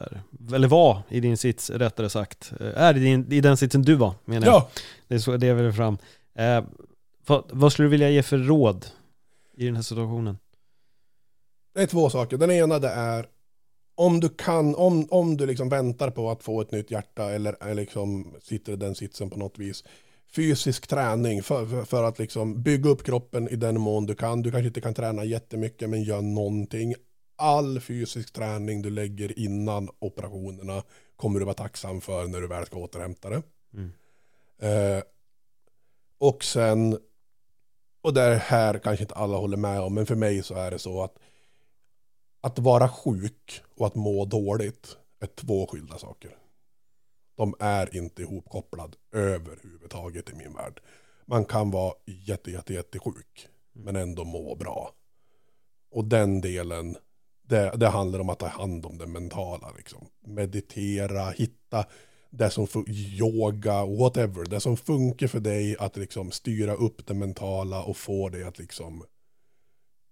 här, 0.00 0.22
eller 0.54 0.68
var 0.68 1.02
i 1.08 1.20
din 1.20 1.36
sits 1.36 1.70
rättare 1.70 2.10
sagt, 2.10 2.52
eh, 2.60 2.82
är 2.82 2.96
i, 2.96 3.00
din, 3.00 3.32
i 3.32 3.40
den 3.40 3.56
sitsen 3.56 3.82
du 3.82 3.94
var 3.94 4.14
menar 4.24 4.46
jag. 4.46 4.54
Ja, 4.54 4.70
Det 5.08 5.14
är 5.14 5.18
så 5.18 5.36
det 5.36 5.46
jag 5.46 5.54
vill 5.54 5.72
fram. 5.72 5.98
Eh, 6.34 6.64
vad, 7.26 7.44
vad 7.50 7.72
skulle 7.72 7.86
du 7.86 7.90
vilja 7.90 8.10
ge 8.10 8.22
för 8.22 8.38
råd 8.38 8.86
i 9.56 9.66
den 9.66 9.76
här 9.76 9.82
situationen? 9.82 10.38
det 11.74 11.82
är 11.82 11.86
två 11.86 12.10
saker. 12.10 12.36
Den 12.36 12.50
ena 12.50 12.78
det 12.78 12.88
är 12.88 13.26
om 13.94 14.20
du 14.20 14.28
kan, 14.28 14.74
om, 14.74 15.06
om 15.10 15.36
du 15.36 15.46
liksom 15.46 15.68
väntar 15.68 16.10
på 16.10 16.30
att 16.30 16.42
få 16.42 16.60
ett 16.60 16.72
nytt 16.72 16.90
hjärta 16.90 17.30
eller, 17.30 17.56
eller 17.60 17.74
liksom 17.74 18.34
sitter 18.42 18.72
i 18.72 18.76
den 18.76 18.94
sitsen 18.94 19.30
på 19.30 19.38
något 19.38 19.58
vis. 19.58 19.84
Fysisk 20.32 20.86
träning 20.86 21.42
för, 21.42 21.66
för, 21.66 21.84
för 21.84 22.04
att 22.04 22.18
liksom 22.18 22.62
bygga 22.62 22.90
upp 22.90 23.02
kroppen 23.02 23.48
i 23.48 23.56
den 23.56 23.80
mån 23.80 24.06
du 24.06 24.14
kan. 24.14 24.42
Du 24.42 24.50
kanske 24.50 24.66
inte 24.66 24.80
kan 24.80 24.94
träna 24.94 25.24
jättemycket 25.24 25.90
men 25.90 26.02
gör 26.02 26.22
någonting. 26.22 26.94
All 27.36 27.80
fysisk 27.80 28.32
träning 28.32 28.82
du 28.82 28.90
lägger 28.90 29.38
innan 29.38 29.88
operationerna 29.98 30.82
kommer 31.16 31.38
du 31.38 31.44
vara 31.44 31.54
tacksam 31.54 32.00
för 32.00 32.26
när 32.26 32.40
du 32.40 32.46
väl 32.46 32.66
ska 32.66 32.78
återhämta 32.78 33.30
det. 33.30 33.42
Mm. 33.74 33.92
Eh, 34.58 35.02
och 36.18 36.44
sen, 36.44 36.98
och 38.02 38.14
det 38.14 38.42
här 38.44 38.78
kanske 38.78 39.04
inte 39.04 39.14
alla 39.14 39.36
håller 39.36 39.56
med 39.56 39.80
om, 39.80 39.94
men 39.94 40.06
för 40.06 40.14
mig 40.14 40.42
så 40.42 40.54
är 40.54 40.70
det 40.70 40.78
så 40.78 41.02
att 41.02 41.18
att 42.40 42.58
vara 42.58 42.88
sjuk 42.88 43.62
och 43.76 43.86
att 43.86 43.94
må 43.94 44.24
dåligt 44.24 44.96
är 45.20 45.26
två 45.26 45.66
skilda 45.66 45.98
saker. 45.98 46.36
De 47.40 47.54
är 47.58 47.96
inte 47.96 48.22
ihopkopplade 48.22 48.96
överhuvudtaget 49.12 50.30
i 50.30 50.34
min 50.34 50.54
värld. 50.54 50.80
Man 51.26 51.44
kan 51.44 51.70
vara 51.70 51.94
jätte, 52.06 52.50
jätte, 52.50 52.74
jättesjuk 52.74 53.48
men 53.72 53.96
ändå 53.96 54.24
må 54.24 54.54
bra. 54.54 54.90
Och 55.90 56.04
den 56.04 56.40
delen, 56.40 56.96
det, 57.42 57.76
det 57.76 57.88
handlar 57.88 58.18
om 58.18 58.28
att 58.28 58.38
ta 58.38 58.46
hand 58.46 58.86
om 58.86 58.98
det 58.98 59.06
mentala. 59.06 59.72
Liksom. 59.76 60.06
Meditera, 60.26 61.30
hitta 61.30 61.86
det 62.30 62.50
som 62.50 62.66
yoga, 62.88 63.86
whatever. 63.86 64.44
Det 64.44 64.60
som 64.60 64.76
funkar 64.76 65.26
för 65.26 65.40
dig 65.40 65.76
att 65.78 65.96
liksom 65.96 66.30
styra 66.30 66.74
upp 66.74 67.06
det 67.06 67.14
mentala 67.14 67.82
och 67.82 67.96
få 67.96 68.28
dig 68.28 68.44
att 68.44 68.58
liksom 68.58 69.04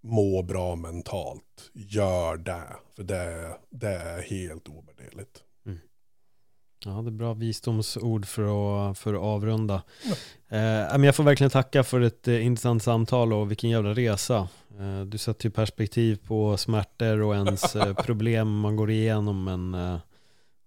må 0.01 0.43
bra 0.43 0.75
mentalt. 0.75 1.71
Gör 1.73 2.37
det. 2.37 2.75
För 2.95 3.03
det, 3.03 3.57
det 3.69 3.89
är 3.89 4.21
helt 4.21 4.69
ovärderligt. 4.69 5.43
Ja, 6.85 6.91
det 6.91 7.09
är 7.09 7.11
bra 7.11 7.33
visdomsord 7.33 8.25
för 8.25 8.41
att, 8.91 8.97
för 8.97 9.13
att 9.13 9.19
avrunda. 9.19 9.75
Eh, 10.49 10.59
men 10.91 11.03
jag 11.03 11.15
får 11.15 11.23
verkligen 11.23 11.49
tacka 11.51 11.83
för 11.83 12.01
ett 12.01 12.27
eh, 12.27 12.45
intressant 12.45 12.83
samtal 12.83 13.33
och 13.33 13.51
vilken 13.51 13.69
jävla 13.69 13.93
resa. 13.93 14.47
Eh, 14.79 15.01
du 15.05 15.17
sätter 15.17 15.45
ju 15.45 15.51
perspektiv 15.51 16.19
på 16.27 16.57
smärtor 16.57 17.21
och 17.21 17.35
ens 17.35 17.75
eh, 17.75 17.93
problem 17.93 18.59
man 18.59 18.75
går 18.75 18.91
igenom. 18.91 19.43
Men 19.43 19.73
eh, 19.73 19.97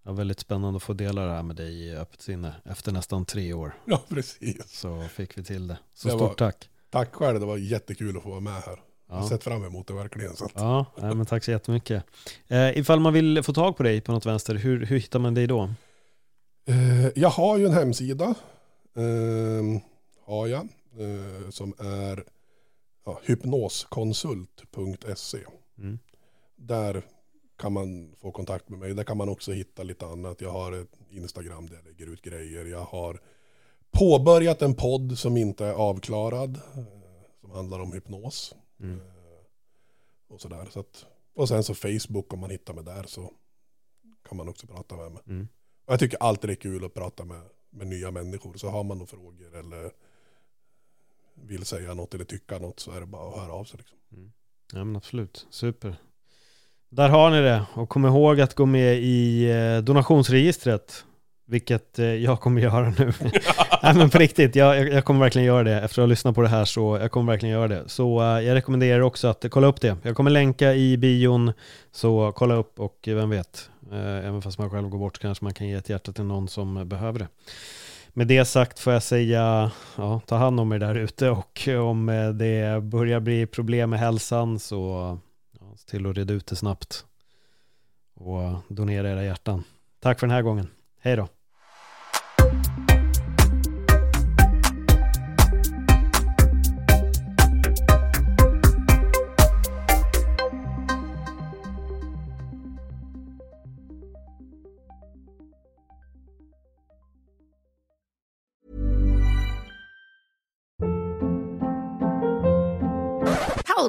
det 0.03 0.09
var 0.09 0.15
väldigt 0.15 0.41
spännande 0.41 0.77
att 0.77 0.83
få 0.83 0.93
dela 0.93 1.25
det 1.27 1.33
här 1.33 1.43
med 1.43 1.57
dig 1.57 1.87
i 1.87 1.97
öppet 1.97 2.23
sinne. 2.23 2.55
Efter 2.65 2.93
nästan 2.93 3.25
tre 3.25 3.53
år 3.53 3.75
Ja, 3.85 4.03
precis. 4.09 4.79
så 4.81 5.03
fick 5.15 5.39
vi 5.39 5.45
till 5.45 5.67
det. 5.69 5.79
Så 5.95 6.09
Det 6.09 6.15
stort 6.15 6.21
var- 6.29 6.35
tack. 6.35 6.69
Tack 6.91 7.15
själv, 7.15 7.41
det 7.41 7.47
var 7.47 7.57
jättekul 7.57 8.17
att 8.17 8.23
få 8.23 8.31
vara 8.31 8.41
med 8.41 8.53
här. 8.53 8.81
Jag 9.09 9.15
har 9.15 9.23
Ja. 9.23 9.29
sett 9.29 9.45
fram 9.45 9.65
emot 9.65 9.87
det 9.87 9.95
verkligen. 9.95 10.37
Så 10.37 10.45
att, 10.45 10.53
Ja, 10.55 10.87
men 10.97 11.27
tack 11.27 11.45
så 11.45 11.51
jättemycket. 11.51 12.05
Eh, 12.49 12.79
ifall 12.79 13.01
man 13.01 13.13
vill 13.13 13.43
få 13.43 13.53
tag 13.53 13.77
på 13.77 13.83
dig 13.83 14.01
på 14.01 14.13
något 14.13 14.27
vänster, 14.27 14.55
hur, 14.55 14.87
hur 14.87 14.99
hittar 14.99 15.19
man 15.19 15.35
dig 15.35 15.47
då? 15.47 15.71
Eh, 16.65 17.07
jag 17.15 17.29
har 17.29 17.59
ju 17.59 17.67
en 17.67 17.73
hemsida. 17.73 18.35
Eh, 18.95 19.63
har 20.25 20.47
jag. 20.47 20.69
Eh, 20.99 21.51
som 21.51 21.75
är 21.79 22.25
ja, 23.05 23.21
hypnoskonsult.se. 23.25 25.39
Mm. 25.79 25.99
Där 26.57 27.03
kan 27.57 27.73
man 27.73 28.15
få 28.21 28.33
kontakt 28.33 28.69
med 28.69 28.79
mig. 28.79 28.95
Där 28.95 29.05
kan 29.05 29.17
man 29.17 29.29
också 29.29 29.53
hitta 29.53 29.83
lite 29.83 30.07
annat. 30.07 30.41
Jag 30.41 30.51
har 30.51 30.73
ett 30.73 30.99
Instagram 31.11 31.67
där 31.69 31.77
jag 31.77 31.85
lägger 31.85 32.07
ut 32.07 32.23
grejer. 32.23 32.65
Jag 32.65 32.85
har 32.85 33.21
påbörjat 33.91 34.63
en 34.63 34.75
podd 34.75 35.19
som 35.19 35.37
inte 35.37 35.67
är 35.67 35.73
avklarad. 35.73 36.57
eh, 36.57 36.85
Som 37.41 37.51
handlar 37.51 37.81
om 37.81 37.93
hypnos. 37.93 38.55
Mm. 38.81 39.01
Och 40.29 40.41
sådär. 40.41 40.69
Så 40.71 40.81
att, 40.81 41.07
och 41.35 41.49
sen 41.49 41.65
så 41.65 41.75
Facebook 41.75 42.33
om 42.33 42.41
man 42.41 42.51
hittar 42.51 42.75
mig 42.75 42.85
där 42.85 43.03
så 43.03 43.33
kan 44.29 44.37
man 44.37 44.49
också 44.49 44.67
prata 44.67 44.97
med 44.97 45.13
mig. 45.13 45.23
Mm. 45.27 45.49
Och 45.85 45.93
jag 45.93 46.01
tycker 46.01 46.23
alltid 46.23 46.51
det 46.51 46.55
är 46.55 46.57
kul 46.57 46.85
att 46.85 46.95
prata 46.95 47.25
med, 47.25 47.43
med 47.71 47.87
nya 47.87 48.11
människor. 48.11 48.57
Så 48.57 48.69
har 48.69 48.85
man 48.85 48.99
några 48.99 49.11
frågor 49.11 49.57
eller 49.57 49.91
vill 51.35 51.65
säga 51.65 51.95
något 51.95 52.15
eller 52.15 52.25
tycka 52.25 52.59
något 52.59 52.81
så 52.81 52.91
är 52.93 53.01
det 53.01 53.07
bara 53.07 53.29
att 53.29 53.41
höra 53.41 53.53
av 53.53 53.65
sig. 53.65 53.79
Liksom. 53.79 53.99
Mm. 54.13 54.33
Ja 54.73 54.85
men 54.85 54.97
absolut, 54.97 55.47
super. 55.51 55.97
Där 56.89 57.09
har 57.09 57.31
ni 57.31 57.41
det 57.41 57.67
och 57.75 57.89
kom 57.89 58.07
ihåg 58.07 58.41
att 58.41 58.55
gå 58.55 58.67
med 58.67 58.99
i 58.99 59.51
eh, 59.51 59.79
donationsregistret. 59.79 61.05
Vilket 61.53 61.99
eh, 61.99 62.05
jag 62.07 62.41
kommer 62.41 62.61
göra 62.63 62.95
nu. 62.99 63.13
Nej 63.83 63.95
men 63.95 64.11
på 64.11 64.19
riktigt, 64.19 64.57
jag, 64.57 64.89
jag- 64.89 65.05
kommer 65.05 65.21
verkligen 65.21 65.47
göra 65.47 65.63
det. 65.65 65.75
Efter 65.81 66.03
att 66.03 66.03
ha 66.03 66.07
lyssnat 66.07 66.35
på 66.35 66.43
det 66.43 66.49
här 66.49 66.65
så 66.65 66.99
jag 67.01 67.11
kommer 67.11 67.33
verkligen 67.33 67.53
göra 67.55 67.69
det. 67.69 67.83
Så 67.89 68.21
eh, 68.21 68.41
jag 68.41 68.55
rekommenderar 68.55 69.01
också 69.01 69.29
att 69.29 69.45
kolla 69.51 69.67
upp 69.67 69.81
det. 69.81 69.97
Jag 70.03 70.17
kommer 70.17 70.31
länka 70.31 70.75
i 70.75 70.97
bion, 70.97 71.53
så 71.91 72.33
kolla 72.37 72.55
upp 72.55 72.81
och 72.81 72.99
vem 73.07 73.31
vet, 73.31 73.71
eh, 73.93 74.17
även 74.27 74.43
fast 74.43 74.59
man 74.59 74.71
själv 74.71 74.89
går 74.89 74.99
bort 74.99 75.19
kanske 75.19 75.45
man 75.45 75.55
kan 75.55 75.69
ge 75.69 75.75
ett 75.75 75.89
hjärta 75.89 76.13
till 76.13 76.25
någon 76.25 76.49
som 76.49 76.89
behöver 76.89 77.19
det. 77.19 77.29
Med 78.13 78.27
det 78.27 78.45
sagt 78.45 78.79
får 78.79 78.93
jag 78.93 79.03
säga, 79.03 79.71
ja, 79.97 80.21
ta 80.27 80.37
hand 80.37 80.61
om 80.61 80.73
er 80.73 80.79
där 80.79 80.95
ute 80.95 81.31
och 81.31 81.69
om 81.69 82.07
det 82.39 82.83
börjar 82.83 83.21
bli 83.21 83.47
problem 83.47 83.91
med 83.91 83.99
hälsan 83.99 84.59
så 84.59 85.19
ja, 85.61 85.67
se 85.77 85.91
till 85.91 86.07
att 86.07 86.17
reda 86.17 86.35
ut 86.35 86.47
det 86.47 86.57
snabbt 86.57 87.05
och 88.15 88.43
donera 88.69 89.11
era 89.11 89.25
hjärtan. 89.25 89.65
Tack 90.01 90.21
för 90.21 90.27
den 90.27 90.35
här 90.35 90.43
gången. 90.43 90.67
Hej 91.01 91.17
då. 91.17 91.29